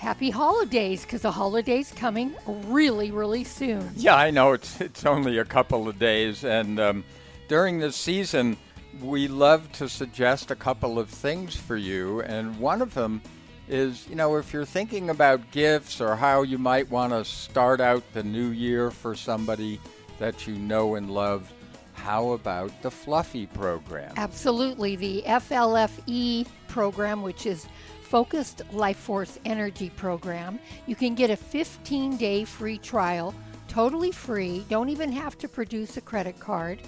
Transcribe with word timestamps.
happy 0.00 0.30
holidays 0.30 1.02
because 1.02 1.20
the 1.20 1.30
holiday's 1.30 1.92
coming 1.92 2.34
really, 2.46 3.10
really 3.10 3.44
soon. 3.44 3.86
Yeah, 3.94 4.16
I 4.16 4.30
know 4.30 4.52
it's 4.52 4.80
it's 4.80 5.04
only 5.04 5.36
a 5.38 5.44
couple 5.44 5.88
of 5.88 5.98
days, 5.98 6.42
and 6.42 6.80
um, 6.80 7.04
during 7.48 7.78
this 7.78 7.96
season, 7.96 8.56
we 9.02 9.28
love 9.28 9.70
to 9.72 9.88
suggest 9.88 10.50
a 10.50 10.56
couple 10.56 10.98
of 10.98 11.10
things 11.10 11.54
for 11.54 11.76
you, 11.76 12.22
and 12.22 12.58
one 12.58 12.80
of 12.80 12.94
them 12.94 13.20
is 13.68 14.08
you 14.08 14.16
know 14.16 14.36
if 14.36 14.54
you're 14.54 14.64
thinking 14.64 15.10
about 15.10 15.50
gifts 15.50 16.00
or 16.00 16.16
how 16.16 16.42
you 16.42 16.56
might 16.56 16.90
want 16.90 17.12
to 17.12 17.22
start 17.22 17.80
out 17.80 18.02
the 18.14 18.22
new 18.22 18.48
year 18.48 18.90
for 18.90 19.14
somebody 19.14 19.78
that 20.18 20.46
you 20.46 20.54
know 20.54 20.94
and 20.94 21.10
love. 21.10 21.52
How 21.92 22.30
about 22.30 22.70
the 22.80 22.90
Fluffy 22.90 23.44
program? 23.44 24.14
Absolutely. 24.16 24.96
The 24.96 25.22
FLFE 25.26 26.46
program, 26.66 27.20
which 27.20 27.44
is 27.44 27.66
Focused 28.10 28.62
Life 28.72 28.96
Force 28.96 29.38
Energy 29.44 29.88
Program. 29.88 30.58
You 30.88 30.96
can 30.96 31.14
get 31.14 31.30
a 31.30 31.36
15 31.36 32.16
day 32.16 32.44
free 32.44 32.76
trial, 32.76 33.32
totally 33.68 34.10
free. 34.10 34.66
Don't 34.68 34.88
even 34.88 35.12
have 35.12 35.38
to 35.38 35.46
produce 35.48 35.96
a 35.96 36.00
credit 36.00 36.40
card. 36.40 36.80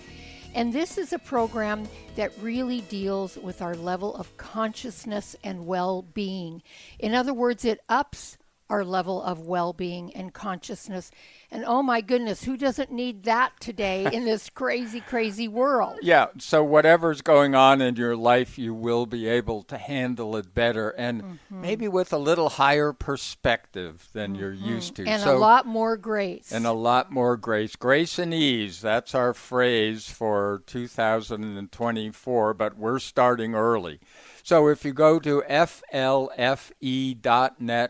And 0.53 0.73
this 0.73 0.99
is 0.99 1.13
a 1.13 1.21
program 1.21 1.87
that 2.17 2.33
really 2.41 2.81
deals 2.81 3.37
with 3.37 3.63
our 3.63 3.77
level 3.77 4.17
of 4.17 4.37
consciousness 4.37 5.37
and 5.45 5.65
well 5.65 6.03
being. 6.03 6.61
In 6.99 7.15
other 7.15 7.33
words, 7.33 7.65
it 7.65 7.85
ups 7.89 8.37
our 8.71 8.85
level 8.85 9.23
of 9.23 9.41
well 9.41 9.73
being 9.73 10.15
and 10.15 10.33
consciousness. 10.33 11.11
And 11.51 11.65
oh 11.65 11.83
my 11.83 12.01
goodness, 12.01 12.45
who 12.45 12.57
doesn't 12.57 12.91
need 12.91 13.25
that 13.25 13.53
today 13.61 14.09
in 14.13 14.25
this 14.25 14.49
crazy, 14.49 15.01
crazy 15.01 15.49
world? 15.49 15.99
Yeah, 16.03 16.27
so 16.39 16.65
whatever's 16.65 17.21
going 17.21 17.55
on 17.55 17.81
in 17.83 17.97
your 17.97 18.17
life, 18.17 18.59
you 18.59 18.73
will 18.73 19.07
be 19.07 19.29
able 19.29 19.63
to 19.65 19.77
handle 19.77 20.37
it 20.37 20.55
better 20.55 20.91
and 20.91 21.23
mm-hmm. 21.23 21.61
maybe 21.61 21.89
with 21.89 22.13
a 22.13 22.19
little 22.19 22.49
higher 22.49 22.93
perspective 22.93 24.09
than 24.13 24.33
mm-hmm. 24.33 24.41
you're 24.41 24.53
used 24.53 24.97
to. 24.97 25.05
And 25.07 25.23
so, 25.23 25.37
a 25.37 25.39
lot 25.39 25.67
more 25.67 25.97
grace. 25.97 26.51
And 26.53 26.67
a 26.67 26.73
lot 26.73 27.11
more 27.13 27.37
grace. 27.37 27.77
Grace 27.77 28.19
and 28.19 28.33
ease, 28.33 28.81
that's 28.81 29.15
our 29.15 29.35
phrase 29.35 30.09
for 30.09 30.63
2024, 30.67 32.55
but 32.55 32.79
we're 32.79 32.99
starting 32.99 33.55
early. 33.55 34.01
So 34.43 34.69
if 34.69 34.85
you 34.85 34.93
go 34.93 35.19
to 35.21 35.43
flfe.net 35.49 36.01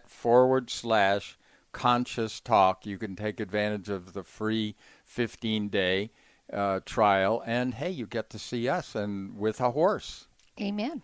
forward 0.08 0.70
slash 0.70 1.38
conscious 1.72 2.40
talk, 2.40 2.84
you 2.86 2.98
can 2.98 3.16
take 3.16 3.40
advantage 3.40 3.88
of 3.88 4.12
the 4.12 4.22
free 4.22 4.76
15 5.04 5.68
day 5.68 6.10
uh, 6.52 6.80
trial. 6.84 7.42
And 7.46 7.74
hey, 7.74 7.90
you 7.90 8.06
get 8.06 8.28
to 8.30 8.38
see 8.38 8.68
us 8.68 8.94
and 8.94 9.38
with 9.38 9.60
a 9.60 9.70
horse. 9.70 10.26
Amen. 10.60 11.02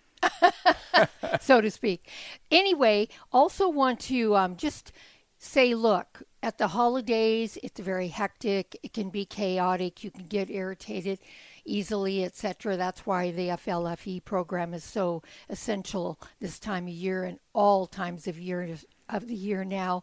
so 1.41 1.61
to 1.61 1.71
speak. 1.71 2.11
Anyway, 2.51 3.09
also 3.33 3.69
want 3.69 4.01
to 4.01 4.37
um, 4.37 4.57
just 4.57 4.93
say 5.39 5.75
look, 5.75 6.23
at 6.43 6.59
the 6.59 6.69
holidays, 6.69 7.59
it's 7.63 7.81
very 7.81 8.09
hectic, 8.09 8.79
it 8.83 8.93
can 8.93 9.11
be 9.11 9.25
chaotic, 9.25 10.05
you 10.05 10.11
can 10.11 10.27
get 10.27 10.51
irritated 10.51 11.19
easily, 11.65 12.25
etc. 12.25 12.77
That's 12.77 13.07
why 13.07 13.31
the 13.31 13.49
FLFE 13.49 14.25
program 14.25 14.75
is 14.75 14.85
so 14.85 15.23
essential 15.49 16.19
this 16.41 16.59
time 16.59 16.87
of 16.87 16.93
year 16.93 17.25
and 17.25 17.39
all 17.53 17.87
times 17.87 18.27
of 18.27 18.39
year 18.39 18.77
of 19.09 19.27
the 19.27 19.35
year 19.35 19.65
now. 19.65 20.03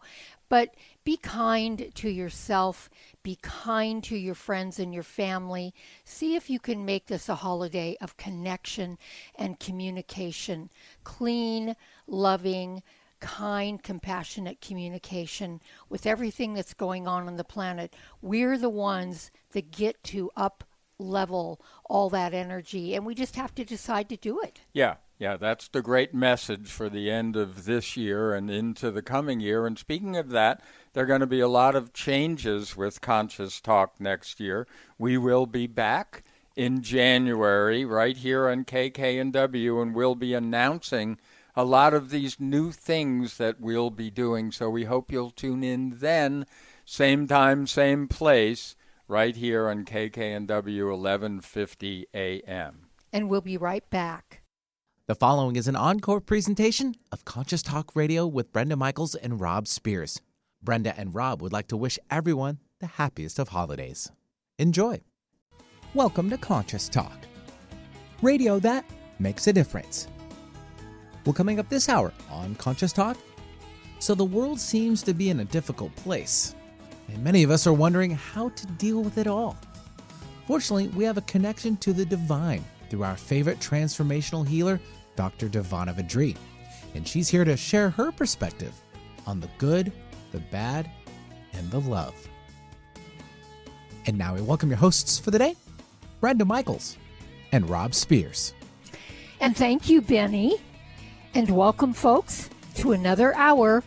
But 0.50 0.76
be 1.04 1.18
kind 1.18 1.92
to 1.96 2.10
yourself, 2.10 2.90
be 3.24 3.38
kind 3.42 4.04
to 4.06 4.16
your 4.16 4.36
friends 4.36 4.80
and 4.80 4.94
your 4.94 5.04
family. 5.04 5.74
See 6.04 6.36
if 6.36 6.50
you 6.50 6.60
can 6.60 6.86
make 6.86 7.08
this 7.08 7.30
a 7.30 7.36
holiday 7.36 7.98
of 8.02 8.18
connection 8.18 8.98
and 9.36 9.60
communication. 9.60 10.70
Clean, 11.04 11.76
loving, 12.08 12.84
kind, 13.20 13.82
compassionate 13.82 14.62
communication 14.62 15.62
with 15.90 16.06
everything 16.06 16.54
that's 16.54 16.74
going 16.74 17.08
on 17.08 17.28
on 17.28 17.38
the 17.38 17.44
planet. 17.44 17.96
We're 18.22 18.58
the 18.58 18.70
ones 18.70 19.32
that 19.52 19.72
get 19.72 20.04
to 20.06 20.30
up 20.36 20.64
level 20.98 21.62
all 21.86 22.10
that 22.10 22.34
energy 22.34 22.96
and 22.96 23.06
we 23.06 23.16
just 23.16 23.36
have 23.36 23.54
to 23.56 23.66
decide 23.66 24.10
to 24.10 24.18
do 24.18 24.40
it. 24.42 24.62
Yeah. 24.74 24.96
Yeah, 25.18 25.38
that's 25.38 25.70
the 25.70 25.82
great 25.82 26.14
message 26.14 26.70
for 26.70 26.90
the 26.90 27.10
end 27.10 27.38
of 27.38 27.64
this 27.64 27.96
year 27.96 28.34
and 28.34 28.52
into 28.52 28.92
the 28.92 29.02
coming 29.02 29.40
year. 29.40 29.66
And 29.66 29.80
speaking 29.80 30.18
of 30.18 30.30
that, 30.32 30.62
there 30.92 31.04
are 31.04 31.08
going 31.08 31.22
to 31.22 31.26
be 31.26 31.40
a 31.40 31.48
lot 31.48 31.74
of 31.74 31.94
changes 31.94 32.76
with 32.76 33.00
Conscious 33.00 33.62
Talk 33.62 33.96
next 33.98 34.42
year. 34.42 34.68
We 34.98 35.18
will 35.18 35.46
be 35.46 35.68
back 35.68 36.24
in 36.58 36.82
January 36.82 37.86
right 37.86 38.18
here 38.18 38.50
on 38.50 38.66
KKNW 38.66 39.82
and 39.82 39.96
we'll 39.96 40.16
be 40.16 40.34
announcing 40.34 41.18
a 41.56 41.64
lot 41.64 41.94
of 41.94 42.10
these 42.10 42.38
new 42.38 42.74
things 42.74 43.38
that 43.38 43.62
we'll 43.62 43.92
be 43.92 44.10
doing. 44.10 44.52
So 44.52 44.70
we 44.70 44.84
hope 44.84 45.14
you'll 45.14 45.32
tune 45.32 45.64
in 45.64 46.00
then, 46.00 46.46
same 46.84 47.26
time, 47.26 47.68
same 47.68 48.10
place 48.10 48.76
right 49.08 49.36
here 49.36 49.70
on 49.70 49.86
KKNW 49.86 50.90
1150 50.90 52.08
AM. 52.14 52.88
And 53.14 53.30
we'll 53.30 53.42
be 53.42 53.58
right 53.58 53.88
back. 53.90 54.42
The 55.08 55.14
following 55.14 55.56
is 55.56 55.68
an 55.68 55.76
encore 55.76 56.20
presentation 56.20 56.96
of 57.12 57.24
Conscious 57.24 57.62
Talk 57.62 57.96
Radio 57.96 58.26
with 58.26 58.52
Brenda 58.52 58.76
Michaels 58.76 59.14
and 59.14 59.40
Rob 59.40 59.68
Spears. 59.68 60.22
Brenda 60.64 60.98
and 60.98 61.14
Rob 61.14 61.42
would 61.44 61.54
like 61.54 61.68
to 61.68 61.78
wish 61.78 62.00
everyone 62.10 62.58
the 62.80 62.88
happiest 62.88 63.38
of 63.38 63.50
holidays. 63.50 64.12
Enjoy. 64.58 65.00
Welcome 65.94 66.32
to 66.32 66.38
Conscious 66.38 66.90
Talk, 66.90 67.26
radio 68.24 68.58
that 68.60 68.86
makes 69.20 69.46
a 69.46 69.54
difference. 69.54 70.08
Well, 71.26 71.34
coming 71.34 71.60
up 71.60 71.70
this 71.70 71.90
hour 71.90 72.12
on 72.32 72.56
Conscious 72.56 72.92
Talk. 72.92 73.18
So, 74.00 74.16
the 74.16 74.26
world 74.26 74.60
seems 74.60 75.04
to 75.04 75.14
be 75.14 75.30
in 75.30 75.40
a 75.40 75.46
difficult 75.46 75.96
place 75.96 76.56
and 77.08 77.24
many 77.24 77.44
of 77.44 77.52
us 77.52 77.68
are 77.68 77.74
wondering 77.74 78.12
how 78.12 78.50
to 78.50 78.68
deal 78.68 79.02
with 79.02 79.18
it 79.18 79.28
all. 79.28 79.58
Fortunately, 80.48 80.88
we 80.90 81.04
have 81.04 81.18
a 81.18 81.22
connection 81.22 81.78
to 81.78 81.94
the 81.94 82.06
divine 82.06 82.64
through 82.90 83.04
our 83.04 83.18
favorite 83.18 83.60
transformational 83.60 84.48
healer, 84.48 84.80
Dr. 85.16 85.48
DiVanna 85.50 85.96
VaDree, 85.96 86.36
and 86.94 87.08
she's 87.08 87.30
here 87.30 87.46
to 87.46 87.58
share 87.58 87.90
her 87.90 88.12
perspective 88.12 88.74
on 89.26 89.40
the 89.40 89.50
good, 89.58 89.92
the 90.32 90.40
bad, 90.40 90.90
and 91.54 91.72
the 91.72 91.80
love. 91.80 92.16
And 94.06 94.18
now 94.18 94.36
we 94.36 94.42
welcome 94.42 94.70
your 94.70 94.78
hosts 94.78 95.18
for 95.18 95.32
the 95.32 95.40
day, 95.40 95.56
Brenda 96.20 96.46
Michaels 96.46 96.98
and 97.52 97.70
Rob 97.70 97.96
Spears. 97.96 98.54
And 99.40 99.56
thank 99.56 99.90
you, 99.90 100.02
Benny. 100.02 100.62
And 101.34 101.50
welcome, 101.50 101.94
folks, 101.94 102.50
to 102.76 102.92
another 102.92 103.36
hour 103.36 103.84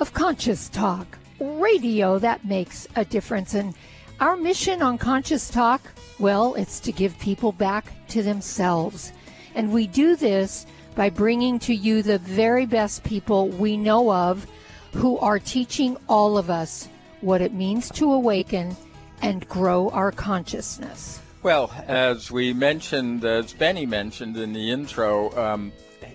of 0.00 0.14
Conscious 0.14 0.68
Talk 0.68 1.18
radio 1.40 2.18
that 2.18 2.44
makes 2.44 2.86
a 2.96 3.04
difference. 3.04 3.54
And 3.54 3.74
our 4.20 4.36
mission 4.36 4.82
on 4.82 4.98
Conscious 4.98 5.50
Talk, 5.50 5.80
well, 6.18 6.54
it's 6.54 6.80
to 6.80 6.92
give 6.92 7.18
people 7.18 7.52
back 7.52 7.92
to 8.08 8.22
themselves. 8.22 9.12
And 9.54 9.72
we 9.72 9.86
do 9.86 10.16
this 10.16 10.66
by 10.94 11.10
bringing 11.10 11.58
to 11.60 11.74
you 11.74 12.02
the 12.02 12.18
very 12.18 12.66
best 12.66 13.02
people 13.04 13.48
we 13.48 13.76
know 13.76 14.12
of 14.12 14.46
who 14.92 15.18
are 15.18 15.38
teaching 15.38 15.96
all 16.08 16.36
of 16.36 16.50
us 16.50 16.88
what 17.20 17.40
it 17.40 17.52
means 17.52 17.90
to 17.90 18.12
awaken 18.12 18.76
and 19.22 19.48
grow 19.48 19.90
our 19.90 20.12
consciousness. 20.12 21.20
Well, 21.42 21.72
as 21.86 22.30
we 22.30 22.52
mentioned, 22.52 23.24
as 23.24 23.52
Benny 23.52 23.86
mentioned 23.86 24.36
in 24.36 24.52
the 24.52 24.70
intro, 24.70 25.36
um, 25.38 25.72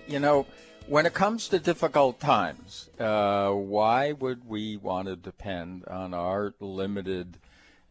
you 0.07 0.19
know, 0.19 0.45
when 0.87 1.05
it 1.05 1.13
comes 1.13 1.47
to 1.47 1.59
difficult 1.59 2.19
times, 2.19 2.89
uh, 2.99 3.49
why 3.51 4.11
would 4.11 4.47
we 4.47 4.77
want 4.77 5.07
to 5.07 5.15
depend 5.15 5.85
on 5.85 6.13
our 6.13 6.53
limited 6.59 7.37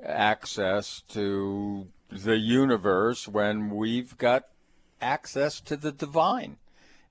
access 0.02 1.02
to 1.08 1.88
the 2.11 2.37
universe 2.37 3.26
when 3.26 3.70
we've 3.70 4.17
got 4.17 4.44
access 5.00 5.61
to 5.61 5.76
the 5.76 5.91
divine? 5.91 6.56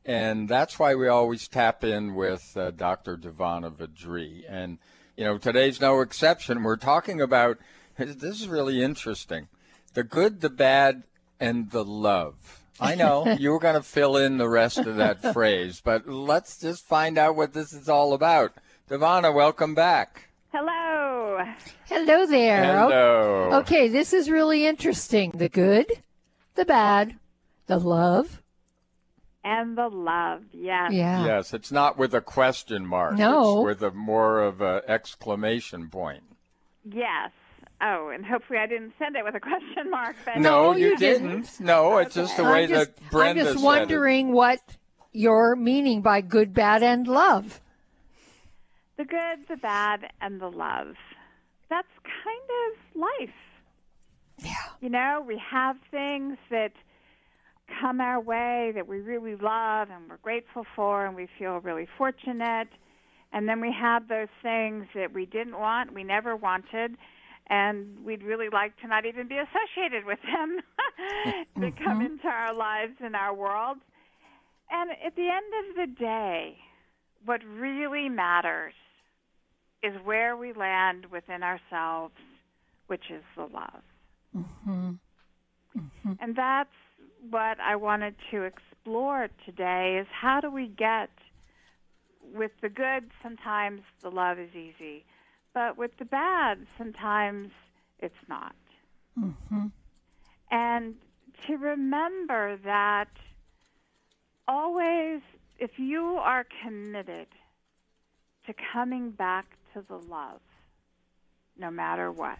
And 0.05 0.47
that's 0.47 0.79
why 0.79 0.95
we 0.95 1.07
always 1.07 1.47
tap 1.47 1.83
in 1.83 2.15
with 2.15 2.55
uh, 2.55 2.71
Dr. 2.71 3.17
DiVanna 3.17 3.71
VaDree. 3.71 4.43
And, 4.47 4.77
you 5.17 5.23
know, 5.23 5.37
today's 5.37 5.81
no 5.81 6.01
exception. 6.01 6.63
We're 6.63 6.77
talking 6.77 7.21
about 7.21 7.57
this 7.97 8.41
is 8.41 8.47
really 8.47 8.81
interesting 8.81 9.49
the 9.93 10.03
good, 10.03 10.41
the 10.41 10.49
bad, 10.49 11.03
and 11.39 11.69
the 11.69 11.85
love 11.85 12.62
I 12.79 12.95
know 12.95 13.27
you 13.39 13.51
were 13.51 13.59
going 13.59 13.75
to 13.75 13.83
fill 13.83 14.17
in 14.17 14.37
the 14.37 14.49
rest 14.49 14.79
of 14.79 14.95
that 14.95 15.21
phrase, 15.33 15.81
but 15.83 16.07
let's 16.07 16.59
just 16.59 16.85
find 16.85 17.17
out 17.17 17.35
what 17.35 17.53
this 17.53 17.73
is 17.73 17.87
all 17.87 18.13
about. 18.13 18.53
DiVanna, 18.89 19.33
welcome 19.33 19.75
back. 19.75 20.29
Hello. 20.51 21.43
Hello 21.85 22.25
there. 22.25 22.63
Hello. 22.63 23.49
Okay, 23.61 23.87
this 23.87 24.13
is 24.13 24.29
really 24.29 24.65
interesting. 24.65 25.31
The 25.31 25.49
good, 25.49 25.87
the 26.55 26.65
bad, 26.65 27.15
the 27.67 27.79
love. 27.79 28.41
And 29.43 29.77
the 29.77 29.89
love, 29.89 30.43
yes. 30.51 30.91
Yeah. 30.93 31.25
Yes, 31.25 31.53
it's 31.53 31.71
not 31.71 31.97
with 31.97 32.13
a 32.13 32.21
question 32.21 32.85
mark. 32.85 33.15
No. 33.15 33.67
It's 33.67 33.81
with 33.81 33.91
a 33.91 33.95
more 33.95 34.41
of 34.41 34.61
an 34.61 34.81
exclamation 34.87 35.89
point. 35.89 36.23
Yes. 36.85 37.31
Oh, 37.85 38.09
and 38.13 38.25
hopefully 38.25 38.59
I 38.59 38.65
didn't 38.65 38.93
send 38.97 39.17
it 39.17 39.25
with 39.25 39.35
a 39.35 39.41
question 39.41 39.91
mark. 39.91 40.15
But 40.23 40.37
No, 40.37 40.73
you 40.73 40.89
you 40.89 40.97
didn't. 40.97 41.59
No, 41.59 41.97
it's 41.97 42.15
just 42.15 42.37
the 42.37 42.43
way 42.43 42.63
I'm 42.63 42.69
just, 42.69 42.95
that 42.95 43.09
Brenda 43.11 43.41
I'm 43.41 43.45
just 43.47 43.59
said 43.59 43.65
wondering 43.65 44.31
what 44.31 44.61
you're 45.11 45.55
meaning 45.57 46.01
by 46.01 46.21
good, 46.21 46.53
bad, 46.53 46.81
and 46.81 47.07
love. 47.07 47.59
the 48.97 49.03
good, 49.05 49.47
the 49.49 49.57
bad, 49.57 50.11
and 50.21 50.39
the 50.39 50.49
love. 50.49 50.95
That's 51.69 51.87
kind 52.03 52.49
of 52.71 53.01
life. 53.01 53.35
Yeah. 54.39 54.51
You 54.79 54.89
know, 54.89 55.23
we 55.27 55.41
have 55.51 55.75
things 55.91 56.37
that 56.51 56.71
come 57.81 57.99
our 57.99 58.19
way 58.19 58.71
that 58.75 58.87
we 58.87 58.99
really 58.99 59.35
love 59.35 59.89
and 59.89 60.09
we're 60.09 60.17
grateful 60.17 60.65
for 60.75 61.05
and 61.05 61.15
we 61.15 61.27
feel 61.39 61.59
really 61.59 61.87
fortunate. 61.97 62.67
And 63.31 63.49
then 63.49 63.61
we 63.61 63.73
have 63.73 64.07
those 64.07 64.27
things 64.41 64.85
that 64.93 65.13
we 65.13 65.25
didn't 65.25 65.57
want, 65.57 65.93
we 65.93 66.03
never 66.03 66.35
wanted, 66.35 66.97
and 67.47 68.03
we'd 68.05 68.23
really 68.23 68.49
like 68.51 68.77
to 68.81 68.87
not 68.87 69.05
even 69.05 69.27
be 69.27 69.37
associated 69.37 70.05
with 70.05 70.19
them 70.21 70.59
that 71.57 71.77
come 71.77 71.99
mm-hmm. 71.99 72.13
into 72.13 72.27
our 72.27 72.53
lives 72.53 72.93
and 73.03 73.15
our 73.15 73.33
world. 73.33 73.77
And 74.71 74.91
at 75.05 75.15
the 75.15 75.29
end 75.29 75.69
of 75.69 75.75
the 75.75 75.99
day, 75.99 76.57
what 77.25 77.41
really 77.45 78.09
matters 78.09 78.73
is 79.83 79.93
where 80.03 80.37
we 80.37 80.53
land 80.53 81.07
within 81.11 81.43
ourselves, 81.43 82.15
which 82.87 83.03
is 83.09 83.23
the 83.35 83.43
love. 83.43 83.83
Mm-hmm. 84.35 84.91
Mm-hmm. 85.77 86.13
And 86.19 86.35
that's 86.35 86.69
what 87.29 87.59
I 87.59 87.75
wanted 87.75 88.15
to 88.31 88.43
explore 88.43 89.29
today 89.45 89.97
is 90.01 90.07
how 90.11 90.39
do 90.39 90.49
we 90.49 90.67
get 90.67 91.09
with 92.33 92.51
the 92.61 92.69
good 92.69 93.09
sometimes 93.21 93.81
the 94.01 94.09
love 94.09 94.39
is 94.39 94.49
easy, 94.55 95.05
but 95.53 95.77
with 95.77 95.91
the 95.97 96.05
bad 96.05 96.65
sometimes 96.77 97.49
it's 97.99 98.15
not. 98.27 98.55
Mm-hmm. 99.19 99.67
And 100.51 100.95
to 101.47 101.57
remember 101.57 102.57
that 102.63 103.09
always 104.47 105.21
if 105.59 105.71
you 105.77 106.17
are 106.19 106.45
committed 106.63 107.27
to 108.47 108.53
coming 108.73 109.11
back 109.11 109.45
to 109.73 109.83
the 109.87 109.95
love 109.95 110.41
no 111.57 111.71
matter 111.71 112.11
what 112.11 112.39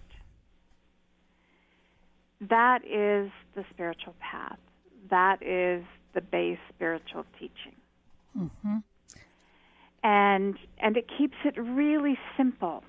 that 2.49 2.83
is 2.85 3.31
the 3.55 3.63
spiritual 3.71 4.15
path. 4.19 4.57
That 5.09 5.41
is 5.41 5.83
the 6.13 6.21
base 6.21 6.57
spiritual 6.73 7.25
teaching. 7.39 7.75
Mm-hmm. 8.37 8.77
And 10.03 10.57
and 10.79 10.97
it 10.97 11.05
keeps 11.17 11.37
it 11.45 11.57
really 11.57 12.17
simple. 12.35 12.83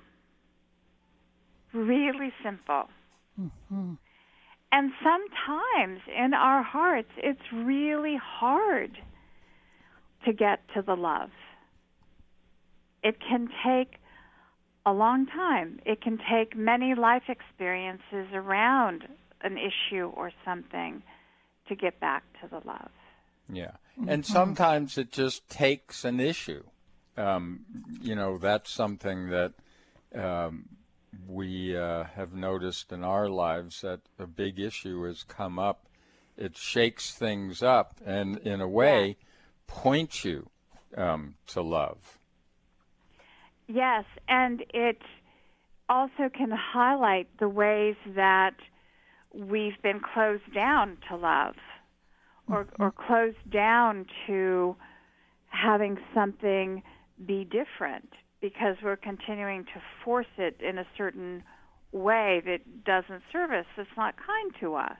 Really 1.75 2.31
simple. 2.41 2.87
And 4.71 4.91
sometimes 5.03 5.99
in 6.07 6.33
our 6.33 6.63
hearts 6.63 7.09
it's 7.17 7.51
really 7.53 8.17
hard 8.21 8.97
to 10.25 10.33
get 10.33 10.61
to 10.73 10.81
the 10.81 10.95
love. 10.95 11.29
It 13.03 13.17
can 13.19 13.49
take 13.65 13.95
a 14.85 14.93
long 14.93 15.25
time. 15.25 15.79
It 15.85 16.01
can 16.01 16.17
take 16.31 16.55
many 16.55 16.95
life 16.95 17.23
experiences 17.27 18.27
around 18.33 19.03
an 19.41 19.57
issue 19.57 20.11
or 20.15 20.31
something 20.45 21.03
to 21.67 21.75
get 21.75 21.99
back 21.99 22.23
to 22.41 22.47
the 22.47 22.65
love. 22.65 22.89
Yeah. 23.51 23.71
And 24.07 24.25
sometimes 24.25 24.97
it 24.97 25.11
just 25.11 25.49
takes 25.49 26.05
an 26.05 26.19
issue. 26.19 26.63
Um, 27.17 27.65
you 28.01 28.15
know, 28.15 28.37
that's 28.37 28.71
something 28.71 29.29
that 29.29 29.53
um, 30.15 30.69
we 31.27 31.77
uh, 31.77 32.03
have 32.15 32.33
noticed 32.33 32.91
in 32.91 33.03
our 33.03 33.29
lives 33.29 33.81
that 33.81 34.01
a 34.19 34.27
big 34.27 34.59
issue 34.59 35.03
has 35.03 35.23
come 35.23 35.59
up. 35.59 35.85
It 36.37 36.57
shakes 36.57 37.13
things 37.13 37.63
up 37.63 37.95
and, 38.05 38.37
in 38.39 38.61
a 38.61 38.67
way, 38.67 39.17
points 39.67 40.25
you 40.25 40.49
um, 40.97 41.35
to 41.47 41.61
love. 41.61 42.17
Yes, 43.67 44.05
and 44.27 44.63
it 44.73 45.01
also 45.89 46.29
can 46.33 46.51
highlight 46.51 47.27
the 47.39 47.49
ways 47.49 47.95
that 48.15 48.55
we've 49.33 49.81
been 49.81 49.99
closed 49.99 50.53
down 50.53 50.97
to 51.09 51.15
love 51.15 51.55
or, 52.47 52.67
or 52.79 52.91
closed 52.91 53.49
down 53.51 54.05
to 54.27 54.75
having 55.49 55.97
something 56.13 56.83
be 57.25 57.45
different 57.45 58.09
because 58.41 58.75
we're 58.83 58.95
continuing 58.95 59.63
to 59.65 59.81
force 60.03 60.27
it 60.37 60.59
in 60.61 60.77
a 60.77 60.85
certain 60.97 61.43
way 61.91 62.41
that 62.45 62.83
doesn't 62.83 63.21
serve 63.31 63.51
us, 63.51 63.65
that's 63.77 63.89
not 63.97 64.15
kind 64.17 64.51
to 64.59 64.75
us. 64.75 64.97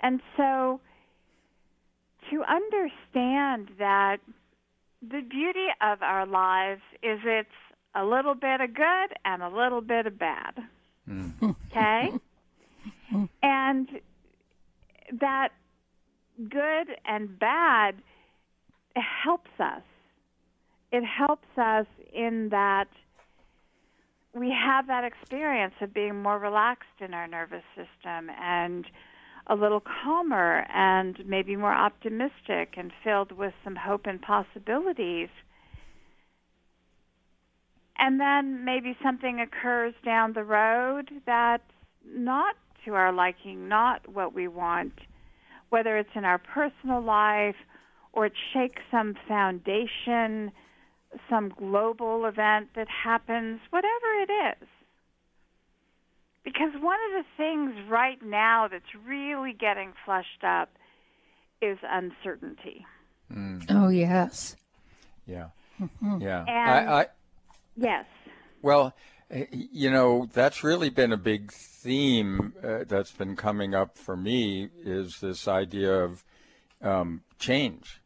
And 0.00 0.20
so 0.36 0.80
to 2.30 2.42
understand 2.42 3.70
that 3.78 4.18
the 5.02 5.20
beauty 5.20 5.66
of 5.80 6.02
our 6.02 6.26
lives 6.26 6.82
is 7.02 7.20
it's 7.24 7.48
a 7.94 8.04
little 8.04 8.34
bit 8.34 8.60
of 8.60 8.74
good 8.74 9.16
and 9.24 9.42
a 9.42 9.48
little 9.48 9.80
bit 9.80 10.06
of 10.06 10.18
bad. 10.18 10.54
Mm. 11.08 11.56
Okay? 11.70 12.10
and 13.42 13.86
that 15.20 15.50
good 16.38 16.88
and 17.04 17.38
bad 17.38 17.94
helps 18.96 19.50
us. 19.60 19.82
It 20.90 21.04
helps 21.04 21.46
us 21.58 21.86
in 22.16 22.48
that 22.50 22.88
we 24.34 24.50
have 24.50 24.86
that 24.86 25.04
experience 25.04 25.74
of 25.80 25.94
being 25.94 26.22
more 26.22 26.38
relaxed 26.38 27.00
in 27.00 27.14
our 27.14 27.26
nervous 27.26 27.64
system 27.74 28.30
and 28.40 28.86
a 29.46 29.54
little 29.54 29.80
calmer 29.80 30.66
and 30.74 31.18
maybe 31.26 31.56
more 31.56 31.72
optimistic 31.72 32.74
and 32.76 32.92
filled 33.04 33.32
with 33.32 33.54
some 33.64 33.76
hope 33.76 34.06
and 34.06 34.20
possibilities. 34.20 35.28
And 37.98 38.20
then 38.20 38.64
maybe 38.64 38.96
something 39.02 39.40
occurs 39.40 39.94
down 40.04 40.34
the 40.34 40.44
road 40.44 41.10
that's 41.24 41.62
not 42.04 42.56
to 42.84 42.94
our 42.94 43.12
liking, 43.12 43.68
not 43.68 44.06
what 44.12 44.34
we 44.34 44.48
want, 44.48 44.92
whether 45.70 45.96
it's 45.96 46.10
in 46.14 46.24
our 46.24 46.38
personal 46.38 47.00
life 47.00 47.56
or 48.12 48.26
it 48.26 48.32
shakes 48.52 48.82
some 48.90 49.14
foundation, 49.26 50.52
some 51.28 51.48
global 51.48 52.26
event 52.26 52.68
that 52.74 52.88
happens, 52.88 53.60
whatever 53.70 54.06
it 54.22 54.30
is. 54.60 54.68
Because 56.44 56.72
one 56.80 56.98
of 57.08 57.24
the 57.24 57.24
things 57.36 57.74
right 57.88 58.22
now 58.24 58.68
that's 58.70 58.84
really 59.04 59.52
getting 59.52 59.92
flushed 60.04 60.44
up 60.44 60.70
is 61.60 61.78
uncertainty. 61.82 62.86
Oh, 63.68 63.88
yes. 63.88 64.56
Yeah. 65.26 65.48
Yeah. 66.20 66.44
And- 66.46 66.90
I, 66.90 67.00
I, 67.00 67.06
Yes. 67.76 68.06
Well, 68.62 68.94
eh, 69.30 69.46
you 69.50 69.90
know, 69.90 70.28
that's 70.32 70.64
really 70.64 70.88
been 70.88 71.12
a 71.12 71.18
big 71.18 71.52
theme 71.52 72.54
uh, 72.64 72.84
that's 72.86 73.12
been 73.12 73.36
coming 73.36 73.74
up 73.74 73.98
for 73.98 74.16
me 74.16 74.70
is 74.82 75.20
this 75.20 75.46
idea 75.46 75.92
of 76.04 76.24
um, 76.80 77.22
change 77.38 78.00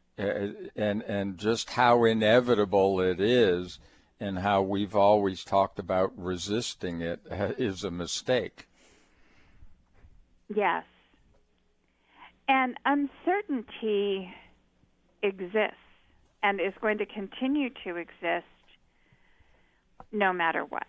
and 0.77 1.03
and 1.03 1.39
just 1.39 1.71
how 1.71 2.05
inevitable 2.05 3.01
it 3.01 3.21
is 3.21 3.79
and 4.19 4.39
how 4.39 4.63
we've 4.63 4.95
always 4.95 5.45
talked 5.45 5.79
about 5.79 6.13
resisting 6.17 7.01
it 7.01 7.21
uh, 7.31 7.53
a 7.85 7.91
mistake. 7.91 8.67
Yes. 10.55 10.85
And 12.49 12.77
uncertainty 12.85 14.31
exists 15.23 15.77
and 16.43 16.61
is 16.61 16.73
going 16.81 16.99
to 16.99 17.07
continue 17.07 17.71
to 17.85 17.97
exist 17.97 18.47
no 20.13 20.33
matter 20.33 20.65
what. 20.65 20.87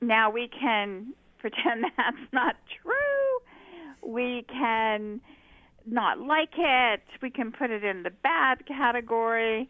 Now, 0.00 0.30
we 0.30 0.48
can 0.48 1.14
pretend 1.38 1.84
that's 1.96 2.32
not 2.32 2.56
true. 2.82 4.12
We 4.12 4.44
can 4.48 5.20
not 5.86 6.20
like 6.20 6.54
it. 6.56 7.02
We 7.22 7.30
can 7.30 7.52
put 7.52 7.70
it 7.70 7.84
in 7.84 8.02
the 8.02 8.10
bad 8.10 8.66
category. 8.66 9.68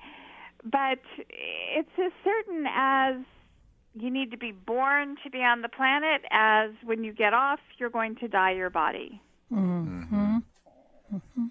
But 0.64 0.98
it's 1.18 1.88
as 1.98 2.12
certain 2.24 2.64
as 2.74 3.16
you 3.94 4.10
need 4.10 4.30
to 4.30 4.36
be 4.36 4.52
born 4.52 5.16
to 5.24 5.30
be 5.30 5.38
on 5.38 5.62
the 5.62 5.68
planet 5.68 6.22
as 6.30 6.70
when 6.84 7.04
you 7.04 7.12
get 7.12 7.32
off, 7.32 7.60
you're 7.78 7.90
going 7.90 8.16
to 8.16 8.28
die 8.28 8.52
your 8.52 8.70
body. 8.70 9.20
Mm-hmm. 9.52 10.38
Mm-hmm. 11.14 11.46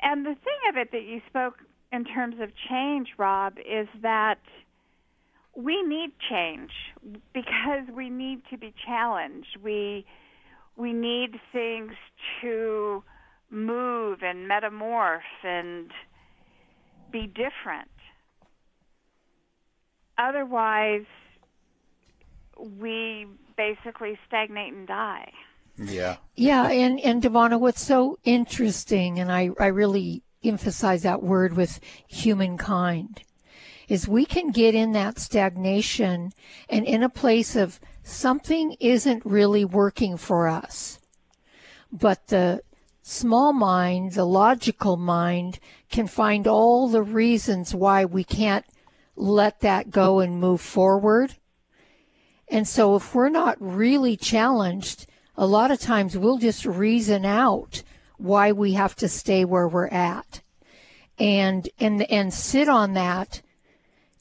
And 0.00 0.26
the 0.26 0.34
thing 0.34 0.60
of 0.70 0.76
it 0.76 0.90
that 0.92 1.02
you 1.02 1.20
spoke 1.28 1.54
in 1.92 2.04
terms 2.04 2.36
of 2.40 2.50
change, 2.68 3.08
Rob, 3.18 3.54
is 3.58 3.88
that 4.02 4.40
we 5.56 5.82
need 5.82 6.10
change 6.28 6.70
because 7.32 7.88
we 7.94 8.10
need 8.10 8.42
to 8.50 8.58
be 8.58 8.74
challenged. 8.84 9.58
We 9.62 10.04
we 10.76 10.92
need 10.92 11.36
things 11.52 11.92
to 12.40 13.04
move 13.54 14.18
and 14.22 14.50
metamorph 14.50 15.20
and 15.44 15.90
be 17.12 17.26
different. 17.26 17.88
Otherwise, 20.18 21.06
we 22.78 23.26
basically 23.56 24.18
stagnate 24.26 24.72
and 24.72 24.86
die. 24.86 25.32
Yeah. 25.76 26.16
Yeah, 26.34 26.68
and 26.68 27.00
and 27.00 27.22
DiVanna, 27.22 27.58
what's 27.58 27.82
so 27.82 28.18
interesting, 28.24 29.18
and 29.18 29.30
I 29.30 29.50
I 29.58 29.66
really 29.66 30.22
emphasize 30.42 31.02
that 31.02 31.22
word 31.22 31.56
with 31.56 31.80
humankind, 32.06 33.22
is 33.88 34.06
we 34.06 34.24
can 34.24 34.50
get 34.50 34.74
in 34.74 34.92
that 34.92 35.18
stagnation 35.18 36.32
and 36.68 36.84
in 36.84 37.02
a 37.02 37.08
place 37.08 37.56
of 37.56 37.80
something 38.02 38.76
isn't 38.78 39.24
really 39.24 39.64
working 39.64 40.16
for 40.16 40.46
us, 40.46 41.00
but 41.90 42.28
the 42.28 42.62
small 43.06 43.52
mind, 43.52 44.12
the 44.12 44.24
logical 44.24 44.96
mind, 44.96 45.58
can 45.90 46.06
find 46.06 46.46
all 46.46 46.88
the 46.88 47.02
reasons 47.02 47.74
why 47.74 48.04
we 48.06 48.24
can't 48.24 48.64
let 49.14 49.60
that 49.60 49.90
go 49.90 50.20
and 50.20 50.40
move 50.40 50.60
forward. 50.60 51.36
And 52.48 52.66
so 52.66 52.96
if 52.96 53.14
we're 53.14 53.28
not 53.28 53.58
really 53.60 54.16
challenged, 54.16 55.06
a 55.36 55.46
lot 55.46 55.70
of 55.70 55.78
times 55.78 56.16
we'll 56.16 56.38
just 56.38 56.64
reason 56.64 57.26
out 57.26 57.82
why 58.16 58.52
we 58.52 58.72
have 58.72 58.96
to 58.96 59.08
stay 59.08 59.44
where 59.44 59.68
we're 59.68 59.88
at. 59.88 60.40
And 61.18 61.68
and 61.78 62.02
and 62.10 62.32
sit 62.34 62.68
on 62.68 62.94
that 62.94 63.42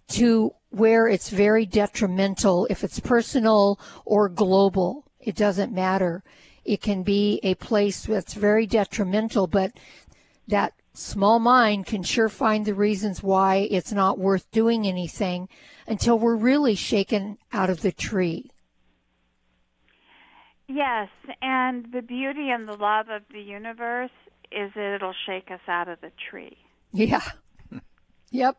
to 0.10 0.54
where 0.70 1.08
it's 1.08 1.30
very 1.30 1.66
detrimental 1.66 2.68
if 2.70 2.84
it's 2.84 3.00
personal 3.00 3.80
or 4.06 4.30
global. 4.30 5.06
It 5.20 5.36
doesn't 5.36 5.74
matter 5.74 6.22
it 6.66 6.82
can 6.82 7.04
be 7.04 7.40
a 7.44 7.56
place 7.56 8.06
that's 8.06 8.34
very 8.34 8.66
detrimental 8.66 9.48
but 9.48 9.72
that 10.48 10.74
small 10.94 11.40
mind 11.40 11.86
can 11.86 12.04
sure 12.04 12.30
find 12.30 12.66
the 12.66 12.74
reasons 12.74 13.24
why 13.24 13.68
it's 13.72 13.92
not 13.92 14.20
worth 14.20 14.50
doing 14.52 14.86
anything 14.86 15.50
until 15.88 16.18
we're 16.20 16.36
really 16.36 16.76
shaken 16.76 17.38
out 17.52 17.70
of 17.70 17.82
the 17.82 17.92
tree. 17.92 18.52
Yes, 20.68 21.10
and 21.42 21.92
the 21.92 22.02
beauty 22.02 22.50
and 22.50 22.68
the 22.68 22.78
love 22.78 23.10
of 23.10 23.24
the 23.32 23.42
universe 23.42 24.12
is 24.52 24.72
that 24.76 24.96
it'll 24.96 25.16
shake 25.26 25.50
us 25.52 25.60
out 25.68 25.88
of 25.88 26.00
the 26.02 26.12
tree. 26.30 26.58
yeah. 26.92 27.22
Yep 28.32 28.58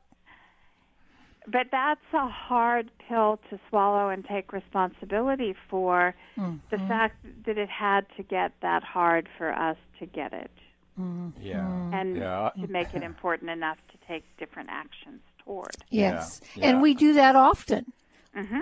But 1.47 1.67
that's 1.71 2.01
a 2.13 2.27
hard 2.27 2.91
pill 3.07 3.39
to 3.51 3.59
swallow 3.69 4.09
and 4.09 4.25
take 4.25 4.53
responsibility 4.53 5.55
for 5.69 6.15
the 6.37 6.43
mm-hmm. 6.43 6.89
fact 6.89 7.17
that 7.45 7.59
it 7.59 7.69
had 7.69 8.07
to 8.17 8.23
get 8.23 8.53
that 8.63 8.83
hard 8.83 9.29
for 9.37 9.53
us 9.53 9.77
to 9.99 10.07
get 10.07 10.33
it 10.33 10.51
mm-hmm. 10.99 11.31
Yeah. 11.41 11.59
Mm-hmm. 11.59 11.95
and 11.95 12.17
Yeah. 12.17 12.51
to 12.61 12.67
make 12.69 12.95
it 12.95 13.03
important 13.03 13.51
enough 13.51 13.79
to 13.93 13.99
take 14.09 14.25
different 14.39 14.71
actions 14.71 15.21
toward. 15.45 15.75
Yes, 15.91 16.41
Yeah, 16.55 16.69
and 16.69 16.83
we 16.83 16.95
do 16.95 17.15
that 17.15 17.37
often 17.37 17.93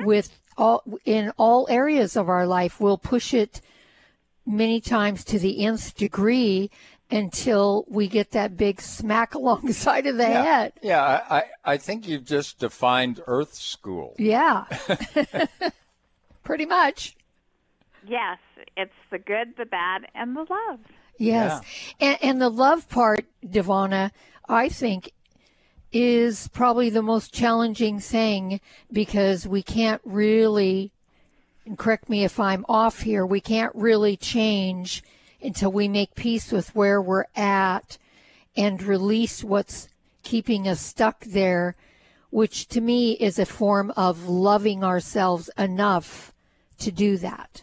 with 0.04 0.38
all 0.56 0.82
in 1.04 1.32
all 1.36 1.66
areas 1.70 2.16
of 2.16 2.28
our 2.28 2.46
life. 2.46 2.80
We'll 2.80 2.98
push 2.98 3.32
it 3.32 3.60
many 4.44 4.80
times 4.80 5.24
to 5.24 5.38
the 5.38 5.64
nth 5.64 5.94
degree 5.94 6.70
until 7.12 7.84
we 7.88 8.08
get 8.08 8.30
that 8.32 8.56
big 8.56 8.80
smack 8.80 9.34
along 9.36 9.66
the 9.66 9.72
side 9.74 10.06
of 10.06 10.16
the 10.16 10.22
Yeah. 10.24 10.42
head. 10.42 10.72
Yeah, 10.82 11.02
I, 11.02 11.36
I 11.38 11.44
I 11.64 11.76
think 11.76 12.08
you've 12.08 12.24
just 12.24 12.58
defined 12.58 13.20
Earth 13.26 13.54
School. 13.54 14.14
Yeah, 14.18 14.64
pretty 16.42 16.66
much. 16.66 17.14
Yes, 18.06 18.38
it's 18.76 18.92
the 19.10 19.18
good, 19.18 19.56
the 19.56 19.64
bad, 19.66 20.06
and 20.14 20.34
the 20.36 20.40
love. 20.48 20.80
Yes, 21.18 21.60
and, 22.00 22.18
and 22.20 22.40
the 22.42 22.48
love 22.48 22.88
part, 22.88 23.26
DiVanna, 23.44 24.10
I 24.48 24.68
think 24.68 25.12
is 25.92 26.48
probably 26.48 26.88
the 26.90 27.02
most 27.02 27.32
challenging 27.34 28.00
thing 28.00 28.60
because 28.90 29.46
we 29.46 29.62
can't 29.62 30.00
really, 30.04 30.90
and 31.66 31.76
correct 31.78 32.08
me 32.08 32.24
if 32.24 32.40
I'm 32.40 32.64
off 32.68 33.00
here, 33.02 33.24
we 33.26 33.40
can't 33.40 33.74
really 33.74 34.16
change 34.16 35.02
until 35.42 35.72
we 35.72 35.88
make 35.88 36.14
peace 36.14 36.52
with 36.52 36.74
where 36.74 37.00
we're 37.00 37.26
at 37.34 37.98
and 38.56 38.82
release 38.82 39.42
what's 39.42 39.88
keeping 40.22 40.68
us 40.68 40.80
stuck 40.80 41.24
there, 41.24 41.76
which 42.30 42.68
to 42.68 42.80
me 42.80 43.12
is 43.12 43.38
a 43.38 43.46
form 43.46 43.92
of 43.96 44.28
loving 44.28 44.84
ourselves 44.84 45.50
enough 45.58 46.32
to 46.78 46.90
do 46.90 47.16
that. 47.18 47.62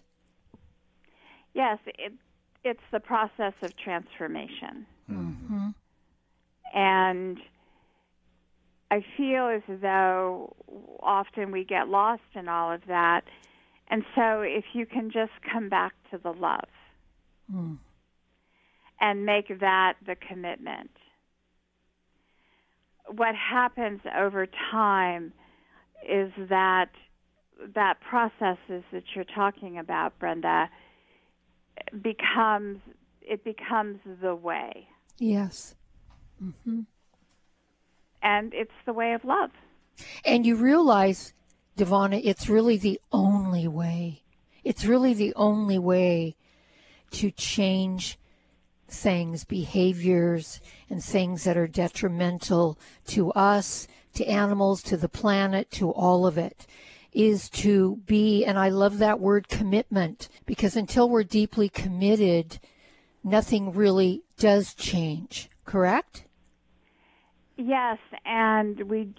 Yes, 1.53 1.79
it, 1.85 2.13
it's 2.63 2.83
the 2.91 2.99
process 2.99 3.53
of 3.61 3.75
transformation. 3.77 4.85
Mm-hmm. 5.09 5.69
And 6.73 7.37
I 8.91 9.03
feel 9.17 9.47
as 9.47 9.61
though 9.81 10.55
often 11.01 11.51
we 11.51 11.63
get 11.63 11.89
lost 11.89 12.21
in 12.35 12.47
all 12.47 12.71
of 12.71 12.81
that. 12.87 13.23
And 13.89 14.03
so 14.15 14.41
if 14.41 14.65
you 14.73 14.85
can 14.85 15.09
just 15.09 15.31
come 15.51 15.69
back 15.69 15.93
to 16.11 16.17
the 16.17 16.31
love 16.31 16.69
and 19.01 19.25
make 19.25 19.59
that 19.59 19.93
the 20.05 20.15
commitment, 20.15 20.91
what 23.07 23.33
happens 23.35 24.01
over 24.17 24.47
time 24.71 25.33
is 26.07 26.31
that 26.49 26.89
that 27.75 27.99
processes 28.01 28.83
that 28.91 29.03
you're 29.15 29.25
talking 29.35 29.77
about, 29.77 30.17
Brenda, 30.19 30.69
becomes 32.01 32.79
it 33.21 33.43
becomes 33.43 33.99
the 34.21 34.33
way, 34.33 34.87
Yes. 35.19 35.75
Mm-hmm. 36.41 36.81
and 38.23 38.53
it's 38.53 38.71
the 38.85 38.93
way 38.93 39.13
of 39.13 39.23
love. 39.23 39.51
And 40.25 40.45
you 40.45 40.55
realize, 40.55 41.33
DiVanna, 41.77 42.21
it's 42.23 42.47
really 42.47 42.77
the 42.77 42.99
only 43.11 43.67
way. 43.67 44.23
It's 44.63 44.85
really 44.85 45.13
the 45.13 45.33
only 45.35 45.77
way 45.77 46.35
to 47.11 47.31
change 47.31 48.17
things, 48.87 49.43
behaviors, 49.43 50.61
and 50.89 51.03
things 51.03 51.43
that 51.43 51.57
are 51.57 51.67
detrimental 51.67 52.77
to 53.07 53.31
us, 53.33 53.87
to 54.13 54.25
animals, 54.25 54.81
to 54.83 54.97
the 54.97 55.09
planet, 55.09 55.69
to 55.71 55.91
all 55.91 56.25
of 56.25 56.37
it, 56.37 56.65
is 57.13 57.49
to 57.49 57.97
be, 58.05 58.43
and 58.45 58.57
I 58.57 58.69
love 58.69 58.97
that 58.97 59.19
word 59.19 59.47
commitment, 59.47 60.29
because 60.45 60.75
until 60.75 61.09
we're 61.09 61.23
deeply 61.23 61.69
committed, 61.69 62.59
nothing 63.23 63.73
really 63.73 64.23
does 64.37 64.73
change, 64.73 65.49
correct? 65.65 66.25
Yes, 67.57 67.97
and 68.25 68.89
we 68.89 69.13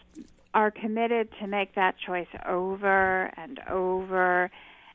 are 0.54 0.70
committed 0.70 1.28
to 1.40 1.46
make 1.46 1.74
that 1.74 1.94
choice 2.04 2.28
over 2.46 3.32
and 3.36 3.60
over 3.68 4.50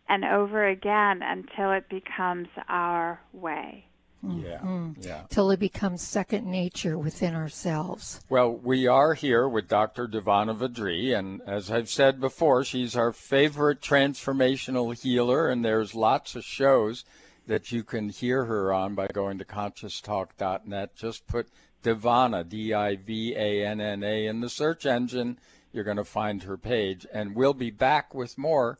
and 0.08 0.24
over 0.24 0.68
again 0.68 1.22
until 1.22 1.72
it 1.72 1.90
becomes 1.90 2.48
our 2.68 3.20
way. 3.34 3.86
Mm-hmm. 4.24 4.46
Yeah. 4.46 4.58
Mm-hmm. 4.60 5.02
Yeah. 5.02 5.22
Till 5.30 5.52
it 5.52 5.60
becomes 5.60 6.02
second 6.02 6.46
nature 6.46 6.98
within 6.98 7.36
ourselves. 7.36 8.22
Well, 8.30 8.52
we 8.52 8.88
are 8.88 9.14
here 9.14 9.48
with 9.48 9.68
Dr. 9.68 10.08
DiVanna 10.08 10.58
VaDree, 10.58 11.18
and 11.18 11.42
as 11.46 11.70
I've 11.70 11.90
said 11.90 12.20
before, 12.20 12.64
she's 12.64 12.96
our 12.96 13.12
favorite 13.12 13.82
transformational 13.82 15.00
healer, 15.00 15.50
and 15.50 15.64
there's 15.64 15.94
lots 15.94 16.36
of 16.36 16.44
shows 16.44 17.06
that 17.48 17.72
you 17.72 17.84
can 17.84 18.10
hear 18.10 18.46
her 18.46 18.74
on 18.74 18.96
by 18.96 19.08
going 19.08 19.38
to 19.38 19.46
conscioustalk.net. 19.46 20.96
Just 20.96 21.28
put 21.28 21.48
DiVanna, 21.84 22.48
D-I-V-A-N-N-A, 22.48 24.26
in 24.26 24.42
the 24.42 24.50
search 24.50 24.86
engine. 24.86 25.38
You're 25.72 25.84
going 25.84 25.98
to 25.98 26.06
find 26.06 26.42
her 26.44 26.58
page, 26.58 27.06
and 27.14 27.36
we'll 27.36 27.54
be 27.54 27.70
back 27.70 28.16
with 28.16 28.38
more 28.38 28.80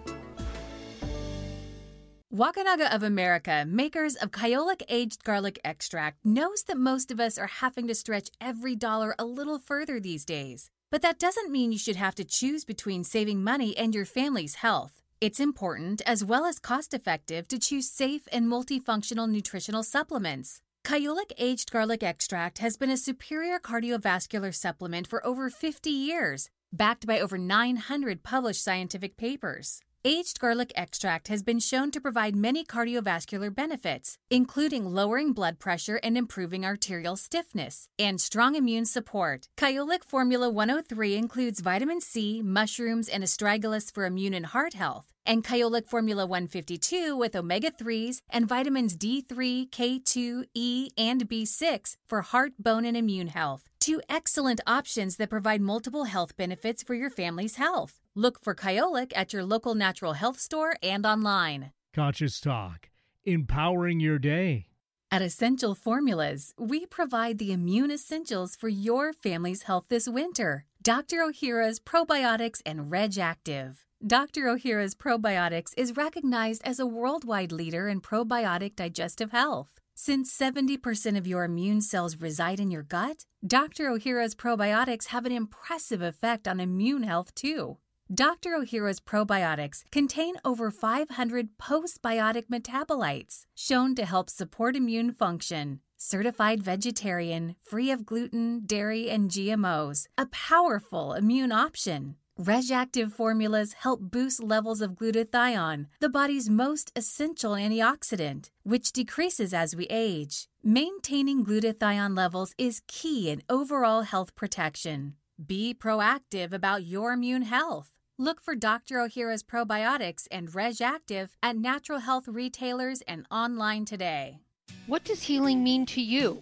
Wakunaga 2.33 2.89
of 2.95 3.03
America, 3.03 3.65
makers 3.67 4.15
of 4.15 4.31
Kyolic 4.31 4.83
Aged 4.87 5.21
Garlic 5.25 5.59
Extract, 5.65 6.23
knows 6.23 6.63
that 6.63 6.77
most 6.77 7.11
of 7.11 7.19
us 7.19 7.37
are 7.37 7.47
having 7.47 7.87
to 7.87 7.93
stretch 7.93 8.29
every 8.39 8.73
dollar 8.73 9.13
a 9.19 9.25
little 9.25 9.59
further 9.59 9.99
these 9.99 10.23
days. 10.23 10.69
But 10.89 11.01
that 11.01 11.19
doesn't 11.19 11.51
mean 11.51 11.73
you 11.73 11.77
should 11.77 11.97
have 11.97 12.15
to 12.15 12.23
choose 12.23 12.63
between 12.63 13.03
saving 13.03 13.43
money 13.43 13.75
and 13.77 13.93
your 13.93 14.05
family's 14.05 14.55
health. 14.55 15.01
It's 15.19 15.41
important, 15.41 16.01
as 16.05 16.23
well 16.23 16.45
as 16.45 16.57
cost 16.57 16.93
effective, 16.93 17.49
to 17.49 17.59
choose 17.59 17.89
safe 17.89 18.29
and 18.31 18.47
multifunctional 18.47 19.29
nutritional 19.29 19.83
supplements. 19.83 20.61
Kyolic 20.85 21.33
Aged 21.37 21.69
Garlic 21.69 22.01
Extract 22.01 22.59
has 22.59 22.77
been 22.77 22.89
a 22.89 22.95
superior 22.95 23.59
cardiovascular 23.59 24.55
supplement 24.55 25.05
for 25.05 25.25
over 25.27 25.49
50 25.49 25.89
years, 25.89 26.49
backed 26.71 27.05
by 27.05 27.19
over 27.19 27.37
900 27.37 28.23
published 28.23 28.63
scientific 28.63 29.17
papers. 29.17 29.81
Aged 30.03 30.39
garlic 30.39 30.73
extract 30.75 31.27
has 31.27 31.43
been 31.43 31.59
shown 31.59 31.91
to 31.91 32.01
provide 32.01 32.35
many 32.35 32.65
cardiovascular 32.65 33.53
benefits, 33.53 34.17
including 34.31 34.83
lowering 34.83 35.31
blood 35.31 35.59
pressure 35.59 35.99
and 36.01 36.17
improving 36.17 36.65
arterial 36.65 37.15
stiffness, 37.15 37.87
and 37.99 38.19
strong 38.19 38.55
immune 38.55 38.85
support. 38.85 39.47
Kyolic 39.57 40.03
Formula 40.03 40.49
103 40.49 41.15
includes 41.15 41.59
vitamin 41.59 42.01
C, 42.01 42.41
mushrooms, 42.41 43.07
and 43.07 43.23
astragalus 43.23 43.93
for 43.93 44.05
immune 44.05 44.33
and 44.33 44.47
heart 44.47 44.73
health, 44.73 45.05
and 45.23 45.43
Kyolic 45.43 45.87
Formula 45.87 46.25
152 46.25 47.15
with 47.15 47.35
omega 47.35 47.69
3s 47.69 48.23
and 48.27 48.47
vitamins 48.47 48.97
D3, 48.97 49.69
K2, 49.69 50.45
E, 50.55 50.89
and 50.97 51.29
B6 51.29 51.97
for 52.07 52.23
heart, 52.23 52.53
bone, 52.57 52.85
and 52.85 52.97
immune 52.97 53.27
health. 53.27 53.70
Two 53.81 53.99
excellent 54.07 54.61
options 54.67 55.15
that 55.17 55.31
provide 55.31 55.59
multiple 55.59 56.03
health 56.03 56.37
benefits 56.37 56.83
for 56.83 56.93
your 56.93 57.09
family's 57.09 57.55
health. 57.55 57.99
Look 58.13 58.39
for 58.39 58.53
Kyolic 58.53 59.11
at 59.15 59.33
your 59.33 59.43
local 59.43 59.73
natural 59.73 60.13
health 60.13 60.39
store 60.39 60.75
and 60.83 61.03
online. 61.03 61.71
Conscious 61.91 62.39
Talk, 62.39 62.91
empowering 63.25 63.99
your 63.99 64.19
day. 64.19 64.67
At 65.09 65.23
Essential 65.23 65.73
Formulas, 65.73 66.53
we 66.59 66.85
provide 66.85 67.39
the 67.39 67.51
immune 67.51 67.89
essentials 67.89 68.55
for 68.55 68.69
your 68.69 69.13
family's 69.13 69.63
health 69.63 69.85
this 69.89 70.07
winter. 70.07 70.65
Dr. 70.83 71.17
Ohhira's 71.17 71.79
Probiotics 71.79 72.61
and 72.63 72.91
Reg 72.91 73.17
Active. 73.17 73.83
Dr. 74.05 74.43
Ohhira's 74.43 74.93
Probiotics 74.93 75.73
is 75.75 75.97
recognized 75.97 76.61
as 76.63 76.79
a 76.79 76.85
worldwide 76.85 77.51
leader 77.51 77.89
in 77.89 77.99
probiotic 77.99 78.75
digestive 78.75 79.31
health. 79.31 79.80
Since 80.03 80.35
70% 80.35 81.15
of 81.15 81.27
your 81.27 81.43
immune 81.43 81.79
cells 81.79 82.17
reside 82.19 82.59
in 82.59 82.71
your 82.71 82.81
gut, 82.81 83.27
Dr. 83.45 83.83
Ohhira's 83.83 84.33
probiotics 84.33 85.09
have 85.09 85.27
an 85.27 85.31
impressive 85.31 86.01
effect 86.01 86.47
on 86.47 86.59
immune 86.59 87.03
health 87.03 87.35
too. 87.35 87.77
Dr. 88.11 88.57
Ohhira's 88.57 88.99
probiotics 88.99 89.83
contain 89.91 90.37
over 90.43 90.71
500 90.71 91.49
postbiotic 91.59 92.45
metabolites 92.51 93.45
shown 93.53 93.93
to 93.93 94.05
help 94.05 94.31
support 94.31 94.75
immune 94.75 95.13
function. 95.13 95.81
Certified 95.97 96.63
vegetarian, 96.63 97.55
free 97.61 97.91
of 97.91 98.03
gluten, 98.03 98.63
dairy, 98.65 99.07
and 99.07 99.29
GMOs, 99.29 100.07
a 100.17 100.25
powerful 100.25 101.13
immune 101.13 101.51
option. 101.51 102.15
RegActive 102.41 103.11
formulas 103.11 103.73
help 103.73 103.99
boost 104.01 104.41
levels 104.41 104.81
of 104.81 104.93
glutathione, 104.93 105.85
the 105.99 106.09
body's 106.09 106.49
most 106.49 106.91
essential 106.95 107.51
antioxidant, 107.51 108.49
which 108.63 108.91
decreases 108.91 109.53
as 109.53 109.75
we 109.75 109.85
age. 109.91 110.47
Maintaining 110.63 111.45
glutathione 111.45 112.17
levels 112.17 112.55
is 112.57 112.81
key 112.87 113.29
in 113.29 113.43
overall 113.47 114.01
health 114.01 114.33
protection. 114.33 115.13
Be 115.45 115.75
proactive 115.75 116.51
about 116.51 116.83
your 116.83 117.13
immune 117.13 117.43
health. 117.43 117.91
Look 118.17 118.41
for 118.41 118.55
Dr. 118.55 118.95
Ohhira's 118.95 119.43
probiotics 119.43 120.25
and 120.31 120.49
RegActive 120.49 121.29
at 121.43 121.57
natural 121.57 121.99
health 121.99 122.27
retailers 122.27 123.01
and 123.01 123.27
online 123.29 123.85
today. 123.85 124.39
What 124.87 125.03
does 125.03 125.21
healing 125.21 125.63
mean 125.63 125.85
to 125.87 126.01
you? 126.01 126.41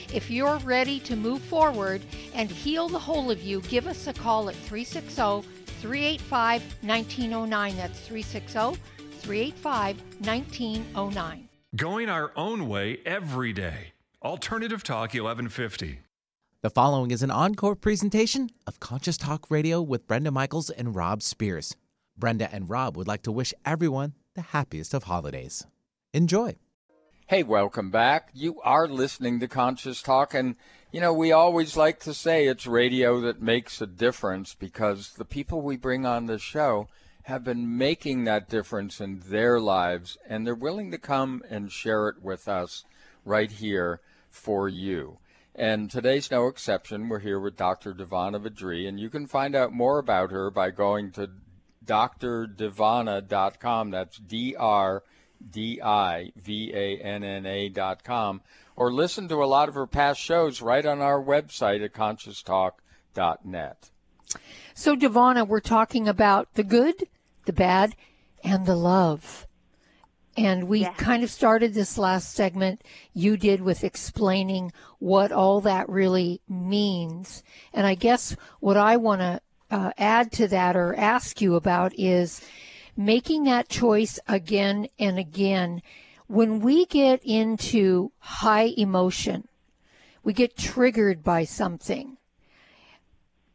If 0.13 0.29
you're 0.29 0.57
ready 0.57 0.99
to 1.01 1.15
move 1.15 1.41
forward 1.41 2.01
and 2.33 2.51
heal 2.51 2.89
the 2.89 2.99
whole 2.99 3.31
of 3.31 3.41
you, 3.41 3.61
give 3.61 3.87
us 3.87 4.07
a 4.07 4.13
call 4.13 4.49
at 4.49 4.55
360 4.55 5.47
385 5.79 6.61
1909. 6.81 7.77
That's 7.77 7.99
360 8.01 8.81
385 9.21 10.01
1909. 10.19 11.49
Going 11.77 12.09
our 12.09 12.33
own 12.35 12.67
way 12.67 12.99
every 13.05 13.53
day. 13.53 13.93
Alternative 14.21 14.83
Talk 14.83 15.13
1150. 15.13 15.99
The 16.61 16.69
following 16.69 17.11
is 17.11 17.23
an 17.23 17.31
encore 17.31 17.75
presentation 17.75 18.49
of 18.67 18.81
Conscious 18.81 19.15
Talk 19.15 19.49
Radio 19.49 19.81
with 19.81 20.07
Brenda 20.07 20.29
Michaels 20.29 20.69
and 20.69 20.93
Rob 20.93 21.23
Spears. 21.23 21.77
Brenda 22.17 22.53
and 22.53 22.69
Rob 22.69 22.97
would 22.97 23.07
like 23.07 23.23
to 23.23 23.31
wish 23.31 23.53
everyone 23.65 24.13
the 24.35 24.41
happiest 24.41 24.93
of 24.93 25.03
holidays. 25.03 25.65
Enjoy. 26.13 26.57
Hey, 27.31 27.43
welcome 27.43 27.91
back. 27.91 28.29
You 28.33 28.59
are 28.59 28.89
listening 28.89 29.39
to 29.39 29.47
Conscious 29.47 30.01
Talk, 30.01 30.33
and 30.33 30.57
you 30.91 30.99
know, 30.99 31.13
we 31.13 31.31
always 31.31 31.77
like 31.77 31.97
to 32.01 32.13
say 32.13 32.45
it's 32.45 32.67
radio 32.67 33.21
that 33.21 33.41
makes 33.41 33.79
a 33.79 33.87
difference 33.87 34.53
because 34.53 35.13
the 35.13 35.23
people 35.23 35.61
we 35.61 35.77
bring 35.77 36.05
on 36.05 36.25
the 36.25 36.37
show 36.37 36.89
have 37.23 37.45
been 37.45 37.77
making 37.77 38.25
that 38.25 38.49
difference 38.49 38.99
in 38.99 39.21
their 39.27 39.61
lives, 39.61 40.17
and 40.27 40.45
they're 40.45 40.53
willing 40.53 40.91
to 40.91 40.97
come 40.97 41.41
and 41.49 41.71
share 41.71 42.09
it 42.09 42.21
with 42.21 42.49
us 42.49 42.83
right 43.23 43.49
here 43.49 44.01
for 44.29 44.67
you. 44.67 45.19
And 45.55 45.89
today's 45.89 46.31
no 46.31 46.47
exception. 46.47 47.07
We're 47.07 47.19
here 47.19 47.39
with 47.39 47.55
Dr. 47.55 47.93
DiVanna 47.93 48.45
VaDree, 48.45 48.89
and 48.89 48.99
you 48.99 49.09
can 49.09 49.25
find 49.25 49.55
out 49.55 49.71
more 49.71 49.99
about 49.99 50.31
her 50.31 50.51
by 50.51 50.71
going 50.71 51.11
to 51.11 51.29
drdivanna.com. 51.85 53.89
That's 53.89 54.17
D 54.17 54.53
R 54.57 55.03
D 55.49 55.81
I 55.81 56.31
V 56.35 56.71
A 56.73 56.97
N 56.99 57.23
N 57.23 57.45
A 57.45 57.69
dot 57.69 58.03
com, 58.03 58.41
or 58.75 58.91
listen 58.91 59.27
to 59.29 59.43
a 59.43 59.45
lot 59.45 59.69
of 59.69 59.75
her 59.75 59.87
past 59.87 60.19
shows 60.19 60.61
right 60.61 60.85
on 60.85 61.01
our 61.01 61.21
website 61.21 61.83
at 61.83 61.93
conscioustalk.net. 61.93 63.89
So, 64.73 64.95
DiVanna, 64.95 65.47
we're 65.47 65.59
talking 65.59 66.07
about 66.07 66.53
the 66.53 66.63
good, 66.63 67.03
the 67.45 67.53
bad, 67.53 67.95
and 68.43 68.65
the 68.65 68.75
love. 68.75 69.47
And 70.37 70.69
we 70.69 70.81
Yeah. 70.81 70.93
kind 70.93 71.23
of 71.23 71.29
started 71.29 71.73
this 71.73 71.97
last 71.97 72.33
segment 72.33 72.81
you 73.13 73.35
did 73.35 73.59
with 73.61 73.83
explaining 73.83 74.71
what 74.99 75.31
all 75.33 75.59
that 75.61 75.89
really 75.89 76.39
means. 76.47 77.43
And 77.73 77.85
I 77.85 77.95
guess 77.95 78.37
what 78.61 78.77
I 78.77 78.95
want 78.95 79.19
to 79.21 79.41
uh, 79.69 79.91
add 79.97 80.31
to 80.33 80.47
that 80.47 80.75
or 80.75 80.95
ask 80.95 81.41
you 81.41 81.55
about 81.55 81.93
is 81.97 82.41
making 83.05 83.43
that 83.43 83.69
choice 83.69 84.19
again 84.27 84.87
and 84.99 85.17
again. 85.19 85.81
When 86.27 86.59
we 86.59 86.85
get 86.85 87.21
into 87.23 88.11
high 88.19 88.73
emotion, 88.77 89.47
we 90.23 90.33
get 90.33 90.57
triggered 90.57 91.23
by 91.23 91.43
something 91.43 92.17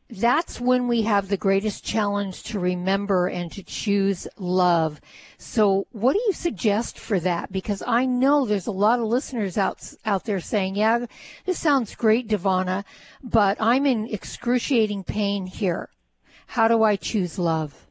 that's 0.09 0.61
when 0.61 0.87
we 0.87 1.03
have 1.03 1.29
the 1.29 1.37
greatest 1.37 1.85
challenge 1.85 2.45
to 2.45 2.61
remember 2.61 3.27
and 3.27 3.51
to 3.53 3.63
choose 3.63 4.29
love. 4.39 5.01
So, 5.37 5.87
what 5.91 6.13
do 6.13 6.21
you 6.27 6.33
suggest 6.33 6.99
for 6.99 7.19
that? 7.21 7.51
Because 7.51 7.83
I 7.85 8.07
know 8.07 8.47
there's 8.47 8.69
a 8.69 8.73
lot 8.73 9.01
of 9.01 9.07
listeners 9.07 9.59
out 9.59 9.95
out 10.05 10.25
there 10.25 10.41
saying, 10.41 10.77
"Yeah, 10.77 11.07
this 11.45 11.59
sounds 11.59 11.97
great, 11.97 12.29
DiVanna, 12.29 12.85
but 13.23 13.57
I'm 13.61 13.85
in 13.85 14.07
excruciating 14.07 15.05
pain 15.05 15.47
here. 15.47 15.89
How 16.49 16.69
do 16.69 16.85
I 16.85 16.95
choose 16.95 17.39
love?" 17.39 17.86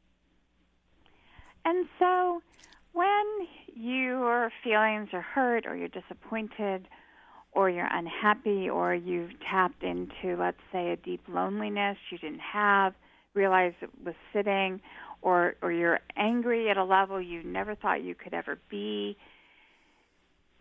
And 1.66 1.88
so, 2.00 2.42
when 2.94 3.26
your 3.74 4.52
feelings 4.64 5.10
are 5.14 5.22
hurt 5.22 5.66
or 5.66 5.76
you're 5.76 5.88
disappointed 5.88 6.88
or 7.52 7.70
you're 7.70 7.90
unhappy 7.92 8.70
or 8.70 8.94
you've 8.94 9.32
tapped 9.50 9.84
into, 9.84 10.38
let's 10.38 10.60
say, 10.72 10.92
a 10.92 10.96
deep 10.96 11.22
loneliness 11.28 11.98
you 12.12 12.18
didn't 12.20 12.40
have, 12.40 12.94
realized 13.34 13.76
it 13.82 13.90
was 14.06 14.16
sitting, 14.32 14.80
or, 15.22 15.56
or 15.62 15.72
you're 15.72 16.00
angry 16.16 16.70
at 16.70 16.78
a 16.78 16.84
level 16.84 17.20
you 17.20 17.44
never 17.44 17.76
thought 17.76 18.04
you 18.04 18.14
could 18.14 18.34
ever 18.34 18.60
be. 18.70 19.18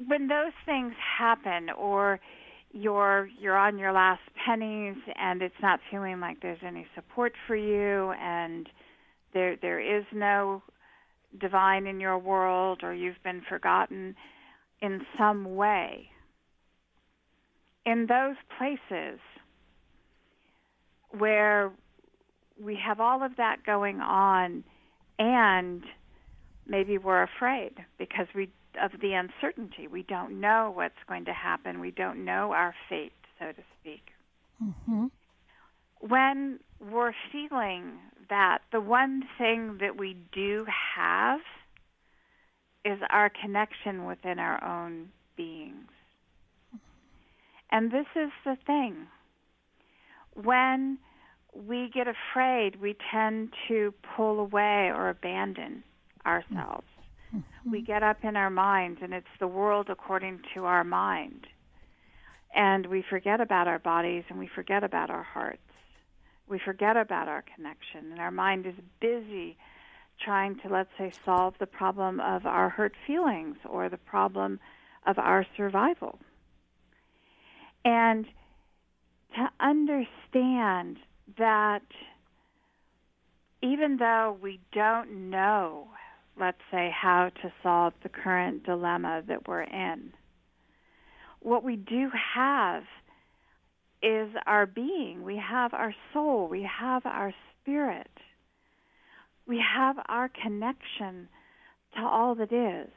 When 0.04 0.26
those 0.28 0.52
things 0.64 0.94
happen, 1.18 1.68
or 1.70 2.18
you're 2.72 3.28
you're 3.38 3.56
on 3.56 3.78
your 3.78 3.92
last 3.92 4.22
pennies 4.44 4.96
and 5.16 5.42
it's 5.42 5.54
not 5.62 5.78
feeling 5.90 6.18
like 6.18 6.40
there's 6.40 6.58
any 6.66 6.84
support 6.96 7.32
for 7.46 7.54
you 7.54 8.12
and 8.20 8.68
there 9.32 9.54
there 9.62 9.78
is 9.78 10.04
no 10.12 10.60
divine 11.40 11.86
in 11.86 12.00
your 12.00 12.18
world 12.18 12.80
or 12.82 12.94
you've 12.94 13.22
been 13.22 13.42
forgotten 13.48 14.14
in 14.80 15.00
some 15.18 15.56
way 15.56 16.08
in 17.86 18.06
those 18.06 18.36
places 18.58 19.18
where 21.10 21.70
we 22.62 22.76
have 22.76 23.00
all 23.00 23.22
of 23.22 23.36
that 23.36 23.64
going 23.64 24.00
on 24.00 24.64
and 25.18 25.82
maybe 26.66 26.98
we're 26.98 27.22
afraid 27.22 27.72
because 27.98 28.26
we 28.34 28.50
of 28.82 28.90
the 29.00 29.12
uncertainty. 29.12 29.86
We 29.86 30.02
don't 30.02 30.40
know 30.40 30.72
what's 30.74 30.94
going 31.08 31.26
to 31.26 31.32
happen. 31.32 31.78
We 31.78 31.92
don't 31.92 32.24
know 32.24 32.52
our 32.52 32.74
fate 32.88 33.12
so 33.38 33.46
to 33.46 33.62
speak. 33.80 34.02
Mm-hmm. 34.62 35.06
when 36.00 36.60
we're 36.80 37.12
feeling 37.32 37.98
that 38.30 38.58
the 38.72 38.80
one 38.80 39.22
thing 39.38 39.78
that 39.80 39.98
we 39.98 40.16
do 40.32 40.66
have 40.96 41.40
is 42.84 42.98
our 43.10 43.30
connection 43.30 44.04
within 44.04 44.38
our 44.38 44.62
own 44.62 45.08
beings 45.36 45.88
and 47.74 47.90
this 47.90 48.06
is 48.14 48.30
the 48.44 48.56
thing. 48.66 49.08
When 50.34 50.96
we 51.52 51.90
get 51.92 52.06
afraid, 52.06 52.80
we 52.80 52.96
tend 53.10 53.48
to 53.66 53.92
pull 54.16 54.38
away 54.38 54.92
or 54.94 55.08
abandon 55.08 55.82
ourselves. 56.24 56.86
Mm-hmm. 57.34 57.72
We 57.72 57.82
get 57.82 58.04
up 58.04 58.18
in 58.22 58.36
our 58.36 58.48
minds, 58.48 59.00
and 59.02 59.12
it's 59.12 59.26
the 59.40 59.48
world 59.48 59.88
according 59.90 60.42
to 60.54 60.66
our 60.66 60.84
mind. 60.84 61.48
And 62.54 62.86
we 62.86 63.04
forget 63.10 63.40
about 63.40 63.66
our 63.66 63.80
bodies 63.80 64.22
and 64.30 64.38
we 64.38 64.48
forget 64.54 64.84
about 64.84 65.10
our 65.10 65.24
hearts. 65.24 65.58
We 66.48 66.58
forget 66.58 66.96
about 66.96 67.28
our 67.28 67.42
connection, 67.54 68.12
and 68.12 68.20
our 68.20 68.30
mind 68.30 68.66
is 68.66 68.74
busy 69.00 69.56
trying 70.22 70.56
to, 70.60 70.68
let's 70.68 70.90
say, 70.98 71.12
solve 71.24 71.54
the 71.58 71.66
problem 71.66 72.20
of 72.20 72.46
our 72.46 72.68
hurt 72.68 72.94
feelings 73.06 73.56
or 73.68 73.88
the 73.88 73.96
problem 73.96 74.60
of 75.06 75.18
our 75.18 75.46
survival. 75.56 76.18
And 77.84 78.26
to 79.36 79.50
understand 79.60 80.98
that 81.38 81.82
even 83.62 83.96
though 83.96 84.38
we 84.40 84.60
don't 84.72 85.30
know, 85.30 85.88
let's 86.38 86.60
say, 86.70 86.90
how 86.94 87.30
to 87.42 87.52
solve 87.62 87.94
the 88.02 88.08
current 88.08 88.64
dilemma 88.64 89.22
that 89.26 89.48
we're 89.48 89.62
in, 89.62 90.12
what 91.40 91.64
we 91.64 91.76
do 91.76 92.10
have 92.34 92.84
is 94.04 94.30
our 94.46 94.66
being. 94.66 95.22
We 95.22 95.36
have 95.36 95.72
our 95.72 95.94
soul. 96.12 96.48
We 96.48 96.62
have 96.80 97.06
our 97.06 97.32
spirit. 97.62 98.10
We 99.46 99.62
have 99.74 99.96
our 100.08 100.28
connection 100.28 101.28
to 101.96 102.02
all 102.02 102.34
that 102.36 102.52
is. 102.52 102.90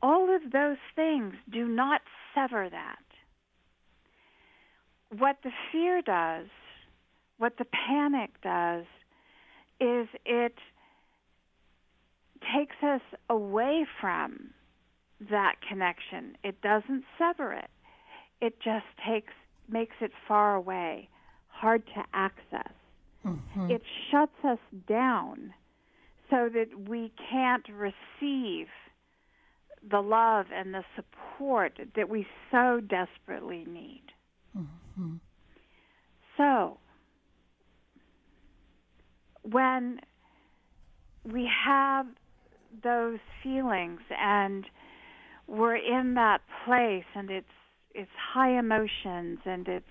All 0.00 0.34
of 0.34 0.52
those 0.52 0.78
things 0.96 1.34
do 1.50 1.66
not 1.66 2.00
sever 2.34 2.68
that 2.70 2.98
what 5.18 5.36
the 5.42 5.50
fear 5.70 6.02
does, 6.02 6.46
what 7.38 7.54
the 7.58 7.66
panic 7.86 8.30
does, 8.42 8.84
is 9.80 10.08
it 10.24 10.54
takes 12.56 12.76
us 12.82 13.00
away 13.28 13.86
from 14.00 14.50
that 15.30 15.56
connection. 15.68 16.36
It 16.42 16.60
doesn't 16.62 17.04
sever 17.18 17.52
it. 17.52 17.70
It 18.40 18.58
just 18.60 18.86
takes 19.06 19.32
makes 19.72 19.96
it 20.00 20.12
far 20.28 20.54
away, 20.54 21.08
hard 21.48 21.84
to 21.86 22.02
access. 22.12 22.72
Mm-hmm. 23.24 23.70
It 23.70 23.82
shuts 24.10 24.44
us 24.44 24.58
down 24.88 25.54
so 26.30 26.48
that 26.52 26.88
we 26.88 27.12
can't 27.30 27.64
receive 27.68 28.66
the 29.90 30.00
love 30.00 30.46
and 30.54 30.74
the 30.74 30.84
support 30.96 31.78
that 31.96 32.08
we 32.08 32.26
so 32.50 32.80
desperately 32.80 33.64
need. 33.68 34.04
Mm-hmm. 34.56 35.14
So, 36.36 36.78
when 39.42 40.00
we 41.24 41.48
have 41.66 42.06
those 42.82 43.18
feelings 43.42 44.00
and 44.18 44.64
we're 45.46 45.76
in 45.76 46.14
that 46.14 46.40
place 46.64 47.04
and 47.14 47.30
it's 47.30 47.46
it's 47.94 48.10
high 48.34 48.58
emotions 48.58 49.38
and 49.44 49.68
it's 49.68 49.84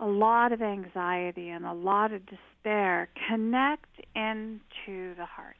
a 0.00 0.06
lot 0.06 0.52
of 0.52 0.60
anxiety 0.60 1.48
and 1.48 1.64
a 1.64 1.72
lot 1.72 2.12
of 2.12 2.22
despair 2.26 3.08
connect 3.28 3.88
into 4.14 5.14
the 5.16 5.24
heart 5.24 5.56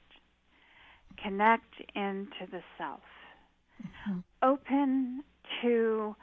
connect 1.23 1.75
into 1.95 2.51
the 2.51 2.61
self 2.77 3.01
mm-hmm. 3.83 4.19
open 4.43 5.25
to 5.63 6.15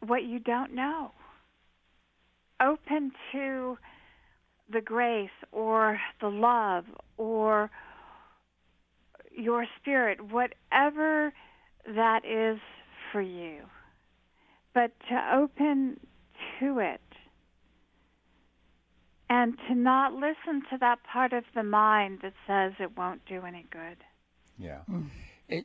what 0.00 0.24
you 0.24 0.38
don't 0.38 0.74
know. 0.74 1.12
Open 2.62 3.12
to 3.32 3.76
the 4.72 4.80
grace 4.80 5.28
or 5.52 5.98
the 6.20 6.28
love 6.28 6.84
or 7.16 7.70
your 9.36 9.66
spirit, 9.80 10.18
whatever 10.32 11.32
that 11.86 12.20
is 12.24 12.58
for 13.12 13.20
you. 13.20 13.60
But 14.76 14.92
to 15.08 15.34
open 15.34 15.98
to 16.60 16.80
it 16.80 17.00
and 19.30 19.56
to 19.66 19.74
not 19.74 20.12
listen 20.12 20.60
to 20.70 20.76
that 20.80 20.98
part 21.02 21.32
of 21.32 21.44
the 21.54 21.62
mind 21.62 22.18
that 22.20 22.34
says 22.46 22.74
it 22.78 22.94
won't 22.94 23.24
do 23.24 23.46
any 23.46 23.64
good. 23.70 23.96
Yeah. 24.58 24.80
Mm. 24.90 25.06
It, 25.48 25.64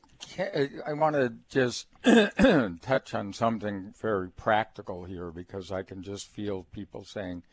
I 0.88 0.93
want 0.93 1.15
to 1.15 1.34
just 1.50 1.88
touch 2.82 3.13
on 3.13 3.34
something 3.34 3.93
very 4.00 4.30
practical 4.30 5.04
here 5.04 5.30
because 5.30 5.74
I 5.74 5.84
can 5.84 6.04
just 6.04 6.30
feel 6.30 6.65
people 6.71 7.04
saying, 7.04 7.43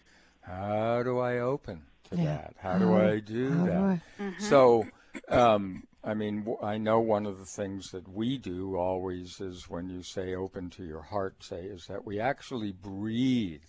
"How 0.42 1.02
do 1.02 1.18
I 1.18 1.40
open 1.40 1.86
to 2.10 2.16
yeah. 2.18 2.24
that? 2.24 2.54
How 2.60 2.78
do 2.78 2.94
I 2.94 3.18
do 3.18 3.50
How 3.50 3.66
that?" 3.66 3.72
Do 3.72 3.84
I? 3.84 4.00
Mm-hmm. 4.22 4.44
So, 4.44 4.86
um, 5.28 5.88
I 6.08 6.14
mean, 6.14 6.56
I 6.62 6.78
know 6.78 7.00
one 7.00 7.26
of 7.26 7.38
the 7.38 7.44
things 7.44 7.90
that 7.90 8.08
we 8.08 8.38
do 8.38 8.76
always 8.76 9.42
is 9.42 9.68
when 9.68 9.90
you 9.90 10.02
say 10.02 10.34
"open 10.34 10.70
to 10.70 10.82
your 10.82 11.02
heart," 11.02 11.44
say 11.44 11.64
is 11.64 11.86
that 11.88 12.06
we 12.06 12.18
actually 12.18 12.72
breathe 12.72 13.68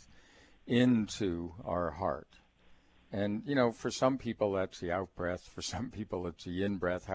into 0.66 1.54
our 1.66 1.92
heart. 1.92 2.40
And 3.12 3.44
you 3.46 3.56
know, 3.56 3.74
for 3.74 3.92
some 3.92 4.18
people 4.18 4.54
that's 4.54 4.80
the 4.80 4.90
out 4.92 5.14
breath. 5.16 5.50
For 5.50 5.62
some 5.62 5.90
people 5.90 6.28
it's 6.28 6.46
the 6.46 6.64
in 6.64 6.78
breath. 6.78 7.10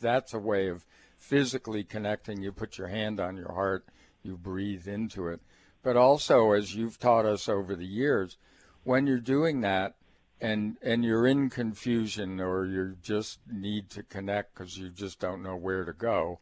That's 0.00 0.34
a 0.34 0.38
way 0.38 0.68
of 0.68 0.84
physically 1.16 1.82
connecting. 1.82 2.42
You 2.42 2.52
put 2.52 2.76
your 2.76 2.88
hand 2.88 3.20
on 3.20 3.36
your 3.38 3.52
heart, 3.52 3.86
you 4.22 4.36
breathe 4.36 4.86
into 4.86 5.28
it. 5.28 5.40
But 5.82 5.96
also, 5.96 6.52
as 6.52 6.74
you've 6.74 6.98
taught 6.98 7.24
us 7.24 7.48
over 7.48 7.74
the 7.74 7.86
years, 7.86 8.36
when 8.84 9.06
you're 9.06 9.18
doing 9.18 9.62
that, 9.62 9.94
and 10.40 10.76
and 10.82 11.04
you're 11.04 11.26
in 11.26 11.50
confusion 11.50 12.40
or 12.40 12.64
you 12.66 12.96
just 13.02 13.40
need 13.50 13.90
to 13.90 14.02
connect 14.02 14.54
because 14.54 14.78
you 14.78 14.90
just 14.90 15.18
don't 15.18 15.42
know 15.42 15.56
where 15.56 15.84
to 15.84 15.92
go, 15.92 16.40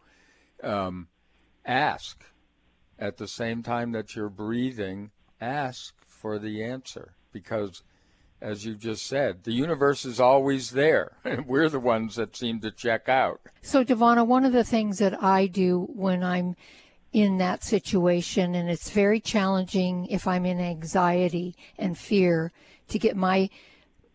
um, 0.63 1.09
ask. 1.65 2.25
At 2.99 3.19
the 3.19 3.29
same 3.29 3.63
time 3.63 3.93
that 3.93 4.17
you're 4.17 4.31
breathing, 4.31 5.11
ask 5.39 5.95
for 6.07 6.39
the 6.39 6.65
answer 6.65 7.15
because 7.31 7.83
as 8.41 8.65
you 8.65 8.75
just 8.75 9.07
said. 9.07 9.45
The 9.45 9.53
universe 9.53 10.05
is 10.05 10.21
always 10.21 10.71
there. 10.71 11.17
We're 11.47 11.69
the 11.69 11.81
ones 11.81 12.17
that 12.17 12.37
seem 12.37 12.61
to 12.61 12.71
check 12.71 13.09
out. 13.09 13.41
So, 13.63 13.85
DiVanna, 13.85 14.27
one 14.27 14.45
of 14.45 14.53
the 14.53 14.65
things 14.65 14.99
that 14.99 15.23
I 15.23 15.47
do 15.47 15.89
when 15.93 16.23
I'm 16.23 16.57
in 17.13 17.39
that 17.39 17.65
situation, 17.65 18.55
and 18.55 18.69
it's 18.69 18.91
very 18.91 19.21
challenging 19.21 20.07
if 20.07 20.27
I'm 20.27 20.45
in 20.45 20.61
anxiety 20.61 21.57
and 21.79 21.97
fear 21.97 22.53
to 22.89 22.99
get 22.99 23.17
my 23.17 23.49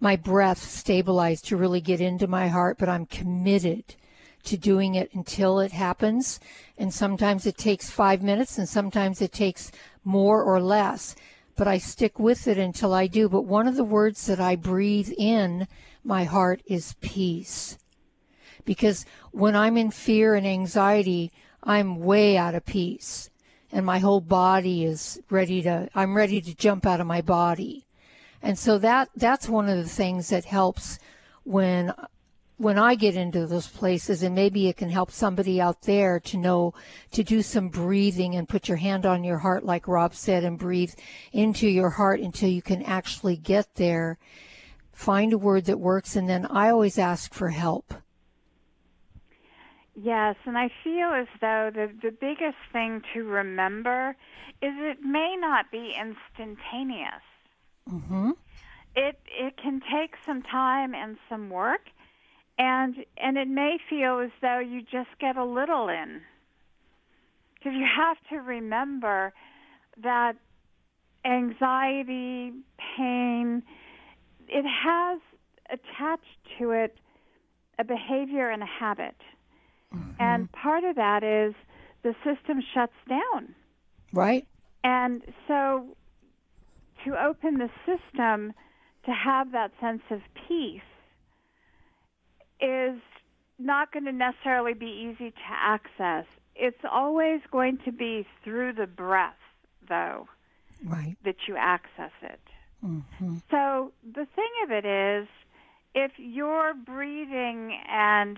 my 0.01 0.15
breath 0.15 0.57
stabilized 0.57 1.45
to 1.45 1.55
really 1.55 1.79
get 1.79 2.01
into 2.01 2.27
my 2.27 2.47
heart, 2.47 2.77
but 2.77 2.89
I'm 2.89 3.05
committed 3.05 3.95
to 4.43 4.57
doing 4.57 4.95
it 4.95 5.13
until 5.13 5.59
it 5.59 5.71
happens. 5.71 6.39
And 6.77 6.93
sometimes 6.93 7.45
it 7.45 7.57
takes 7.57 7.89
five 7.89 8.23
minutes 8.23 8.57
and 8.57 8.67
sometimes 8.67 9.21
it 9.21 9.31
takes 9.31 9.71
more 10.03 10.43
or 10.43 10.59
less, 10.59 11.15
but 11.55 11.67
I 11.67 11.77
stick 11.77 12.19
with 12.19 12.47
it 12.47 12.57
until 12.57 12.93
I 12.93 13.05
do. 13.05 13.29
But 13.29 13.43
one 13.43 13.67
of 13.67 13.75
the 13.75 13.83
words 13.83 14.25
that 14.25 14.39
I 14.39 14.55
breathe 14.55 15.11
in 15.17 15.67
my 16.03 16.23
heart 16.23 16.63
is 16.65 16.95
peace. 16.99 17.77
Because 18.65 19.05
when 19.31 19.55
I'm 19.55 19.77
in 19.77 19.91
fear 19.91 20.33
and 20.33 20.47
anxiety, 20.47 21.31
I'm 21.63 21.99
way 21.99 22.37
out 22.37 22.55
of 22.55 22.65
peace 22.65 23.29
and 23.71 23.85
my 23.85 23.99
whole 23.99 24.21
body 24.21 24.83
is 24.83 25.21
ready 25.29 25.61
to, 25.61 25.89
I'm 25.95 26.15
ready 26.15 26.41
to 26.41 26.55
jump 26.55 26.85
out 26.85 26.99
of 26.99 27.07
my 27.07 27.21
body. 27.21 27.85
And 28.41 28.57
so 28.57 28.77
that 28.79 29.09
that's 29.15 29.47
one 29.47 29.69
of 29.69 29.77
the 29.77 29.89
things 29.89 30.29
that 30.29 30.45
helps 30.45 30.99
when 31.43 31.93
when 32.57 32.77
I 32.77 32.93
get 32.93 33.15
into 33.15 33.47
those 33.47 33.67
places 33.67 34.21
and 34.21 34.35
maybe 34.35 34.67
it 34.67 34.77
can 34.77 34.89
help 34.89 35.09
somebody 35.09 35.59
out 35.59 35.81
there 35.81 36.19
to 36.19 36.37
know 36.37 36.75
to 37.11 37.23
do 37.23 37.41
some 37.41 37.69
breathing 37.69 38.35
and 38.35 38.47
put 38.47 38.67
your 38.67 38.77
hand 38.77 39.05
on 39.05 39.23
your 39.23 39.39
heart 39.39 39.65
like 39.65 39.87
Rob 39.87 40.13
said 40.13 40.43
and 40.43 40.59
breathe 40.59 40.93
into 41.33 41.67
your 41.67 41.89
heart 41.89 42.19
until 42.19 42.49
you 42.49 42.61
can 42.61 42.83
actually 42.83 43.35
get 43.35 43.75
there. 43.75 44.19
Find 44.91 45.33
a 45.33 45.39
word 45.39 45.65
that 45.65 45.79
works 45.79 46.15
and 46.15 46.29
then 46.29 46.45
I 46.45 46.69
always 46.69 46.99
ask 46.99 47.33
for 47.33 47.49
help. 47.49 47.95
Yes, 49.95 50.35
and 50.45 50.57
I 50.57 50.69
feel 50.83 51.09
as 51.13 51.27
though 51.41 51.69
the 51.73 51.91
the 52.01 52.11
biggest 52.11 52.57
thing 52.71 53.01
to 53.13 53.23
remember 53.23 54.15
is 54.61 54.73
it 54.77 55.01
may 55.01 55.35
not 55.37 55.71
be 55.71 55.95
instantaneous. 55.99 57.23
Mm-hmm. 57.89 58.31
It 58.95 59.19
it 59.27 59.57
can 59.57 59.81
take 59.91 60.15
some 60.25 60.41
time 60.41 60.93
and 60.93 61.17
some 61.29 61.49
work, 61.49 61.89
and 62.57 62.95
and 63.17 63.37
it 63.37 63.47
may 63.47 63.77
feel 63.89 64.19
as 64.19 64.31
though 64.41 64.59
you 64.59 64.81
just 64.81 65.09
get 65.19 65.37
a 65.37 65.45
little 65.45 65.87
in. 65.87 66.21
Because 67.55 67.73
you 67.73 67.85
have 67.85 68.17
to 68.29 68.37
remember 68.37 69.33
that 70.01 70.35
anxiety, 71.23 72.51
pain, 72.97 73.61
it 74.47 74.65
has 74.65 75.19
attached 75.69 76.39
to 76.57 76.71
it 76.71 76.97
a 77.79 77.83
behavior 77.83 78.49
and 78.49 78.63
a 78.63 78.67
habit. 78.67 79.15
Mm-hmm. 79.93 80.11
And 80.19 80.51
part 80.51 80.83
of 80.83 80.95
that 80.95 81.23
is 81.23 81.53
the 82.03 82.15
system 82.23 82.61
shuts 82.73 82.93
down. 83.07 83.53
Right. 84.13 84.47
And 84.83 85.21
so 85.47 85.95
to 87.05 87.21
open 87.21 87.57
the 87.57 87.69
system 87.85 88.53
to 89.05 89.11
have 89.11 89.51
that 89.51 89.71
sense 89.79 90.01
of 90.09 90.21
peace 90.47 90.81
is 92.59 92.99
not 93.57 93.91
going 93.91 94.05
to 94.05 94.11
necessarily 94.11 94.73
be 94.73 95.09
easy 95.11 95.31
to 95.31 95.41
access. 95.49 96.25
It's 96.55 96.83
always 96.89 97.41
going 97.51 97.79
to 97.85 97.91
be 97.91 98.25
through 98.43 98.73
the 98.73 98.87
breath, 98.87 99.33
though, 99.87 100.27
right. 100.85 101.15
that 101.25 101.35
you 101.47 101.55
access 101.57 102.11
it. 102.21 102.39
Mm-hmm. 102.85 103.37
So 103.49 103.91
the 104.03 104.27
thing 104.35 104.51
of 104.63 104.71
it 104.71 104.85
is, 104.85 105.27
if 105.93 106.11
you're 106.17 106.73
breathing 106.73 107.77
and 107.89 108.37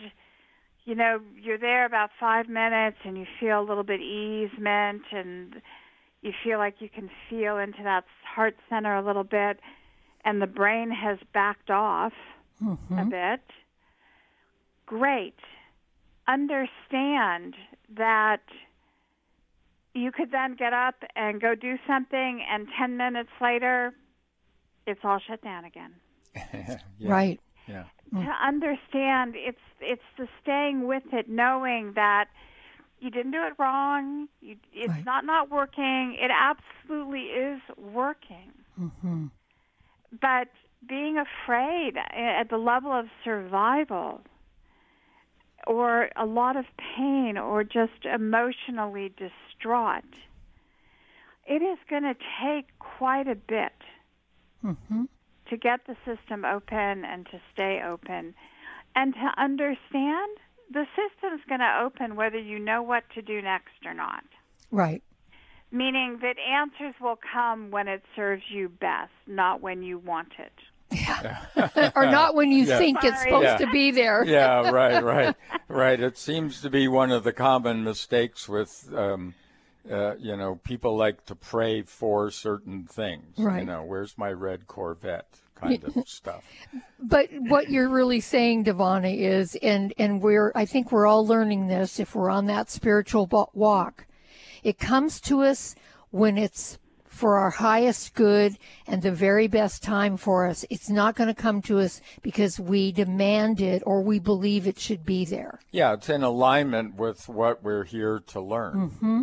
you 0.85 0.95
know 0.95 1.19
you're 1.41 1.57
there 1.57 1.85
about 1.85 2.09
five 2.19 2.49
minutes 2.49 2.97
and 3.05 3.17
you 3.17 3.25
feel 3.39 3.61
a 3.61 3.65
little 3.65 3.83
bit 3.83 4.01
easement 4.01 5.03
and 5.11 5.61
you 6.23 6.31
feel 6.43 6.57
like 6.57 6.75
you 6.79 6.89
can 6.89 7.09
feel 7.29 7.57
into 7.57 7.83
that 7.83 8.05
heart 8.25 8.55
center 8.69 8.95
a 8.95 9.05
little 9.05 9.25
bit, 9.25 9.59
and 10.25 10.41
the 10.41 10.47
brain 10.47 10.89
has 10.89 11.19
backed 11.33 11.69
off 11.69 12.13
mm-hmm. 12.63 12.97
a 12.97 13.05
bit. 13.05 13.41
Great. 14.85 15.35
Understand 16.27 17.55
that 17.95 18.41
you 19.93 20.11
could 20.11 20.31
then 20.31 20.55
get 20.55 20.73
up 20.73 20.95
and 21.15 21.41
go 21.41 21.55
do 21.55 21.75
something, 21.85 22.43
and 22.49 22.67
10 22.79 22.95
minutes 22.95 23.29
later, 23.41 23.93
it's 24.87 25.01
all 25.03 25.19
shut 25.19 25.41
down 25.43 25.65
again. 25.65 25.93
yeah. 26.35 26.79
Right. 27.01 27.39
Yeah. 27.67 27.83
To 28.11 28.35
understand, 28.45 29.33
it's 29.35 29.57
it's 29.81 30.03
the 30.19 30.27
staying 30.41 30.85
with 30.87 31.03
it, 31.11 31.27
knowing 31.27 31.93
that 31.95 32.25
you 33.03 33.11
didn't 33.11 33.31
do 33.31 33.43
it 33.43 33.53
wrong. 33.59 34.27
You, 34.39 34.55
it's 34.71 34.89
right. 34.89 35.05
not 35.05 35.25
not 35.25 35.51
working. 35.51 36.17
It 36.19 36.31
absolutely 36.31 37.23
is 37.23 37.61
working. 37.77 38.51
Mm-hmm. 38.79 39.25
But 40.21 40.47
being 40.87 41.17
afraid 41.17 41.93
at 41.97 42.49
the 42.49 42.57
level 42.57 42.91
of 42.91 43.07
survival 43.23 44.21
or 45.65 46.09
a 46.15 46.25
lot 46.25 46.55
of 46.55 46.65
pain 46.97 47.37
or 47.37 47.63
just 47.63 48.05
emotionally 48.05 49.13
distraught, 49.17 50.03
it 51.45 51.61
is 51.61 51.77
going 51.89 52.03
to 52.03 52.15
take 52.41 52.67
quite 52.79 53.27
a 53.27 53.35
bit 53.35 53.73
mm-hmm. 54.63 55.03
to 55.49 55.57
get 55.57 55.81
the 55.87 55.95
system 56.05 56.45
open 56.45 57.05
and 57.05 57.25
to 57.27 57.39
stay 57.53 57.81
open 57.85 58.33
and 58.95 59.13
to 59.13 59.41
understand 59.41 60.37
the 60.73 60.85
system's 60.95 61.41
going 61.47 61.59
to 61.59 61.81
open 61.83 62.15
whether 62.15 62.39
you 62.39 62.59
know 62.59 62.81
what 62.81 63.03
to 63.15 63.21
do 63.21 63.41
next 63.41 63.85
or 63.85 63.93
not. 63.93 64.23
Right. 64.71 65.03
Meaning 65.71 66.19
that 66.21 66.35
answers 66.39 66.95
will 66.99 67.19
come 67.31 67.71
when 67.71 67.87
it 67.87 68.03
serves 68.15 68.43
you 68.49 68.69
best, 68.69 69.11
not 69.27 69.61
when 69.61 69.83
you 69.83 69.99
want 69.99 70.29
it. 70.37 70.53
Yeah. 70.91 71.91
or 71.95 72.05
not 72.05 72.35
when 72.35 72.51
you 72.51 72.63
yeah. 72.65 72.77
think 72.77 73.01
Sorry. 73.01 73.13
it's 73.13 73.23
supposed 73.23 73.43
yeah. 73.43 73.57
to 73.57 73.71
be 73.71 73.91
there. 73.91 74.23
yeah, 74.27 74.69
right, 74.69 75.03
right, 75.03 75.35
right. 75.67 75.99
It 75.99 76.17
seems 76.17 76.61
to 76.61 76.69
be 76.69 76.87
one 76.87 77.11
of 77.11 77.23
the 77.23 77.33
common 77.33 77.83
mistakes 77.83 78.47
with, 78.47 78.91
um, 78.95 79.33
uh, 79.89 80.15
you 80.17 80.35
know, 80.35 80.59
people 80.63 80.95
like 80.95 81.25
to 81.25 81.35
pray 81.35 81.81
for 81.81 82.29
certain 82.29 82.85
things. 82.85 83.37
Right. 83.37 83.59
You 83.59 83.65
know, 83.65 83.83
where's 83.83 84.17
my 84.17 84.31
red 84.31 84.67
Corvette? 84.67 85.39
Kind 85.55 85.83
of 85.83 86.07
stuff. 86.07 86.43
But 87.05 87.27
what 87.33 87.69
you're 87.69 87.89
really 87.89 88.21
saying, 88.21 88.63
DiVanna, 88.63 89.13
is, 89.13 89.57
and 89.61 89.93
and 89.97 90.21
we're, 90.21 90.53
I 90.55 90.63
think 90.63 90.89
we're 90.89 91.05
all 91.05 91.27
learning 91.27 91.67
this. 91.67 91.99
If 91.99 92.15
we're 92.15 92.29
on 92.29 92.45
that 92.45 92.69
spiritual 92.69 93.27
walk, 93.53 94.07
it 94.63 94.79
comes 94.79 95.19
to 95.21 95.41
us 95.41 95.75
when 96.11 96.37
it's 96.37 96.79
for 97.13 97.37
our 97.37 97.51
highest 97.51 98.15
good 98.15 98.57
and 98.87 99.01
the 99.01 99.11
very 99.11 99.47
best 99.47 99.83
time 99.83 100.17
for 100.17 100.47
us. 100.47 100.65
It's 100.69 100.89
not 100.89 101.15
going 101.15 101.27
to 101.27 101.39
come 101.39 101.61
to 101.63 101.79
us 101.79 102.01
because 102.23 102.59
we 102.59 102.91
demand 102.91 103.61
it 103.61 103.83
or 103.85 104.01
we 104.01 104.17
believe 104.19 104.67
it 104.67 104.79
should 104.79 105.05
be 105.05 105.23
there. 105.23 105.59
Yeah, 105.71 105.93
it's 105.93 106.09
in 106.09 106.23
alignment 106.23 106.95
with 106.95 107.29
what 107.29 107.63
we're 107.63 107.83
here 107.83 108.19
to 108.27 108.41
learn. 108.41 108.89
Mm-hmm. 108.89 109.21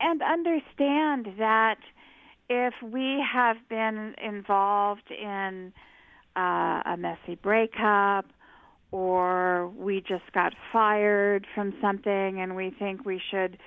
And 0.00 0.22
understand 0.22 1.28
that 1.38 1.78
if 2.48 2.74
we 2.82 3.22
have 3.32 3.56
been 3.68 4.14
involved 4.22 5.10
in 5.10 5.72
uh, 6.36 6.82
a 6.86 6.96
messy 6.98 7.36
breakup 7.36 8.26
or 8.90 9.68
we 9.76 10.00
just 10.00 10.30
got 10.32 10.52
fired 10.72 11.46
from 11.54 11.74
something 11.80 12.40
and 12.40 12.54
we 12.54 12.74
think 12.78 13.04
we 13.04 13.20
should 13.30 13.58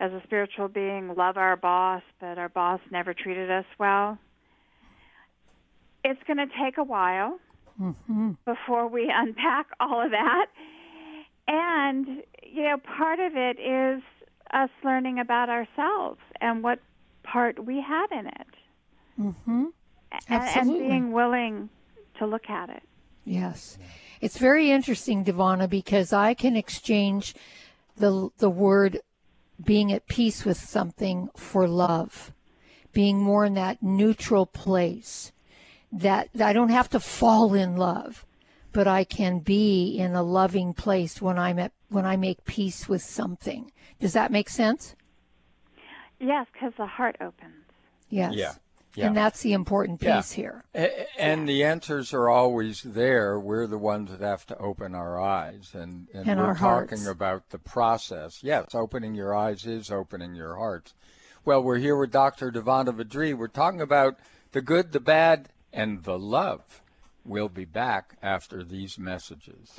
as 0.00 0.12
a 0.12 0.22
spiritual 0.24 0.68
being 0.68 1.14
love 1.16 1.36
our 1.36 1.56
boss 1.56 2.02
but 2.20 2.38
our 2.38 2.48
boss 2.48 2.80
never 2.90 3.12
treated 3.12 3.50
us 3.50 3.64
well 3.78 4.18
it's 6.04 6.20
going 6.26 6.38
to 6.38 6.46
take 6.62 6.78
a 6.78 6.84
while 6.84 7.38
mm-hmm. 7.80 8.30
before 8.44 8.88
we 8.88 9.12
unpack 9.14 9.66
all 9.80 10.02
of 10.02 10.10
that 10.10 10.46
and 11.48 12.06
you 12.42 12.62
know 12.62 12.76
part 12.96 13.18
of 13.18 13.32
it 13.34 13.58
is 13.58 14.02
us 14.52 14.70
learning 14.84 15.18
about 15.18 15.48
ourselves 15.48 16.20
and 16.40 16.62
what 16.62 16.78
part 17.32 17.64
we 17.64 17.80
had 17.80 18.06
in 18.12 18.26
it 18.26 18.46
Mm-hmm. 19.18 19.64
and, 20.12 20.22
Absolutely. 20.28 20.80
and 20.80 20.88
being 20.88 21.12
willing 21.12 21.68
to 22.18 22.26
look 22.26 22.48
at 22.48 22.70
it 22.70 22.82
Yes. 23.24 23.78
It's 24.20 24.38
very 24.38 24.70
interesting, 24.70 25.24
DiVanna, 25.24 25.68
because 25.68 26.12
I 26.12 26.34
can 26.34 26.56
exchange 26.56 27.34
the 27.96 28.30
the 28.38 28.50
word 28.50 29.00
being 29.62 29.92
at 29.92 30.08
peace 30.08 30.44
with 30.44 30.56
something 30.56 31.28
for 31.36 31.68
love, 31.68 32.32
being 32.92 33.22
more 33.22 33.44
in 33.44 33.54
that 33.54 33.82
neutral 33.82 34.46
place. 34.46 35.32
That 35.92 36.28
I 36.40 36.52
don't 36.52 36.70
have 36.70 36.88
to 36.90 37.00
fall 37.00 37.54
in 37.54 37.76
love, 37.76 38.24
but 38.72 38.86
I 38.86 39.04
can 39.04 39.40
be 39.40 39.96
in 39.98 40.14
a 40.14 40.22
loving 40.22 40.72
place 40.72 41.20
when 41.20 41.38
I'm 41.38 41.58
at 41.58 41.72
when 41.88 42.06
I 42.06 42.16
make 42.16 42.44
peace 42.44 42.88
with 42.88 43.02
something. 43.02 43.70
Does 44.00 44.12
that 44.14 44.32
make 44.32 44.48
sense? 44.48 44.94
Yes 46.20 46.46
because 46.52 46.72
the 46.76 46.86
heart 46.86 47.16
opens 47.20 47.54
Yes. 48.08 48.34
Yeah. 48.34 48.52
Yeah. 48.96 49.06
And 49.06 49.16
that's 49.16 49.40
the 49.42 49.52
important 49.52 50.02
Yeah. 50.02 50.16
piece 50.16 50.32
here. 50.32 50.64
A- 50.74 51.06
And 51.20 51.48
the 51.48 51.62
answers 51.62 52.12
are 52.12 52.28
always 52.28 52.82
there. 52.82 53.38
We're 53.38 53.68
the 53.68 53.78
ones 53.78 54.10
that 54.10 54.20
have 54.20 54.44
to 54.46 54.58
open 54.58 54.96
our 54.96 55.20
eyes, 55.20 55.70
and, 55.74 56.08
and, 56.12 56.28
And 56.28 56.40
we're 56.40 56.46
our 56.46 56.54
talking 56.56 56.98
hearts. 56.98 57.06
about 57.06 57.50
the 57.50 57.60
process. 57.60 58.42
Yes, 58.42 58.74
opening 58.74 59.14
your 59.14 59.32
eyes 59.32 59.64
is 59.64 59.92
opening 59.92 60.34
your 60.34 60.56
hearts. 60.56 60.94
Well, 61.44 61.62
we're 61.62 61.78
here 61.78 61.96
with 61.96 62.10
Dr. 62.10 62.50
DiVanna 62.50 62.92
VaDree. 62.92 63.32
We're 63.38 63.46
talking 63.46 63.80
about 63.80 64.18
the 64.50 64.60
good, 64.60 64.90
the 64.90 64.98
bad, 65.00 65.50
and 65.72 66.02
the 66.02 66.18
love. 66.18 66.82
We'll 67.24 67.48
be 67.48 67.64
back 67.66 68.16
after 68.20 68.64
these 68.64 68.98
messages. 68.98 69.78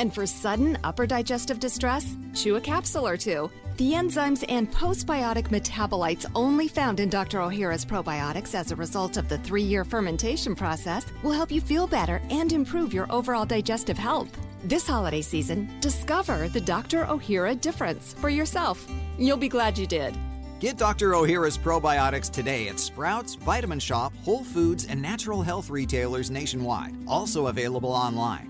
And 0.00 0.14
for 0.14 0.26
sudden 0.26 0.78
upper 0.82 1.06
digestive 1.06 1.60
distress, 1.60 2.16
chew 2.32 2.56
a 2.56 2.60
capsule 2.60 3.06
or 3.06 3.18
two. 3.18 3.50
The 3.76 3.92
enzymes 3.92 4.46
and 4.48 4.72
postbiotic 4.72 5.48
metabolites 5.48 6.24
only 6.34 6.68
found 6.68 7.00
in 7.00 7.10
Dr. 7.10 7.40
Ohhira's 7.40 7.84
probiotics 7.84 8.54
as 8.54 8.70
a 8.70 8.76
result 8.76 9.18
of 9.18 9.28
the 9.28 9.36
three 9.36 9.62
year 9.62 9.84
fermentation 9.84 10.54
process 10.54 11.04
will 11.22 11.32
help 11.32 11.52
you 11.52 11.60
feel 11.60 11.86
better 11.86 12.22
and 12.30 12.50
improve 12.50 12.94
your 12.94 13.12
overall 13.12 13.44
digestive 13.44 13.98
health. 13.98 14.30
This 14.64 14.86
holiday 14.86 15.20
season, 15.20 15.68
discover 15.80 16.48
the 16.48 16.62
Dr. 16.62 17.04
Ohhira 17.04 17.60
difference 17.60 18.14
for 18.14 18.30
yourself. 18.30 18.90
You'll 19.18 19.36
be 19.36 19.50
glad 19.50 19.76
you 19.76 19.86
did. 19.86 20.16
Get 20.60 20.78
Dr. 20.78 21.10
Ohhira's 21.10 21.58
probiotics 21.58 22.30
today 22.30 22.68
at 22.68 22.80
Sprouts, 22.80 23.34
Vitamin 23.34 23.80
Shoppe, 23.80 24.16
Whole 24.24 24.44
Foods, 24.44 24.86
and 24.86 25.02
natural 25.02 25.42
health 25.42 25.68
retailers 25.68 26.30
nationwide. 26.30 26.94
Also 27.06 27.48
available 27.48 27.92
online. 27.92 28.49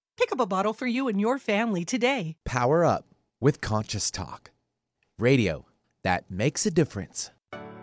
Pick 0.21 0.31
up 0.31 0.39
a 0.39 0.45
bottle 0.45 0.73
for 0.73 0.85
you 0.85 1.07
and 1.07 1.19
your 1.19 1.39
family 1.39 1.83
today. 1.83 2.35
Power 2.45 2.85
up 2.85 3.05
with 3.39 3.59
Conscious 3.59 4.11
Talk. 4.11 4.51
Radio 5.17 5.65
that 6.03 6.29
makes 6.29 6.63
a 6.63 6.69
difference. 6.69 7.31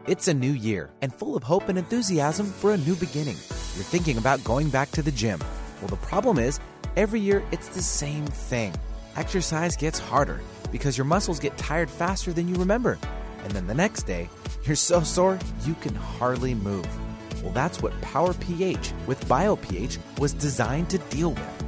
It's 0.07 0.29
a 0.29 0.35
new 0.35 0.53
year 0.53 0.91
and 1.03 1.13
full 1.13 1.37
of 1.37 1.43
hope 1.43 1.69
and 1.69 1.77
enthusiasm 1.77 2.47
for 2.47 2.73
a 2.73 2.77
new 2.77 2.95
beginning. 2.95 3.35
You're 3.75 3.91
thinking 3.91 4.19
about 4.19 4.45
going 4.45 4.71
back 4.71 4.93
to 4.93 5.03
the 5.03 5.11
gym. 5.11 5.41
Well, 5.81 5.89
the 5.89 5.97
problem 5.97 6.39
is, 6.39 6.61
every 6.95 7.19
year 7.19 7.43
it's 7.51 7.71
the 7.71 7.83
same 7.83 8.27
thing. 8.27 8.73
Exercise 9.17 9.77
gets 9.77 9.99
harder 9.99 10.41
because 10.71 10.97
your 10.97 11.07
muscles 11.07 11.41
get 11.41 11.59
tired 11.59 11.91
faster 11.91 12.33
than 12.33 12.47
you 12.47 12.55
remember. 12.55 13.01
And 13.43 13.51
then 13.51 13.67
the 13.67 13.75
next 13.75 14.05
day, 14.05 14.31
you're 14.63 14.77
so 14.77 15.03
sore 15.03 15.41
you 15.67 15.75
can 15.81 15.97
hardly 15.97 16.55
move. 16.55 16.87
Well, 17.43 17.53
that's 17.53 17.83
what 17.83 18.01
Power 18.01 18.33
pH 18.35 18.93
with 19.09 19.25
BioPH 19.25 19.99
was 20.21 20.33
designed 20.35 20.89
to 20.91 20.99
deal 20.99 21.31
with. 21.31 21.68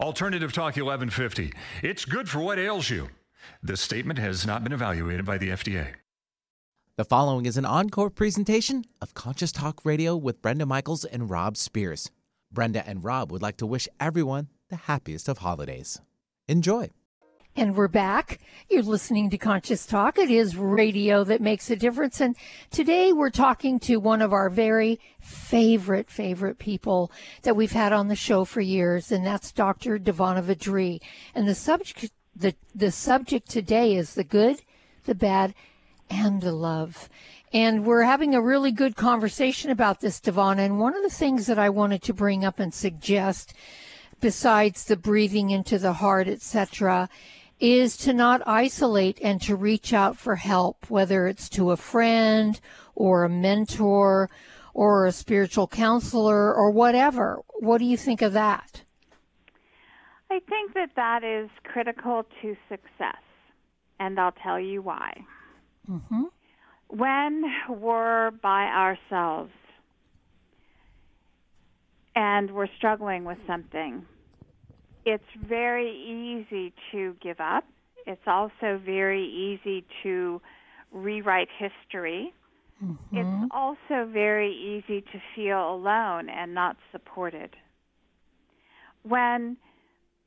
Alternative 0.00 0.52
Talk 0.52 0.76
1150. 0.76 1.52
It's 1.82 2.04
good 2.04 2.28
for 2.28 2.40
what 2.40 2.58
ails 2.58 2.90
you. 2.90 3.10
This 3.62 3.80
statement 3.80 4.18
has 4.18 4.46
not 4.46 4.64
been 4.64 4.72
evaluated 4.72 5.24
by 5.24 5.38
the 5.38 5.50
FDA. 5.50 5.94
The 6.96 7.04
following 7.04 7.46
is 7.46 7.56
an 7.56 7.64
encore 7.64 8.10
presentation 8.10 8.84
of 9.00 9.14
Conscious 9.14 9.52
Talk 9.52 9.84
Radio 9.84 10.16
with 10.16 10.42
Brenda 10.42 10.66
Michaels 10.66 11.04
and 11.04 11.30
Rob 11.30 11.56
Spears. 11.56 12.10
Brenda 12.50 12.86
and 12.86 13.04
Rob 13.04 13.30
would 13.30 13.42
like 13.42 13.56
to 13.58 13.66
wish 13.66 13.88
everyone 14.00 14.48
the 14.70 14.76
happiest 14.76 15.28
of 15.28 15.38
holidays. 15.38 16.00
Enjoy. 16.48 16.90
And 17.54 17.76
we're 17.76 17.86
back. 17.86 18.40
You're 18.70 18.82
listening 18.82 19.28
to 19.28 19.36
Conscious 19.36 19.84
Talk. 19.84 20.16
It 20.16 20.30
is 20.30 20.56
radio 20.56 21.22
that 21.24 21.42
makes 21.42 21.68
a 21.68 21.76
difference. 21.76 22.18
And 22.18 22.34
today 22.70 23.12
we're 23.12 23.28
talking 23.28 23.78
to 23.80 23.98
one 23.98 24.22
of 24.22 24.32
our 24.32 24.48
very 24.48 24.98
favorite, 25.20 26.08
favorite 26.08 26.58
people 26.58 27.12
that 27.42 27.54
we've 27.54 27.72
had 27.72 27.92
on 27.92 28.08
the 28.08 28.16
show 28.16 28.46
for 28.46 28.62
years, 28.62 29.12
and 29.12 29.26
that's 29.26 29.52
Dr. 29.52 29.98
DiVanna 29.98 30.42
VaDree. 30.42 31.02
And 31.34 31.46
the 31.46 31.54
subject, 31.54 32.10
the, 32.34 32.54
the 32.74 32.90
subject 32.90 33.50
today 33.50 33.96
is 33.96 34.14
the 34.14 34.24
good, 34.24 34.62
the 35.04 35.14
bad, 35.14 35.52
and 36.08 36.40
the 36.40 36.52
love. 36.52 37.10
And 37.52 37.84
we're 37.84 38.04
having 38.04 38.34
a 38.34 38.40
really 38.40 38.72
good 38.72 38.96
conversation 38.96 39.70
about 39.70 40.00
this, 40.00 40.20
DiVanna. 40.20 40.60
And 40.60 40.80
one 40.80 40.96
of 40.96 41.02
the 41.02 41.10
things 41.10 41.48
that 41.48 41.58
I 41.58 41.68
wanted 41.68 42.00
to 42.04 42.14
bring 42.14 42.46
up 42.46 42.58
and 42.58 42.72
suggest 42.72 43.52
besides 44.22 44.84
the 44.84 44.96
breathing 44.96 45.50
into 45.50 45.78
the 45.78 45.92
heart, 45.92 46.28
etc., 46.28 47.10
is 47.62 47.96
to 47.96 48.12
not 48.12 48.42
isolate 48.44 49.20
and 49.22 49.40
to 49.40 49.54
reach 49.54 49.92
out 49.92 50.16
for 50.16 50.34
help, 50.34 50.90
whether 50.90 51.28
it's 51.28 51.48
to 51.48 51.70
a 51.70 51.76
friend 51.76 52.60
or 52.96 53.22
a 53.22 53.28
mentor 53.28 54.28
or 54.74 55.06
a 55.06 55.12
spiritual 55.12 55.68
counselor 55.68 56.52
or 56.52 56.72
whatever. 56.72 57.40
What 57.60 57.78
do 57.78 57.84
you 57.84 57.96
think 57.96 58.20
of 58.20 58.32
that? 58.32 58.82
I 60.28 60.40
think 60.48 60.74
that 60.74 60.90
that 60.96 61.22
is 61.22 61.48
critical 61.62 62.26
to 62.40 62.56
success, 62.68 63.22
and 64.00 64.18
I'll 64.18 64.34
tell 64.42 64.58
you 64.58 64.82
why. 64.82 65.24
Mm-hmm. 65.88 66.22
When 66.88 67.44
we're 67.68 68.32
by 68.32 68.64
ourselves 68.64 69.52
and 72.16 72.50
we're 72.50 72.66
struggling 72.76 73.24
with 73.24 73.38
something, 73.46 74.04
it's 75.04 75.24
very 75.48 75.90
easy 75.90 76.72
to 76.92 77.16
give 77.22 77.40
up. 77.40 77.64
It's 78.06 78.22
also 78.26 78.80
very 78.84 79.24
easy 79.24 79.84
to 80.02 80.40
rewrite 80.92 81.48
history. 81.58 82.32
Mm-hmm. 82.82 83.16
It's 83.16 83.52
also 83.52 84.08
very 84.12 84.52
easy 84.52 85.00
to 85.00 85.22
feel 85.34 85.74
alone 85.74 86.28
and 86.28 86.54
not 86.54 86.76
supported. 86.90 87.50
When 89.02 89.56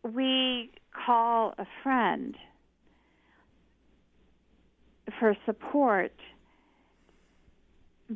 we 0.04 0.72
call 1.06 1.54
a 1.58 1.66
friend 1.84 2.36
for 5.20 5.36
support, 5.46 6.14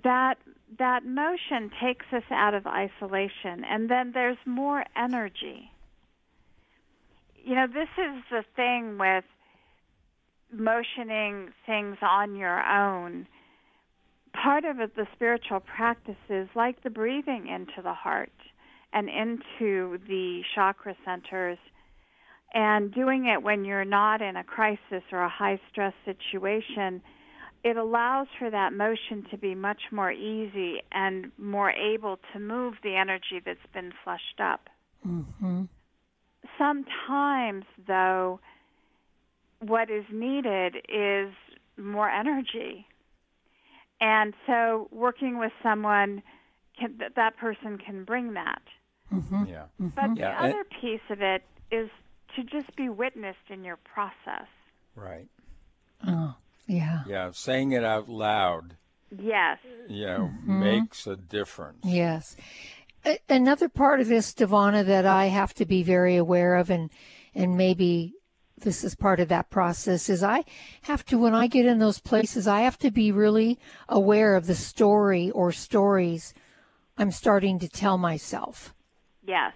that 0.04 0.36
that 0.78 1.04
motion 1.04 1.72
takes 1.82 2.06
us 2.14 2.24
out 2.32 2.54
of 2.54 2.68
isolation 2.68 3.64
and 3.68 3.90
then 3.90 4.12
there's 4.14 4.38
more 4.46 4.84
energy 4.96 5.72
you 7.44 7.56
know, 7.56 7.68
this 7.68 7.90
is 7.98 8.24
the 8.32 8.44
thing 8.56 8.98
with 8.98 9.24
motioning 10.52 11.50
things 11.66 11.98
on 12.02 12.36
your 12.36 12.62
own. 12.66 13.28
Part 14.34 14.66
of 14.66 14.80
it, 14.80 14.96
the 14.96 15.08
spiritual 15.16 15.60
practices, 15.60 16.48
like 16.56 16.84
the 16.84 16.90
breathing 16.90 17.48
into 17.48 17.82
the 17.82 17.94
heart 17.94 18.32
and 18.94 19.10
into 19.10 20.00
the 20.08 20.42
chakra 20.56 20.96
centers, 21.06 21.58
and 22.54 22.94
doing 22.94 23.26
it 23.26 23.44
when 23.44 23.64
you're 23.64 23.86
not 23.86 24.22
in 24.22 24.36
a 24.36 24.44
crisis 24.44 25.04
or 25.12 25.24
a 25.24 25.30
high 25.30 25.60
stress 25.72 25.94
situation, 26.06 27.02
it 27.64 27.78
allows 27.78 28.28
for 28.40 28.50
that 28.50 28.74
motion 28.74 29.26
to 29.30 29.38
be 29.38 29.54
much 29.54 29.82
more 29.92 30.12
easy 30.12 30.82
and 30.92 31.32
more 31.38 31.72
able 31.72 32.18
to 32.34 32.40
move 32.40 32.76
the 32.84 32.96
energy 32.96 33.42
that's 33.46 33.60
been 33.74 33.92
flushed 34.04 34.40
up. 34.42 34.62
Mm-hmm. 35.06 35.64
Sometimes, 36.58 37.66
though, 37.88 38.40
what 39.60 39.90
is 39.90 40.06
needed 40.12 40.78
is 40.88 41.34
more 41.78 42.10
energy. 42.10 42.86
And 44.02 44.34
so, 44.48 44.88
working 44.92 45.40
with 45.40 45.52
someone, 45.62 46.24
can, 46.80 47.00
that 47.16 47.38
person 47.38 47.78
can 47.78 48.06
bring 48.06 48.34
that. 48.34 48.62
Mm-hmm. 49.14 49.46
Yeah. 49.46 49.64
But 49.80 50.16
Yeah, 50.16 50.32
the 50.40 50.44
and- 50.46 50.54
other 50.54 50.64
piece 50.82 51.02
of 51.10 51.22
it 51.22 51.44
is 51.72 51.90
to 52.36 52.44
just 52.44 52.76
be 52.76 52.88
witnessed 52.90 53.50
in 53.50 53.64
your 53.64 53.78
process. 53.78 54.48
Right. 54.96 55.28
Oh, 56.08 56.36
yeah. 56.68 57.00
Yeah. 57.08 57.32
Saying 57.34 57.72
it 57.74 57.84
out 57.84 58.08
loud, 58.08 58.76
Yes. 59.12 59.58
you 59.90 60.06
know, 60.06 60.32
Mhm. 60.46 60.60
makes 60.60 61.08
a 61.08 61.18
difference. 61.18 61.84
Yes. 61.84 62.38
Another 63.28 63.70
part 63.70 64.02
of 64.02 64.08
this, 64.08 64.34
DiVanna, 64.34 64.86
that 64.86 65.06
I 65.06 65.28
have 65.28 65.54
to 65.56 65.66
be 65.66 65.84
very 65.84 66.16
aware 66.16 66.56
of, 66.56 66.70
and 66.70 66.90
and 67.34 67.56
maybe 67.56 68.14
this 68.58 68.84
is 68.84 68.96
part 68.96 69.20
of 69.20 69.30
that 69.30 69.50
process, 69.50 70.10
is 70.10 70.24
I 70.24 70.44
have 70.82 71.06
to 71.06 71.18
when 71.18 71.34
I 71.34 71.48
get 71.48 71.66
in 71.66 71.80
those 71.80 72.00
places, 72.00 72.48
I 72.48 72.62
have 72.62 72.78
to 72.80 72.92
be 72.92 73.12
really 73.12 73.58
aware 73.88 74.36
of 74.36 74.48
the 74.48 74.56
story 74.56 75.32
or 75.32 75.52
stories 75.52 76.34
I'm 76.98 77.12
starting 77.12 77.60
to 77.60 77.70
tell 77.70 77.98
myself. 77.98 78.76
Yes. 79.26 79.54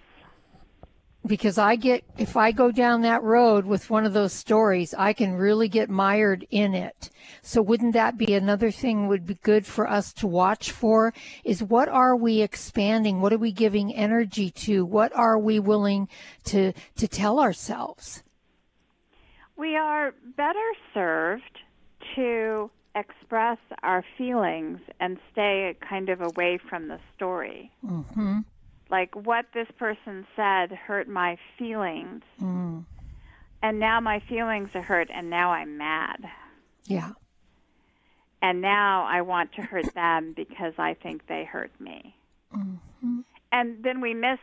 Because 1.26 1.58
I 1.58 1.76
get 1.76 2.04
if 2.18 2.36
I 2.36 2.52
go 2.52 2.70
down 2.70 3.02
that 3.02 3.22
road 3.22 3.64
with 3.64 3.90
one 3.90 4.04
of 4.04 4.12
those 4.12 4.32
stories, 4.32 4.94
I 4.94 5.12
can 5.12 5.34
really 5.34 5.68
get 5.68 5.88
mired 5.88 6.46
in 6.50 6.74
it. 6.74 7.10
So 7.42 7.62
wouldn't 7.62 7.94
that 7.94 8.18
be 8.18 8.34
another 8.34 8.70
thing 8.70 9.08
would 9.08 9.26
be 9.26 9.34
good 9.34 9.66
for 9.66 9.88
us 9.88 10.12
to 10.14 10.26
watch 10.26 10.70
for 10.70 11.14
is 11.44 11.62
what 11.62 11.88
are 11.88 12.16
we 12.16 12.42
expanding? 12.42 13.20
What 13.20 13.32
are 13.32 13.38
we 13.38 13.52
giving 13.52 13.94
energy 13.94 14.50
to? 14.50 14.84
What 14.84 15.14
are 15.14 15.38
we 15.38 15.58
willing 15.58 16.08
to 16.44 16.72
to 16.96 17.08
tell 17.08 17.40
ourselves? 17.40 18.22
We 19.56 19.76
are 19.76 20.12
better 20.36 20.72
served 20.92 21.60
to 22.16 22.70
express 22.96 23.58
our 23.82 24.04
feelings 24.16 24.78
and 25.00 25.18
stay 25.32 25.76
kind 25.88 26.08
of 26.08 26.20
away 26.20 26.58
from 26.68 26.88
the 26.88 26.98
story. 27.16 27.70
Mhm. 27.84 28.44
Like 28.94 29.12
what 29.26 29.46
this 29.52 29.66
person 29.76 30.24
said 30.36 30.70
hurt 30.70 31.08
my 31.08 31.36
feelings, 31.58 32.22
Mm. 32.40 32.84
and 33.60 33.80
now 33.80 33.98
my 33.98 34.20
feelings 34.28 34.68
are 34.76 34.82
hurt, 34.82 35.08
and 35.12 35.28
now 35.28 35.50
I'm 35.50 35.76
mad. 35.76 36.18
Yeah. 36.84 37.10
And 38.40 38.60
now 38.60 39.04
I 39.04 39.22
want 39.22 39.52
to 39.54 39.62
hurt 39.62 39.92
them 39.94 40.32
because 40.36 40.74
I 40.78 40.94
think 40.94 41.26
they 41.26 41.42
hurt 41.44 41.72
me. 41.80 42.14
hmm 42.52 43.22
And 43.50 43.82
then 43.82 44.00
we 44.00 44.14
miss 44.14 44.38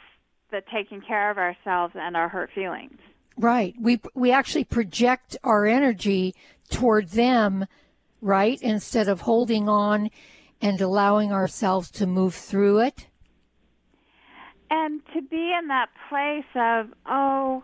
the 0.49 0.61
taking 0.69 0.99
care 0.99 1.31
of 1.31 1.37
ourselves 1.37 1.93
and 1.95 2.17
our 2.17 2.27
hurt 2.27 2.49
feelings. 2.53 2.99
Right. 3.37 3.73
We 3.79 4.01
we 4.13 4.33
actually 4.33 4.65
project 4.65 5.37
our 5.45 5.65
energy 5.65 6.35
toward 6.69 7.05
them, 7.23 7.67
right? 8.19 8.61
Instead 8.61 9.07
of 9.07 9.21
holding 9.21 9.69
on 9.69 10.09
and 10.61 10.81
allowing 10.81 11.31
ourselves 11.31 11.89
to 11.91 12.05
move 12.05 12.35
through 12.35 12.79
it. 12.79 13.07
And 14.71 15.01
to 15.13 15.21
be 15.21 15.53
in 15.59 15.67
that 15.67 15.89
place 16.09 16.45
of, 16.55 16.87
oh, 17.05 17.63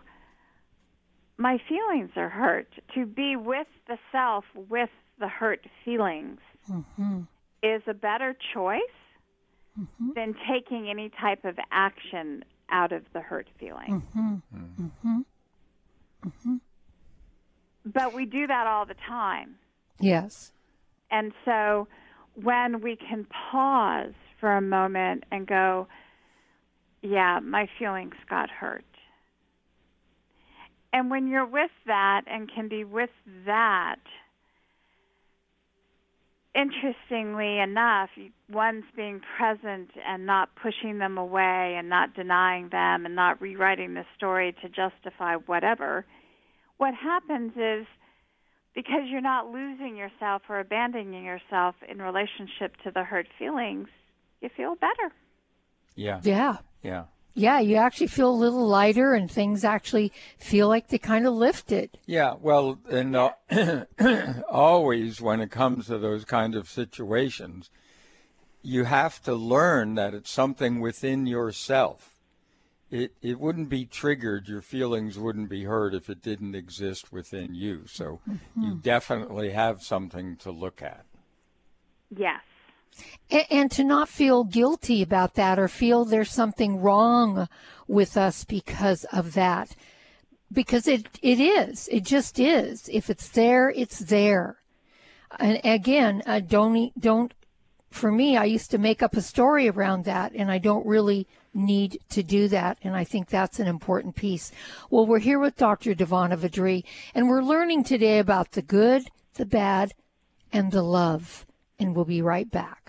my 1.38 1.58
feelings 1.68 2.10
are 2.16 2.28
hurt, 2.28 2.68
to 2.94 3.06
be 3.06 3.34
with 3.34 3.66
the 3.88 3.98
self 4.12 4.44
with 4.54 4.90
the 5.18 5.28
hurt 5.28 5.66
feelings 5.84 6.38
Mm-hmm. 6.70 7.20
is 7.62 7.80
a 7.86 7.94
better 7.94 8.36
choice 8.54 8.80
Mm-hmm. 9.80 10.10
than 10.16 10.34
taking 10.50 10.90
any 10.90 11.08
type 11.08 11.44
of 11.44 11.56
action 11.70 12.44
out 12.68 12.90
of 12.92 13.04
the 13.12 13.20
hurt 13.20 13.46
feeling. 13.60 14.02
Mm-hmm. 14.16 14.34
Mm-hmm. 14.82 15.18
Mm-hmm. 16.26 16.56
But 17.86 18.12
we 18.12 18.26
do 18.26 18.46
that 18.48 18.66
all 18.66 18.86
the 18.86 18.96
time. 19.08 19.54
Yes. 20.00 20.50
And 21.12 21.32
so 21.44 21.86
when 22.34 22.80
we 22.80 22.96
can 22.96 23.24
pause 23.50 24.14
for 24.40 24.56
a 24.56 24.60
moment 24.60 25.22
and 25.30 25.46
go, 25.46 25.86
yeah, 27.08 27.40
my 27.42 27.68
feelings 27.78 28.14
got 28.28 28.50
hurt. 28.50 28.84
And 30.92 31.10
when 31.10 31.28
you're 31.28 31.46
with 31.46 31.70
that 31.86 32.22
and 32.26 32.50
can 32.52 32.68
be 32.68 32.84
with 32.84 33.10
that, 33.46 34.00
interestingly 36.54 37.58
enough, 37.58 38.10
one's 38.50 38.84
being 38.96 39.20
present 39.36 39.90
and 40.06 40.26
not 40.26 40.50
pushing 40.60 40.98
them 40.98 41.18
away 41.18 41.76
and 41.78 41.88
not 41.88 42.14
denying 42.14 42.68
them 42.70 43.06
and 43.06 43.14
not 43.14 43.40
rewriting 43.40 43.94
the 43.94 44.04
story 44.16 44.54
to 44.62 44.68
justify 44.68 45.36
whatever. 45.36 46.04
What 46.78 46.94
happens 46.94 47.52
is 47.56 47.86
because 48.74 49.02
you're 49.08 49.20
not 49.20 49.46
losing 49.48 49.96
yourself 49.96 50.42
or 50.48 50.60
abandoning 50.60 51.24
yourself 51.24 51.74
in 51.88 52.00
relationship 52.00 52.76
to 52.84 52.90
the 52.90 53.04
hurt 53.04 53.26
feelings, 53.38 53.88
you 54.40 54.48
feel 54.56 54.74
better. 54.74 55.12
Yeah. 55.96 56.20
Yeah. 56.22 56.58
Yeah. 56.82 57.04
Yeah, 57.34 57.60
you 57.60 57.76
actually 57.76 58.08
feel 58.08 58.30
a 58.30 58.32
little 58.32 58.66
lighter 58.66 59.14
and 59.14 59.30
things 59.30 59.62
actually 59.62 60.12
feel 60.38 60.66
like 60.66 60.88
they 60.88 60.98
kind 60.98 61.24
of 61.24 61.34
lifted. 61.34 61.96
Yeah, 62.04 62.34
well, 62.40 62.80
and 62.90 63.14
uh, 63.14 63.30
always 64.50 65.20
when 65.20 65.40
it 65.40 65.50
comes 65.50 65.86
to 65.86 65.98
those 65.98 66.24
kind 66.24 66.56
of 66.56 66.68
situations, 66.68 67.70
you 68.62 68.84
have 68.84 69.22
to 69.22 69.34
learn 69.34 69.94
that 69.94 70.14
it's 70.14 70.30
something 70.30 70.80
within 70.80 71.26
yourself. 71.26 72.16
It 72.90 73.12
it 73.22 73.38
wouldn't 73.38 73.68
be 73.68 73.84
triggered, 73.84 74.48
your 74.48 74.62
feelings 74.62 75.16
wouldn't 75.16 75.48
be 75.48 75.64
hurt 75.64 75.94
if 75.94 76.10
it 76.10 76.22
didn't 76.22 76.56
exist 76.56 77.12
within 77.12 77.54
you. 77.54 77.86
So 77.86 78.20
you 78.60 78.74
definitely 78.74 79.50
have 79.50 79.82
something 79.82 80.36
to 80.38 80.50
look 80.50 80.82
at. 80.82 81.04
Yes. 82.10 82.40
And, 83.50 83.70
to 83.72 83.84
not 83.84 84.08
feel 84.08 84.44
guilty 84.44 85.02
about 85.02 85.34
that 85.34 85.58
or 85.58 85.68
feel 85.68 86.04
there's 86.04 86.30
something 86.30 86.80
wrong 86.80 87.48
with 87.86 88.16
us 88.16 88.44
because 88.44 89.04
of 89.12 89.34
that. 89.34 89.76
Because 90.50 90.88
it, 90.88 91.06
it 91.22 91.38
is. 91.38 91.88
It 91.92 92.04
just 92.04 92.38
is. 92.38 92.88
If 92.90 93.10
it's 93.10 93.28
there, 93.28 93.70
it's 93.70 93.98
there. 93.98 94.56
And 95.38 95.60
again, 95.62 96.22
uh, 96.24 96.40
don't, 96.40 96.98
don't, 96.98 97.34
for 97.90 98.10
me, 98.10 98.36
I 98.36 98.44
used 98.44 98.70
to 98.70 98.78
make 98.78 99.02
up 99.02 99.14
a 99.14 99.22
story 99.22 99.68
around 99.68 100.04
that 100.04 100.32
and 100.34 100.50
I 100.50 100.58
don't 100.58 100.86
really 100.86 101.26
need 101.54 101.98
to 102.10 102.22
do 102.22 102.48
that. 102.48 102.78
And 102.82 102.96
I 102.96 103.04
think 103.04 103.28
that's 103.28 103.60
an 103.60 103.66
important 103.66 104.14
piece. 104.14 104.52
Well, 104.90 105.06
we're 105.06 105.18
here 105.18 105.38
with 105.38 105.56
Dr. 105.56 105.94
DiVanna 105.94 106.36
VaDree, 106.36 106.84
and 107.14 107.28
we're 107.28 107.42
learning 107.42 107.84
today 107.84 108.18
about 108.18 108.52
the 108.52 108.62
good, 108.62 109.08
the 109.34 109.46
bad, 109.46 109.92
and 110.52 110.72
the 110.72 110.82
love. 110.82 111.46
And 111.78 111.94
we'll 111.94 112.04
be 112.04 112.22
right 112.22 112.50
back. 112.50 112.87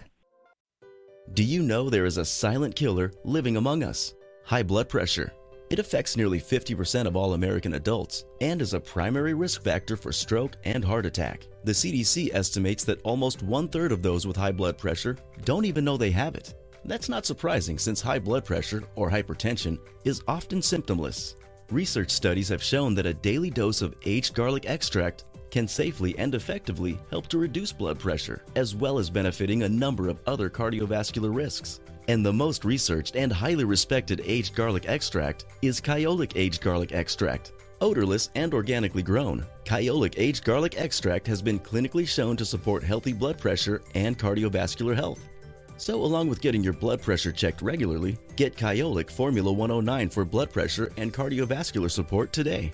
Do 1.34 1.43
you 1.43 1.61
know 1.61 1.89
there 1.89 2.05
is 2.05 2.17
a 2.17 2.25
silent 2.25 2.75
killer 2.75 3.11
living 3.23 3.55
among 3.55 3.84
us? 3.84 4.15
High 4.45 4.63
blood 4.63 4.89
pressure. 4.89 5.32
It 5.69 5.77
affects 5.77 6.17
nearly 6.17 6.39
50% 6.39 7.05
of 7.05 7.15
all 7.15 7.34
American 7.34 7.75
adults 7.75 8.25
and 8.41 8.59
is 8.59 8.73
a 8.73 8.80
primary 8.80 9.36
risk 9.36 9.61
factor 9.61 9.95
for 9.95 10.11
stroke 10.11 10.55
and 10.63 10.84
heart 10.84 11.05
attack. 11.05 11.47
The 11.65 11.71
CDC 11.71 12.34
estimates 12.34 12.84
that 12.86 13.01
almost 13.03 13.43
one 13.43 13.67
third 13.67 13.91
of 13.91 14.01
those 14.01 14.25
with 14.25 14.36
high 14.36 14.51
blood 14.51 14.80
pressure 14.80 15.17
don't 15.45 15.65
even 15.65 15.86
know 15.86 15.97
they 15.97 16.09
have 16.09 16.34
it. 16.34 16.55
That's 16.84 17.09
not 17.09 17.27
surprising 17.27 17.77
since 17.77 18.01
high 18.01 18.19
blood 18.19 18.43
pressure 18.43 18.84
or 18.95 19.11
hypertension 19.11 19.77
is 20.05 20.23
often 20.27 20.61
symptomless. 20.61 21.36
Research 21.69 22.09
studies 22.09 22.49
have 22.49 22.63
shown 22.63 22.95
that 22.95 23.05
a 23.05 23.13
daily 23.13 23.51
dose 23.51 23.84
of 23.84 23.93
aged 24.03 24.34
garlic 24.34 24.65
extract 24.67 25.25
can 25.52 25.68
safely 25.68 26.18
and 26.18 26.36
effectively 26.36 27.00
help 27.10 27.28
to 27.28 27.38
reduce 27.38 27.72
blood 27.72 28.00
pressure, 28.00 28.43
as 28.56 28.76
well 28.76 29.00
as 29.00 29.10
benefiting 29.10 29.64
a 29.64 29.70
number 29.70 30.08
of 30.08 30.20
other 30.28 30.50
cardiovascular 30.50 31.34
risks. 31.36 31.80
And 32.08 32.26
the 32.26 32.34
most 32.34 32.66
researched 32.66 33.16
and 33.16 33.32
highly 33.32 33.66
respected 33.66 34.22
aged 34.26 34.56
garlic 34.56 34.88
extract 34.88 35.45
is 35.62 35.80
Kyolic 35.80 36.34
Aged 36.36 36.62
Garlic 36.62 36.91
Extract. 36.91 37.52
Odorless 37.82 38.30
and 38.36 38.54
organically 38.54 39.04
grown, 39.04 39.45
Kyolic 39.64 40.16
Aged 40.18 40.43
Garlic 40.43 40.78
Extract 40.78 41.26
has 41.28 41.41
been 41.41 41.60
clinically 41.60 42.08
shown 42.08 42.36
to 42.36 42.45
support 42.45 42.84
healthy 42.84 43.14
blood 43.14 43.38
pressure 43.38 43.82
and 43.95 44.18
cardiovascular 44.18 44.95
health. 44.95 45.30
So, 45.78 46.04
along 46.04 46.28
with 46.28 46.41
getting 46.41 46.62
your 46.62 46.74
blood 46.74 47.02
pressure 47.02 47.32
checked 47.32 47.62
regularly, 47.62 48.18
get 48.36 48.58
Kyolic 48.58 49.10
Formula 49.10 49.50
109 49.50 50.10
for 50.10 50.26
blood 50.26 50.52
pressure 50.52 50.91
and 50.97 51.14
cardiovascular 51.14 51.89
support 51.89 52.34
today. 52.34 52.74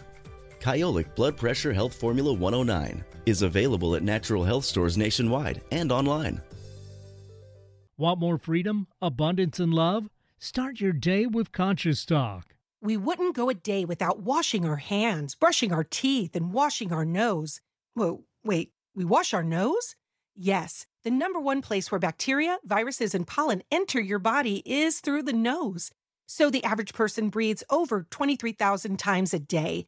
Kyolic 0.60 1.16
Blood 1.16 1.38
Pressure 1.38 1.74
Health 1.74 1.94
Formula 1.94 2.34
109 2.34 3.04
is 3.26 3.42
available 3.42 3.96
at 3.96 4.04
natural 4.04 4.44
health 4.44 4.66
stores 4.66 4.98
nationwide 4.98 5.62
and 5.72 5.92
online. 5.92 6.42
Want 7.98 8.20
more 8.20 8.38
freedom, 8.38 8.88
abundance, 9.02 9.60
and 9.60 9.74
love? 9.74 10.10
Start 10.38 10.82
your 10.82 10.92
day 10.92 11.26
with 11.26 11.52
Conscious 11.52 12.06
Talk. 12.06 12.56
We 12.82 12.98
wouldn't 12.98 13.36
go 13.36 13.50
a 13.50 13.54
day 13.54 13.86
without 13.86 14.20
washing 14.20 14.66
our 14.66 14.76
hands, 14.76 15.34
brushing 15.34 15.72
our 15.72 15.84
teeth, 15.84 16.36
and 16.36 16.52
washing 16.52 16.92
our 16.92 17.06
nose. 17.06 17.62
Whoa, 17.94 18.26
wait, 18.44 18.72
we 18.94 19.06
wash 19.06 19.34
our 19.34 19.44
nose? 19.44 19.96
Yes, 20.36 20.86
the 21.04 21.12
number 21.12 21.40
one 21.40 21.62
place 21.62 21.90
where 21.90 22.00
bacteria, 22.00 22.58
viruses, 22.66 23.16
and 23.16 23.26
pollen 23.26 23.64
enter 23.72 24.02
your 24.02 24.20
body 24.20 24.62
is 24.66 25.00
through 25.00 25.24
the 25.24 25.34
nose. 25.34 25.92
So 26.28 26.50
the 26.50 26.64
average 26.64 26.94
person 26.94 27.30
breathes 27.30 27.64
over 27.70 28.06
23,000 28.10 28.98
times 28.98 29.34
a 29.34 29.40
day. 29.40 29.88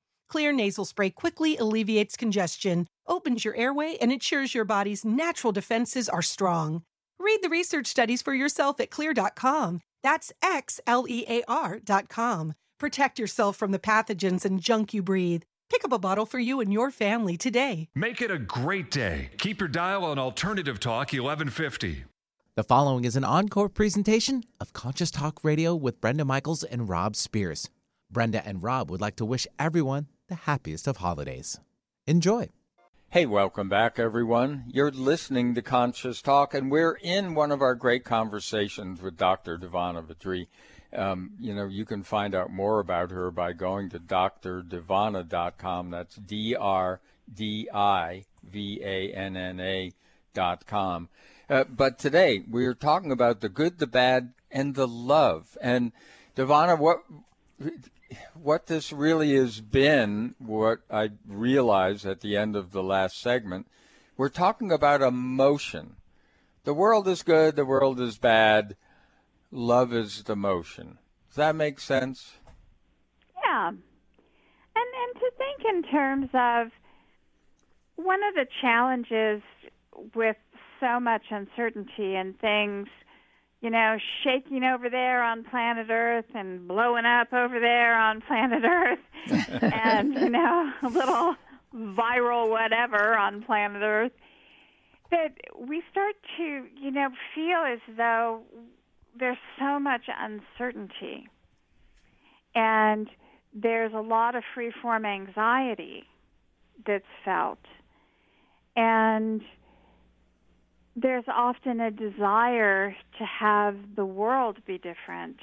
Xlear 0.31 0.55
nasal 0.55 0.85
spray 0.85 1.09
quickly 1.09 1.57
alleviates 1.57 2.15
congestion, 2.15 2.87
opens 3.05 3.43
your 3.43 3.55
airway, 3.55 3.97
and 3.99 4.11
ensures 4.11 4.55
your 4.55 4.63
body's 4.63 5.03
natural 5.03 5.51
defenses 5.51 6.07
are 6.07 6.21
strong. 6.21 6.83
Read 7.19 7.39
the 7.41 7.49
research 7.49 7.87
studies 7.87 8.21
for 8.21 8.33
yourself 8.33 8.79
at 8.79 8.91
xlear.com. 8.91 9.81
That's 10.03 10.31
X 10.41 10.79
L 10.87 11.05
E 11.07 11.25
A 11.27 11.43
R.com. 11.47 12.53
Protect 12.79 13.19
yourself 13.19 13.57
from 13.57 13.71
the 13.71 13.79
pathogens 13.79 14.45
and 14.45 14.59
junk 14.59 14.93
you 14.93 15.03
breathe. 15.03 15.43
Pick 15.69 15.85
up 15.85 15.91
a 15.93 15.99
bottle 15.99 16.25
for 16.25 16.39
you 16.39 16.59
and 16.61 16.73
your 16.73 16.91
family 16.91 17.37
today. 17.37 17.89
Make 17.93 18.21
it 18.21 18.31
a 18.31 18.39
great 18.39 18.89
day. 18.89 19.29
Keep 19.37 19.59
your 19.59 19.69
dial 19.69 20.03
on 20.03 20.17
Alternative 20.17 20.79
Talk 20.79 21.13
1150. 21.13 22.05
The 22.55 22.63
following 22.63 23.05
is 23.05 23.15
an 23.15 23.23
encore 23.23 23.69
presentation 23.69 24.43
of 24.59 24.73
Conscious 24.73 25.11
Talk 25.11 25.43
Radio 25.43 25.75
with 25.75 26.01
Brenda 26.01 26.25
Michaels 26.25 26.63
and 26.63 26.89
Rob 26.89 27.15
Spears. 27.15 27.69
Brenda 28.09 28.45
and 28.45 28.61
Rob 28.61 28.91
would 28.91 28.99
like 28.99 29.15
to 29.17 29.25
wish 29.25 29.47
everyone 29.57 30.07
the 30.31 30.35
happiest 30.35 30.87
of 30.87 30.97
holidays. 30.97 31.59
Enjoy. 32.07 32.49
Hey, 33.09 33.25
welcome 33.25 33.67
back, 33.67 33.99
everyone. 33.99 34.63
You're 34.69 34.89
listening 34.89 35.53
to 35.55 35.61
Conscious 35.61 36.21
Talk, 36.21 36.53
and 36.53 36.71
we're 36.71 36.97
in 37.01 37.35
one 37.35 37.51
of 37.51 37.61
our 37.61 37.75
great 37.75 38.05
conversations 38.05 39.01
with 39.01 39.17
Dr. 39.17 39.57
DiVanna 39.57 40.05
VaDree. 40.05 40.47
Um, 40.97 41.31
you 41.37 41.53
know, 41.53 41.65
you 41.65 41.83
can 41.83 42.03
find 42.03 42.33
out 42.33 42.49
more 42.49 42.79
about 42.79 43.11
her 43.11 43.29
by 43.29 43.51
going 43.51 43.89
to 43.89 43.99
drdivanna.com. 43.99 45.89
That's 45.89 46.15
D 46.15 46.55
R 46.55 47.01
D 47.33 47.67
I 47.73 48.23
V 48.41 48.79
A 48.81 49.13
N 49.13 49.35
N 49.35 49.59
A 49.59 49.91
dot 50.33 50.65
com. 50.65 51.09
Uh, 51.49 51.65
but 51.65 51.99
today 51.99 52.45
we're 52.49 52.73
talking 52.73 53.11
about 53.11 53.41
the 53.41 53.49
good, 53.49 53.79
the 53.79 53.87
bad, 53.87 54.31
and 54.49 54.75
the 54.75 54.87
love. 54.87 55.57
And 55.61 55.91
DiVanna, 56.37 56.79
what 56.79 56.99
what 58.33 58.67
this 58.67 58.91
really 58.91 59.35
has 59.35 59.61
been, 59.61 60.35
what 60.39 60.79
I 60.89 61.11
realized 61.27 62.05
at 62.05 62.21
the 62.21 62.37
end 62.37 62.55
of 62.55 62.71
the 62.71 62.83
last 62.83 63.19
segment, 63.21 63.67
we're 64.17 64.29
talking 64.29 64.71
about 64.71 65.01
emotion. 65.01 65.95
The 66.63 66.73
world 66.73 67.07
is 67.07 67.23
good, 67.23 67.55
the 67.55 67.65
world 67.65 67.99
is 67.99 68.17
bad, 68.17 68.75
love 69.51 69.93
is 69.93 70.23
the 70.23 70.35
motion. 70.35 70.97
Does 71.29 71.37
that 71.37 71.55
make 71.55 71.79
sense? 71.79 72.33
Yeah. 73.43 73.69
And 73.69 73.79
and 74.75 75.15
to 75.15 75.31
think 75.37 75.61
in 75.67 75.91
terms 75.91 76.29
of 76.33 76.71
one 77.95 78.19
of 78.23 78.35
the 78.35 78.45
challenges 78.61 79.41
with 80.15 80.37
so 80.79 80.99
much 80.99 81.23
uncertainty 81.29 82.15
and 82.15 82.37
things 82.39 82.87
you 83.61 83.69
know, 83.69 83.97
shaking 84.23 84.63
over 84.63 84.89
there 84.89 85.23
on 85.23 85.43
planet 85.43 85.87
Earth 85.89 86.25
and 86.33 86.67
blowing 86.67 87.05
up 87.05 87.31
over 87.31 87.59
there 87.59 87.95
on 87.95 88.21
planet 88.27 88.63
Earth, 88.63 88.99
and 89.61 90.15
you 90.15 90.29
know, 90.29 90.71
a 90.81 90.87
little 90.87 91.35
viral 91.73 92.49
whatever 92.49 93.15
on 93.15 93.43
planet 93.43 93.81
Earth, 93.83 94.11
that 95.11 95.35
we 95.57 95.83
start 95.91 96.15
to, 96.37 96.65
you 96.79 96.91
know, 96.91 97.09
feel 97.35 97.63
as 97.71 97.79
though 97.95 98.41
there's 99.17 99.37
so 99.59 99.79
much 99.79 100.03
uncertainty, 100.07 101.27
and 102.55 103.09
there's 103.53 103.93
a 103.93 104.01
lot 104.01 104.35
of 104.35 104.43
free-form 104.55 105.05
anxiety 105.05 106.03
that's 106.85 107.05
felt, 107.23 107.59
and 108.75 109.41
there's 110.95 111.25
often 111.27 111.79
a 111.79 111.91
desire 111.91 112.95
to 113.17 113.25
have 113.25 113.75
the 113.95 114.05
world 114.05 114.57
be 114.65 114.77
different, 114.77 115.37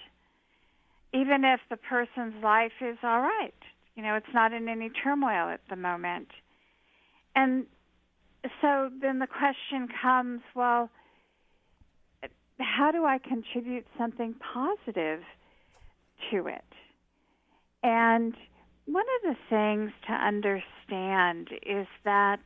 even 1.14 1.44
if 1.44 1.61
the 1.70 1.76
person's 1.76 2.42
life 2.42 2.72
is 2.80 2.99
all 3.03 3.20
right. 3.20 3.55
You 3.94 4.03
know, 4.03 4.14
it's 4.14 4.34
not 4.34 4.53
in 4.53 4.68
any 4.68 4.90
turmoil 4.90 5.49
at 5.49 5.61
the 5.68 5.76
moment. 5.76 6.28
And 7.34 7.66
so 8.61 8.90
then 9.01 9.18
the 9.18 9.26
question 9.26 9.88
comes 10.01 10.40
well, 10.55 10.90
how 12.61 12.90
do 12.90 13.05
I 13.05 13.18
contribute 13.18 13.86
something 13.96 14.34
positive 14.53 15.20
to 16.30 16.46
it? 16.46 16.64
And 17.82 18.34
one 18.86 19.05
of 19.16 19.34
the 19.34 19.36
things 19.49 19.92
to 20.07 20.12
understand 20.12 21.49
is 21.64 21.86
that 22.05 22.40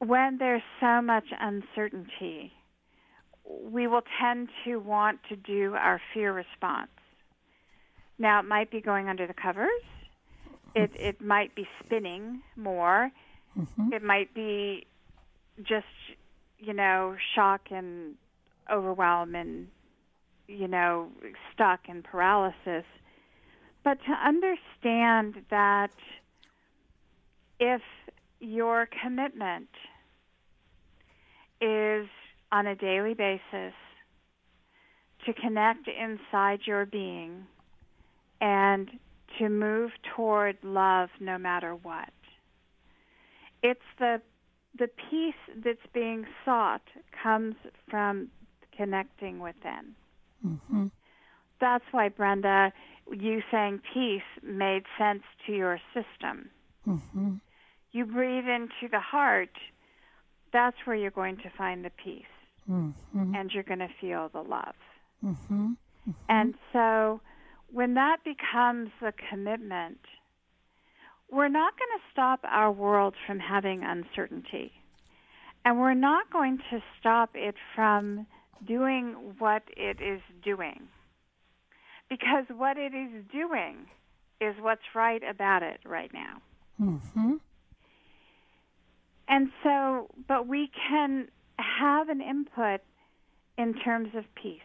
when 0.00 0.38
there's 0.38 0.62
so 0.80 1.00
much 1.02 1.26
uncertainty, 1.38 2.52
we 3.44 3.86
will 3.86 4.02
tend 4.20 4.48
to 4.64 4.76
want 4.76 5.20
to 5.28 5.36
do 5.36 5.74
our 5.74 6.00
fear 6.12 6.32
response. 6.32 6.90
Now, 8.18 8.40
it 8.40 8.44
might 8.44 8.70
be 8.70 8.80
going 8.80 9.08
under 9.08 9.26
the 9.26 9.34
covers. 9.34 9.82
It 10.74 10.90
it 10.94 11.20
might 11.20 11.54
be 11.54 11.66
spinning 11.84 12.42
more. 12.56 13.10
Mm-hmm. 13.58 13.92
It 13.92 14.02
might 14.02 14.32
be 14.34 14.86
just 15.62 15.86
you 16.58 16.72
know 16.72 17.16
shock 17.34 17.62
and 17.70 18.14
overwhelm 18.72 19.34
and 19.34 19.66
you 20.46 20.68
know 20.68 21.08
stuck 21.52 21.80
and 21.88 22.04
paralysis. 22.04 22.84
But 23.82 23.98
to 24.06 24.12
understand 24.12 25.44
that 25.50 25.90
if 27.58 27.82
your 28.38 28.88
commitment 29.02 29.68
is 31.60 32.08
on 32.52 32.66
a 32.66 32.74
daily 32.74 33.14
basis 33.14 33.74
to 35.26 35.32
connect 35.34 35.88
inside 35.88 36.60
your 36.64 36.86
being 36.86 37.46
and 38.40 38.90
to 39.38 39.48
move 39.48 39.90
toward 40.16 40.56
love 40.62 41.10
no 41.20 41.38
matter 41.38 41.74
what. 41.74 42.10
It's 43.62 43.80
the 43.98 44.20
the 44.78 44.88
peace 45.10 45.34
that's 45.64 45.86
being 45.92 46.26
sought 46.44 46.82
comes 47.22 47.56
from 47.88 48.28
connecting 48.76 49.40
within. 49.40 49.94
Mm-hmm. 50.46 50.86
That's 51.60 51.84
why 51.90 52.08
Brenda, 52.08 52.72
you 53.10 53.42
saying 53.50 53.80
peace 53.92 54.22
made 54.42 54.84
sense 54.96 55.22
to 55.46 55.52
your 55.52 55.80
system. 55.92 56.50
Mm-hmm. 56.86 57.34
You 57.92 58.06
breathe 58.06 58.46
into 58.46 58.88
the 58.90 59.00
heart, 59.00 59.50
that's 60.52 60.76
where 60.84 60.96
you're 60.96 61.10
going 61.10 61.36
to 61.38 61.50
find 61.56 61.84
the 61.84 61.90
peace. 62.02 62.24
Mm-hmm. 62.70 63.34
And 63.34 63.50
you're 63.52 63.64
going 63.64 63.80
to 63.80 63.88
feel 64.00 64.28
the 64.32 64.42
love. 64.42 64.74
Mm-hmm. 65.24 65.72
And 66.28 66.54
so 66.72 67.20
when 67.72 67.94
that 67.94 68.18
becomes 68.24 68.90
a 69.02 69.12
commitment, 69.28 69.98
we're 71.30 71.48
not 71.48 71.74
going 71.78 71.98
to 71.98 72.12
stop 72.12 72.40
our 72.44 72.70
world 72.70 73.14
from 73.26 73.38
having 73.38 73.82
uncertainty. 73.82 74.72
And 75.64 75.78
we're 75.78 75.94
not 75.94 76.30
going 76.32 76.58
to 76.70 76.82
stop 76.98 77.30
it 77.34 77.54
from 77.74 78.26
doing 78.66 79.34
what 79.38 79.62
it 79.76 80.00
is 80.00 80.20
doing. 80.44 80.88
Because 82.08 82.44
what 82.56 82.76
it 82.76 82.94
is 82.94 83.24
doing 83.32 83.86
is 84.40 84.54
what's 84.60 84.82
right 84.94 85.22
about 85.28 85.62
it 85.62 85.80
right 85.84 86.10
now. 86.12 86.40
Mm-hmm. 86.80 87.34
And 89.30 89.48
so, 89.62 90.08
but 90.26 90.48
we 90.48 90.70
can 90.88 91.28
have 91.56 92.08
an 92.08 92.20
input 92.20 92.80
in 93.56 93.74
terms 93.74 94.08
of 94.16 94.24
peace. 94.34 94.58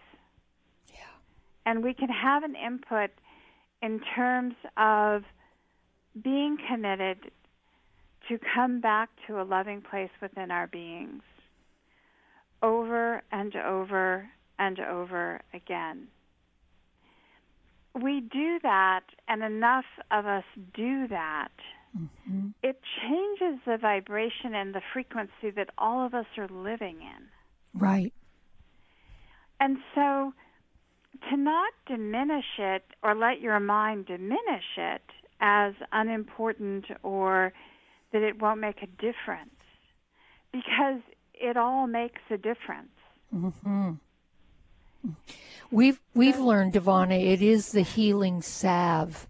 Yeah. 0.92 1.02
And 1.68 1.84
we 1.84 1.94
can 1.94 2.10
have 2.10 2.44
an 2.44 2.56
input 2.56 3.12
in 3.84 4.02
terms 4.16 4.56
of 4.76 5.22
being 6.22 6.58
committed 6.68 7.32
to 8.28 8.40
come 8.56 8.82
back 8.82 9.10
to 9.28 9.40
a 9.40 9.44
loving 9.44 9.82
place 9.82 10.10
within 10.20 10.50
our 10.50 10.66
beings 10.66 11.22
over 12.64 13.22
and 13.32 13.56
over 13.56 14.28
and 14.58 14.80
over 14.80 15.42
again. 15.54 16.08
We 17.94 18.22
do 18.22 18.60
that, 18.64 19.04
and 19.28 19.44
enough 19.44 19.86
of 20.10 20.26
us 20.26 20.44
do 20.74 21.08
that. 21.10 21.52
Mm-hmm. 21.98 22.48
It 22.62 22.80
changes 23.02 23.62
the 23.66 23.78
vibration 23.78 24.54
and 24.54 24.76
the 24.76 24.82
frequency 24.94 25.52
that 25.56 25.70
all 25.78 26.06
of 26.06 26.14
us 26.14 26.26
are 26.38 26.48
living 26.48 26.98
in. 27.02 27.28
Right. 27.74 28.14
And 29.60 29.78
so 29.94 30.34
to 31.30 31.38
not 31.38 31.72
diminish 31.88 32.46
it 32.60 32.84
or 33.02 33.16
let 33.16 33.40
your 33.40 33.60
mind 33.60 34.08
diminish 34.08 34.78
it 34.78 35.02
as 35.40 35.74
unimportant 35.92 36.86
or 37.04 37.54
that 38.12 38.22
it 38.22 38.42
won't 38.42 38.60
make 38.60 38.82
a 38.82 38.88
difference 38.88 39.50
because 40.52 41.02
it 41.34 41.58
all 41.58 41.88
makes 41.88 42.22
a 42.30 42.38
difference. 42.38 42.90
Mm-hmm. 43.34 43.92
We've 45.72 46.00
we've 46.14 46.40
learned, 46.40 46.74
DiVanna, 46.74 47.34
it 47.34 47.42
is 47.42 47.72
the 47.72 47.82
healing 47.82 48.42
salve. 48.42 49.28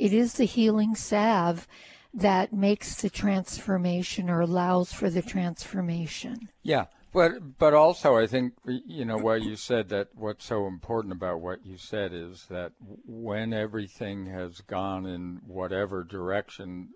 It 0.00 0.14
is 0.14 0.34
the 0.34 0.46
healing 0.46 0.94
salve 0.94 1.68
that 2.14 2.54
makes 2.54 3.02
the 3.02 3.10
transformation 3.10 4.30
or 4.30 4.40
allows 4.40 4.94
for 4.94 5.10
the 5.10 5.20
transformation. 5.20 6.48
Yeah, 6.62 6.86
but 7.12 7.58
but 7.58 7.74
also 7.74 8.16
I 8.16 8.26
think 8.26 8.54
you 8.64 9.04
know 9.04 9.18
what 9.18 9.42
you 9.42 9.56
said 9.56 9.90
that 9.90 10.08
what's 10.14 10.46
so 10.46 10.66
important 10.66 11.12
about 11.12 11.40
what 11.40 11.66
you 11.66 11.76
said 11.76 12.14
is 12.14 12.46
that 12.48 12.72
when 13.06 13.52
everything 13.52 14.24
has 14.26 14.62
gone 14.62 15.04
in 15.04 15.42
whatever 15.46 16.02
direction 16.02 16.94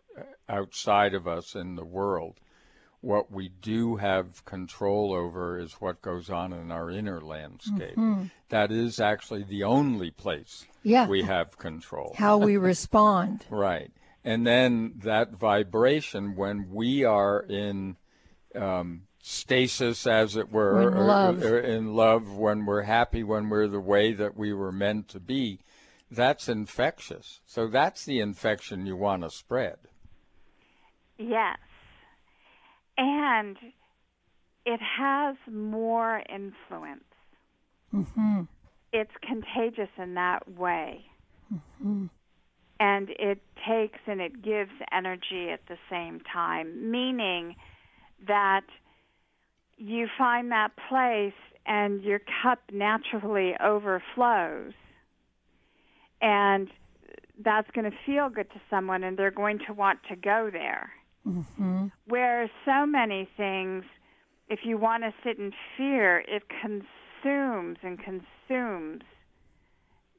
outside 0.48 1.12
of 1.12 1.28
us 1.28 1.54
in 1.54 1.76
the 1.76 1.84
world, 1.84 2.40
what 3.02 3.30
we 3.30 3.50
do 3.50 3.96
have 3.96 4.46
control 4.46 5.12
over 5.12 5.58
is 5.58 5.74
what 5.74 6.00
goes 6.00 6.30
on 6.30 6.54
in 6.54 6.72
our 6.72 6.90
inner 6.90 7.20
landscape. 7.20 7.96
Mhm. 7.96 8.30
That 8.48 8.72
is 8.72 8.98
actually 8.98 9.42
the 9.42 9.62
only 9.62 10.10
place 10.10 10.66
Yeah. 10.84 11.08
we 11.08 11.22
have 11.22 11.58
control. 11.58 12.14
How 12.16 12.36
we 12.38 12.56
respond. 12.72 13.44
Right. 13.50 13.90
And 14.22 14.46
then 14.46 14.94
that 14.98 15.32
vibration, 15.32 16.36
when 16.36 16.70
we 16.70 17.04
are 17.04 17.40
in 17.40 17.96
um, 18.54 19.02
stasis, 19.22 20.06
as 20.06 20.36
it 20.36 20.52
were, 20.52 20.74
We're 20.74 20.88
in 20.92 20.94
or- 20.98 21.04
love. 21.04 21.42
or 21.44 21.58
in 21.58 21.94
love, 21.94 22.32
when 22.36 22.64
we're 22.64 22.82
happy, 22.82 23.22
when 23.24 23.48
we're 23.50 23.66
the 23.68 23.80
way 23.80 24.12
that 24.12 24.36
we 24.36 24.52
were 24.52 24.72
meant 24.72 25.08
to 25.08 25.20
be, 25.20 25.60
that's 26.10 26.48
infectious. 26.48 27.40
So 27.44 27.66
that's 27.66 28.04
the 28.04 28.20
infection 28.20 28.86
you 28.86 28.96
want 28.96 29.22
to 29.24 29.30
spread. 29.30 29.76
Yes. 31.18 31.58
And 32.96 33.56
it 34.64 34.80
has 34.80 35.36
more 35.50 36.22
influence. 36.28 37.04
Mm-hmm. 37.92 38.42
It's 38.94 39.10
contagious 39.26 39.90
in 39.98 40.14
that 40.14 40.56
way. 40.56 41.04
Mm-hmm. 41.52 42.06
And 42.78 43.10
it 43.10 43.42
takes 43.68 43.98
and 44.06 44.20
it 44.20 44.40
gives 44.40 44.70
energy 44.92 45.50
at 45.50 45.66
the 45.68 45.76
same 45.90 46.20
time, 46.32 46.90
meaning 46.92 47.56
that 48.28 48.62
you 49.76 50.06
find 50.16 50.52
that 50.52 50.70
place 50.88 51.32
and 51.66 52.04
your 52.04 52.20
cup 52.42 52.60
naturally 52.72 53.54
overflows. 53.62 54.74
And 56.22 56.68
that's 57.44 57.68
going 57.72 57.90
to 57.90 57.96
feel 58.06 58.28
good 58.28 58.48
to 58.50 58.60
someone, 58.70 59.02
and 59.02 59.18
they're 59.18 59.32
going 59.32 59.58
to 59.66 59.72
want 59.72 59.98
to 60.08 60.14
go 60.14 60.50
there. 60.52 60.92
Mm-hmm. 61.26 61.86
Whereas 62.06 62.50
so 62.64 62.86
many 62.86 63.28
things, 63.36 63.84
if 64.48 64.60
you 64.62 64.78
want 64.78 65.02
to 65.02 65.12
sit 65.24 65.38
in 65.38 65.52
fear, 65.76 66.20
it 66.20 66.44
consumes 66.48 66.86
and 67.24 67.98
consumes 67.98 69.02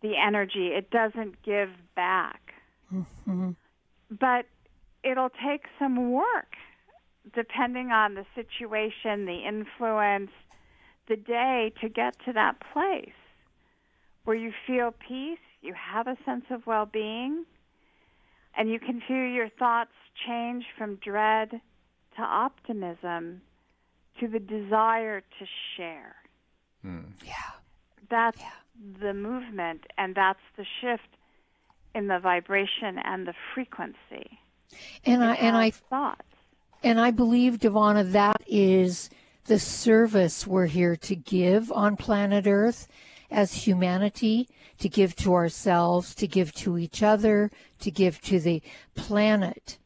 the 0.01 0.13
energy. 0.17 0.67
It 0.67 0.89
doesn't 0.89 1.41
give 1.43 1.69
back. 1.95 2.53
Mm-hmm. 2.93 3.51
But 4.11 4.45
it'll 5.03 5.29
take 5.29 5.65
some 5.79 6.11
work 6.11 6.55
depending 7.33 7.91
on 7.91 8.13
the 8.13 8.25
situation, 8.35 9.25
the 9.25 9.43
influence, 9.47 10.31
the 11.07 11.15
day 11.15 11.73
to 11.81 11.89
get 11.89 12.15
to 12.25 12.33
that 12.33 12.55
place 12.73 13.09
where 14.25 14.35
you 14.35 14.51
feel 14.67 14.93
peace, 15.07 15.39
you 15.61 15.73
have 15.73 16.07
a 16.07 16.17
sense 16.25 16.45
of 16.49 16.65
well 16.65 16.85
being, 16.85 17.45
and 18.57 18.69
you 18.69 18.79
can 18.79 19.01
feel 19.07 19.27
your 19.27 19.49
thoughts 19.49 19.91
change 20.27 20.65
from 20.77 20.95
dread 20.95 21.49
to 22.17 22.21
optimism 22.21 23.41
to 24.19 24.27
the 24.27 24.39
desire 24.39 25.21
to 25.21 25.45
share. 25.75 26.15
Mm. 26.85 27.05
Yeah. 27.25 27.33
That's 28.09 28.41
the 29.01 29.13
movement, 29.13 29.85
and 29.97 30.13
that's 30.13 30.39
the 30.57 30.65
shift 30.81 31.07
in 31.95 32.07
the 32.07 32.19
vibration 32.19 32.99
and 33.03 33.25
the 33.25 33.33
frequency. 33.53 34.39
And 35.05 35.23
I 35.23 35.33
It 35.35 35.39
and 35.41 35.57
I 35.57 35.65
has 35.65 35.77
thoughts. 35.89 36.21
and 36.83 36.99
I 36.99 37.11
believe, 37.11 37.59
DiVanna, 37.59 38.11
that 38.11 38.41
is 38.47 39.09
the 39.45 39.59
service 39.59 40.45
we're 40.45 40.65
here 40.67 40.95
to 40.97 41.15
give 41.15 41.71
on 41.71 41.95
planet 41.95 42.45
Earth 42.47 42.87
as 43.31 43.53
humanity, 43.53 44.47
to 44.79 44.89
give 44.89 45.15
to 45.15 45.33
ourselves, 45.33 46.13
to 46.15 46.27
give 46.27 46.53
to 46.53 46.77
each 46.77 47.01
other, 47.01 47.49
to 47.79 47.89
give 47.91 48.21
to 48.21 48.39
the 48.39 48.61
planet. 48.95 49.77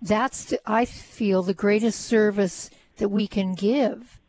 That's, 0.00 0.44
the, 0.44 0.60
I 0.66 0.84
feel, 0.84 1.42
the 1.42 1.54
greatest 1.54 2.00
service 2.02 2.70
that 2.98 3.08
we 3.08 3.26
can 3.26 3.54
give 3.54 4.20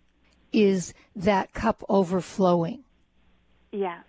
is 0.57 0.93
that 1.15 1.53
cup 1.53 1.83
overflowing. 1.89 2.83
Yes. 3.71 4.03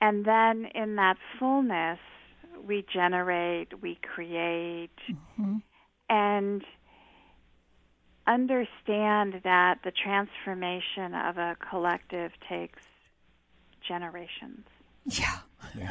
And 0.00 0.24
then 0.24 0.66
in 0.74 0.96
that 0.96 1.16
fullness, 1.38 1.98
we 2.66 2.84
generate, 2.92 3.80
we 3.82 3.98
create, 4.02 4.90
Mm-hmm. 5.10 5.56
and 6.08 6.62
understand 8.26 9.40
that 9.44 9.78
the 9.84 9.92
transformation 9.92 11.14
of 11.14 11.38
a 11.38 11.56
collective 11.70 12.32
takes 12.48 12.82
generations. 13.86 14.66
Yeah. 15.06 15.38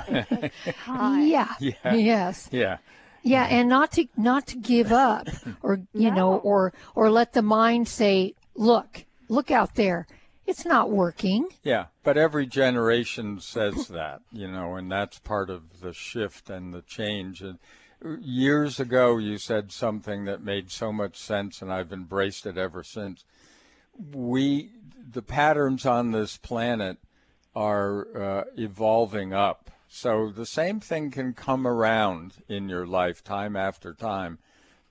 It 0.08 0.28
takes 0.64 0.78
time. 0.84 1.28
Yeah. 1.28 1.54
Yeah. 1.60 1.94
Yes. 1.94 2.50
Yeah. 2.52 2.78
Yeah, 3.24 3.46
and 3.46 3.68
not 3.70 3.94
to 3.94 4.06
not 4.16 4.46
to 4.48 4.58
give 4.58 4.92
up 4.92 5.28
or 5.64 5.80
you 5.94 6.12
know 6.12 6.36
or 6.38 6.74
or 6.94 7.10
let 7.10 7.34
the 7.34 7.42
mind 7.42 7.88
say, 7.88 8.36
"Look, 8.54 9.04
look 9.28 9.52
out 9.52 9.76
there. 9.76 10.08
It's 10.46 10.66
not 10.66 10.92
working." 10.92 11.48
Yeah, 11.64 11.86
but 12.04 12.18
every 12.18 12.46
generation 12.46 13.40
says 13.40 13.88
that, 13.90 14.22
you 14.32 14.48
know, 14.48 14.76
and 14.76 14.92
that's 14.92 15.20
part 15.20 15.50
of 15.50 15.82
the 15.82 15.94
shift 15.94 16.50
and 16.50 16.74
the 16.74 16.82
change. 16.82 17.42
And 17.42 17.60
years 18.22 18.80
ago, 18.80 19.18
you 19.18 19.38
said 19.38 19.72
something 19.72 20.26
that 20.26 20.44
made 20.44 20.72
so 20.72 20.92
much 20.92 21.18
sense, 21.18 21.62
and 21.62 21.72
I've 21.72 21.94
embraced 21.94 22.46
it 22.46 22.58
ever 22.58 22.84
since. 22.84 23.24
We, 24.14 24.72
the 25.12 25.22
patterns 25.22 25.86
on 25.86 26.12
this 26.12 26.38
planet, 26.38 26.98
are 27.56 28.18
uh, 28.18 28.44
evolving 28.58 29.34
up. 29.34 29.72
So 29.88 30.30
the 30.30 30.46
same 30.46 30.80
thing 30.80 31.10
can 31.10 31.34
come 31.34 31.66
around 31.66 32.34
in 32.50 32.68
your 32.68 32.86
life 32.86 33.24
time 33.24 33.56
after 33.56 33.94
time. 33.94 34.40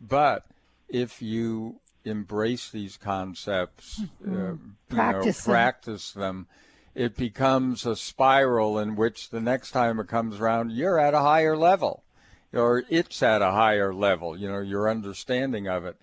But 0.00 0.46
if 0.88 1.20
you 1.20 1.80
embrace 2.04 2.70
these 2.70 2.96
concepts, 2.96 4.02
mm-hmm. 4.22 4.52
uh, 4.52 4.94
practice, 4.94 5.46
know, 5.46 5.52
practice 5.52 6.12
them. 6.12 6.46
it 6.94 7.16
becomes 7.16 7.86
a 7.86 7.96
spiral 7.96 8.78
in 8.78 8.96
which 8.96 9.30
the 9.30 9.40
next 9.40 9.72
time 9.72 9.98
it 9.98 10.08
comes 10.08 10.40
around, 10.40 10.72
you're 10.72 10.98
at 10.98 11.14
a 11.14 11.20
higher 11.20 11.56
level, 11.56 12.04
or 12.52 12.84
it's 12.88 13.22
at 13.22 13.42
a 13.42 13.50
higher 13.50 13.92
level. 13.92 14.38
You 14.38 14.48
know, 14.48 14.60
your 14.60 14.88
understanding 14.88 15.66
of 15.66 15.84
it, 15.84 15.96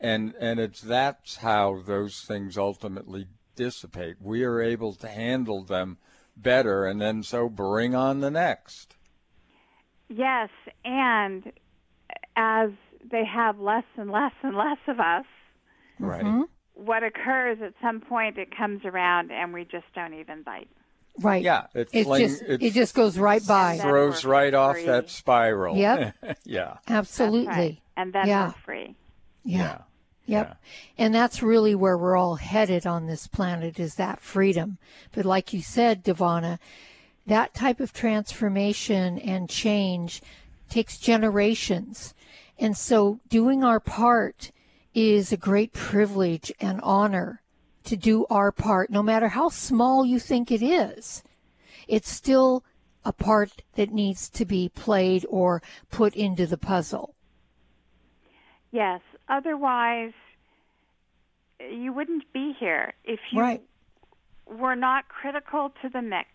and 0.00 0.34
and 0.40 0.58
it's 0.58 0.80
that's 0.80 1.36
how 1.36 1.82
those 1.84 2.20
things 2.22 2.56
ultimately 2.56 3.26
dissipate. 3.56 4.16
We 4.20 4.44
are 4.44 4.60
able 4.60 4.94
to 4.94 5.08
handle 5.08 5.64
them 5.64 5.98
better, 6.36 6.86
and 6.86 7.00
then 7.00 7.22
so 7.22 7.48
bring 7.48 7.94
on 7.94 8.20
the 8.20 8.30
next. 8.30 8.96
Yes, 10.08 10.48
and 10.84 11.52
as 12.36 12.70
they 13.10 13.24
have 13.24 13.58
less 13.58 13.84
and 13.96 14.10
less 14.10 14.32
and 14.42 14.56
less 14.56 14.78
of 14.86 15.00
us, 15.00 15.26
right. 15.98 16.24
Mm-hmm. 16.24 16.42
What 16.74 17.02
occurs 17.02 17.58
at 17.62 17.74
some 17.82 18.00
point, 18.00 18.38
it 18.38 18.56
comes 18.56 18.84
around, 18.84 19.32
and 19.32 19.52
we 19.52 19.64
just 19.64 19.86
don't 19.94 20.14
even 20.14 20.42
bite. 20.42 20.68
Right. 21.20 21.42
Yeah. 21.42 21.66
It, 21.74 21.90
just 21.90 22.42
it 22.42 22.72
just 22.72 22.94
goes 22.94 23.18
right 23.18 23.44
by. 23.44 23.78
Throws 23.78 24.24
right 24.24 24.54
off 24.54 24.76
that 24.84 25.10
spiral. 25.10 25.76
Yep. 25.76 26.14
yeah. 26.44 26.76
Absolutely. 26.86 27.46
Right. 27.46 27.78
And 27.96 28.12
then 28.12 28.28
yeah. 28.28 28.46
we're 28.46 28.52
free. 28.64 28.96
Yeah. 29.44 29.58
yeah. 29.58 29.78
Yep. 30.26 30.46
Yeah. 30.48 31.04
And 31.04 31.14
that's 31.14 31.42
really 31.42 31.74
where 31.74 31.98
we're 31.98 32.16
all 32.16 32.36
headed 32.36 32.86
on 32.86 33.06
this 33.06 33.26
planet 33.26 33.80
is 33.80 33.96
that 33.96 34.20
freedom. 34.20 34.78
But 35.12 35.24
like 35.24 35.52
you 35.52 35.62
said, 35.62 36.04
DiVanna, 36.04 36.58
that 37.26 37.54
type 37.54 37.80
of 37.80 37.92
transformation 37.92 39.18
and 39.18 39.48
change 39.48 40.22
takes 40.70 40.98
generations. 40.98 42.14
And 42.58 42.76
so 42.76 43.20
doing 43.28 43.64
our 43.64 43.80
part 43.80 44.52
is 44.98 45.32
a 45.32 45.36
great 45.36 45.72
privilege 45.72 46.50
and 46.60 46.80
honor 46.82 47.40
to 47.84 47.96
do 47.96 48.26
our 48.28 48.50
part, 48.50 48.90
no 48.90 49.00
matter 49.00 49.28
how 49.28 49.48
small 49.48 50.04
you 50.04 50.18
think 50.18 50.50
it 50.50 50.60
is. 50.60 51.22
It's 51.86 52.10
still 52.10 52.64
a 53.04 53.12
part 53.12 53.62
that 53.76 53.92
needs 53.92 54.28
to 54.30 54.44
be 54.44 54.68
played 54.68 55.24
or 55.28 55.62
put 55.88 56.16
into 56.16 56.48
the 56.48 56.58
puzzle. 56.58 57.14
Yes. 58.72 59.00
Otherwise, 59.28 60.12
you 61.60 61.92
wouldn't 61.92 62.30
be 62.32 62.54
here 62.58 62.92
if 63.04 63.20
you 63.30 63.40
right. 63.40 63.62
were 64.46 64.74
not 64.74 65.08
critical 65.08 65.72
to 65.80 65.88
the 65.88 66.02
mix. 66.02 66.28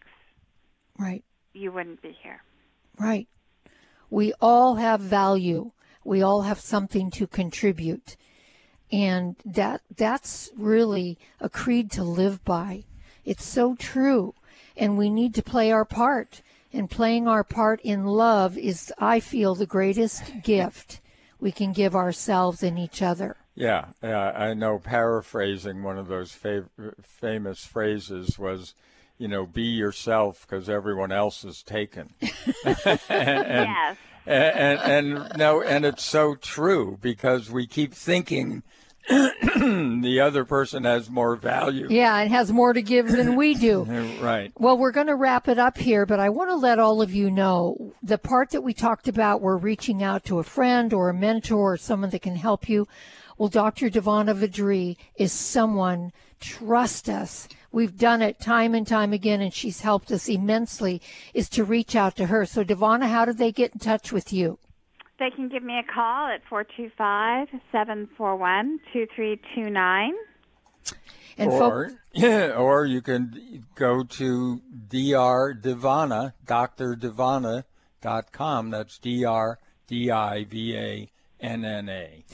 Right. 0.98 1.26
You 1.52 1.74
wouldn't 1.74 2.02
be 2.02 2.16
here. 2.24 2.42
Right. 2.98 3.28
We 4.10 4.34
all 4.40 4.76
have 4.76 5.02
value. 5.02 5.72
We 6.06 6.22
all 6.22 6.44
have 6.44 6.62
something 6.62 7.12
to 7.12 7.28
contribute. 7.28 8.16
And 8.94 9.36
that 9.44 9.82
that's 9.98 10.52
really 10.56 11.18
a 11.42 11.50
creed 11.50 11.90
to 11.94 12.04
live 12.04 12.46
by. 12.46 12.84
It's 13.26 13.44
so 13.44 13.74
true. 13.74 14.36
And 14.78 15.00
we 15.00 15.10
need 15.10 15.34
to 15.34 15.42
play 15.42 15.72
our 15.72 15.84
part. 15.84 16.44
And 16.72 16.90
playing 16.90 17.28
our 17.28 17.44
part 17.44 17.82
in 17.82 18.06
love 18.06 18.56
is, 18.56 18.94
I 19.00 19.20
feel, 19.20 19.56
the 19.56 19.66
greatest 19.66 20.24
gift 20.44 21.02
we 21.40 21.52
can 21.52 21.74
give 21.74 21.96
ourselves 21.96 22.62
and 22.62 22.78
each 22.78 23.02
other. 23.02 23.38
Yeah, 23.56 23.86
uh, 24.04 24.08
I 24.08 24.54
know. 24.54 24.78
Paraphrasing 24.78 25.82
one 25.82 25.98
of 25.98 26.08
those 26.08 26.32
fav- 26.32 26.70
famous 27.02 27.66
phrases 27.66 28.38
was, 28.38 28.76
you 29.18 29.28
know, 29.28 29.48
be 29.48 29.64
yourself 29.64 30.46
because 30.48 30.70
everyone 30.70 31.12
else 31.12 31.44
is 31.44 31.64
taken. 31.64 32.14
and, 32.66 32.88
yes. 33.10 33.98
And, 34.26 34.44
and, 34.44 34.80
and 34.80 35.32
no, 35.38 35.62
and 35.64 35.84
it's 35.84 36.04
so 36.04 36.36
true 36.36 37.00
because 37.02 37.50
we 37.50 37.66
keep 37.66 37.94
thinking 37.94 38.62
the 39.10 40.20
other 40.24 40.46
person 40.46 40.86
has 40.86 41.10
more 41.10 41.36
value. 41.36 41.88
Yeah, 41.90 42.18
and 42.18 42.32
has 42.32 42.52
more 42.52 42.74
to 42.74 42.82
give 42.82 43.10
than 43.10 43.36
we 43.36 43.54
do. 43.54 43.84
right. 44.22 44.52
Well, 44.58 44.78
we're 44.78 44.92
going 44.92 45.08
to 45.08 45.16
wrap 45.16 45.48
it 45.48 45.60
up 45.60 45.78
here, 45.78 46.06
but 46.06 46.20
I 46.20 46.30
want 46.30 46.50
to 46.50 46.56
let 46.56 46.80
all 46.80 47.02
of 47.02 47.14
you 47.14 47.30
know 47.30 47.94
the 48.02 48.18
part 48.18 48.52
that 48.52 48.62
we 48.62 48.74
talked 48.74 49.08
about, 49.08 49.42
we're 49.42 49.58
reaching 49.58 50.02
out 50.04 50.24
to 50.26 50.40
a 50.40 50.44
friend 50.44 50.94
or 50.94 51.10
a 51.10 51.14
mentor 51.14 51.74
or 51.74 51.78
someone 51.78 52.12
that 52.12 52.22
can 52.22 52.36
help 52.36 52.70
you. 52.70 52.88
Well, 53.38 53.50
Dr. 53.50 53.90
DiVanna 53.90 54.36
VaDree 54.36 54.98
is 55.16 55.34
someone, 55.34 56.12
trust 56.40 57.10
us. 57.10 57.50
We've 57.72 57.98
done 57.98 58.22
it 58.22 58.40
time 58.40 58.76
and 58.76 58.86
time 58.86 59.12
again, 59.12 59.42
and 59.42 59.52
she's 59.52 59.82
helped 59.82 60.12
us 60.12 60.30
immensely, 60.30 61.02
is 61.34 61.50
to 61.50 61.64
reach 61.64 61.96
out 61.96 62.16
to 62.18 62.28
her. 62.28 62.46
So, 62.46 62.64
DiVanna, 62.64 63.10
how 63.10 63.26
do 63.26 63.34
they 63.34 63.52
get 63.52 63.74
in 63.74 63.80
touch 63.80 64.14
with 64.14 64.32
you? 64.32 64.60
They 65.24 65.30
can 65.30 65.48
give 65.48 65.64
me 65.64 65.80
a 65.80 65.84
call 65.84 66.28
at 66.28 66.42
425 66.50 67.48
741 67.72 68.80
2329. 68.92 70.14
Or, 71.38 71.92
or 72.58 72.86
you 72.86 73.02
can 73.02 73.66
go 73.76 74.04
to 74.04 74.62
Dr. 74.90 75.58
DiVanna, 75.62 76.34
drdivanna.com. 76.46 78.70
That's 78.70 78.98
D 78.98 79.24
R 79.24 79.60
D 79.88 80.12
I 80.12 80.44
V 80.44 80.76
A 80.76 81.10
N 81.40 81.64
N 81.64 81.88
A. 81.88 82.26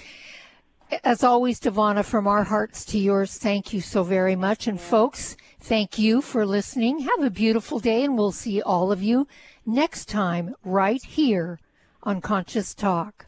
As 1.03 1.23
always, 1.23 1.59
DiVanna, 1.59 2.03
from 2.03 2.25
our 2.25 2.45
hearts 2.45 2.83
to 2.85 2.97
yours, 2.97 3.37
thank 3.37 3.71
you 3.71 3.81
so 3.81 4.01
very 4.01 4.35
much. 4.35 4.65
And 4.65 4.81
folks, 4.81 5.37
thank 5.59 5.99
you 5.99 6.23
for 6.23 6.43
listening. 6.43 7.01
Have 7.01 7.21
a 7.21 7.29
beautiful 7.29 7.77
day, 7.77 8.03
and 8.03 8.17
we'll 8.17 8.31
see 8.31 8.63
all 8.63 8.91
of 8.91 9.03
you 9.03 9.27
next 9.63 10.09
time 10.09 10.55
right 10.63 11.03
here 11.03 11.59
on 12.03 12.21
Conscious 12.21 12.73
Talk. 12.73 13.25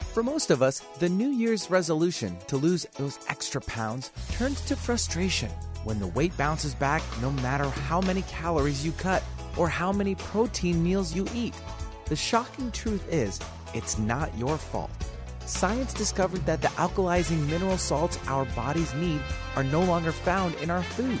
For 0.00 0.22
most 0.22 0.50
of 0.50 0.62
us, 0.62 0.80
the 0.98 1.08
New 1.08 1.30
Year's 1.30 1.70
resolution 1.70 2.36
to 2.46 2.56
lose 2.56 2.86
those 2.98 3.18
extra 3.28 3.60
pounds 3.60 4.12
turns 4.32 4.60
to 4.62 4.76
frustration 4.76 5.50
when 5.84 5.98
the 5.98 6.06
weight 6.08 6.36
bounces 6.36 6.74
back 6.74 7.02
no 7.20 7.30
matter 7.30 7.68
how 7.68 8.00
many 8.00 8.22
calories 8.22 8.84
you 8.84 8.92
cut 8.92 9.22
or 9.56 9.68
how 9.68 9.92
many 9.92 10.14
protein 10.14 10.82
meals 10.82 11.14
you 11.14 11.26
eat. 11.34 11.54
The 12.06 12.16
shocking 12.16 12.70
truth 12.70 13.06
is, 13.10 13.40
it's 13.72 13.98
not 13.98 14.36
your 14.36 14.58
fault. 14.58 14.90
Science 15.46 15.92
discovered 15.92 16.44
that 16.46 16.62
the 16.62 16.68
alkalizing 16.68 17.46
mineral 17.48 17.76
salts 17.76 18.18
our 18.28 18.44
bodies 18.56 18.94
need 18.94 19.20
are 19.56 19.64
no 19.64 19.82
longer 19.82 20.12
found 20.12 20.54
in 20.56 20.70
our 20.70 20.82
food 20.82 21.20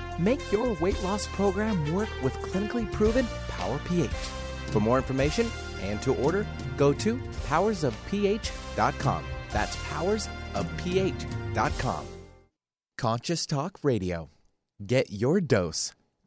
Make 0.19 0.51
your 0.51 0.73
weight 0.81 1.01
loss 1.03 1.27
program 1.27 1.93
work 1.93 2.09
with 2.23 2.33
clinically 2.35 2.91
proven 2.91 3.27
Power 3.49 3.79
pH. 3.85 4.09
For 4.71 4.79
more 4.79 4.97
information 4.97 5.47
and 5.81 6.01
to 6.01 6.15
order, 6.15 6.47
go 6.77 6.93
to 6.93 7.17
powersofph.com. 7.47 9.23
That's 9.49 9.75
powersofph.com. 9.75 12.05
Conscious 12.97 13.45
Talk 13.45 13.79
Radio. 13.83 14.29
Get 14.85 15.11
your 15.11 15.41
dose 15.41 15.91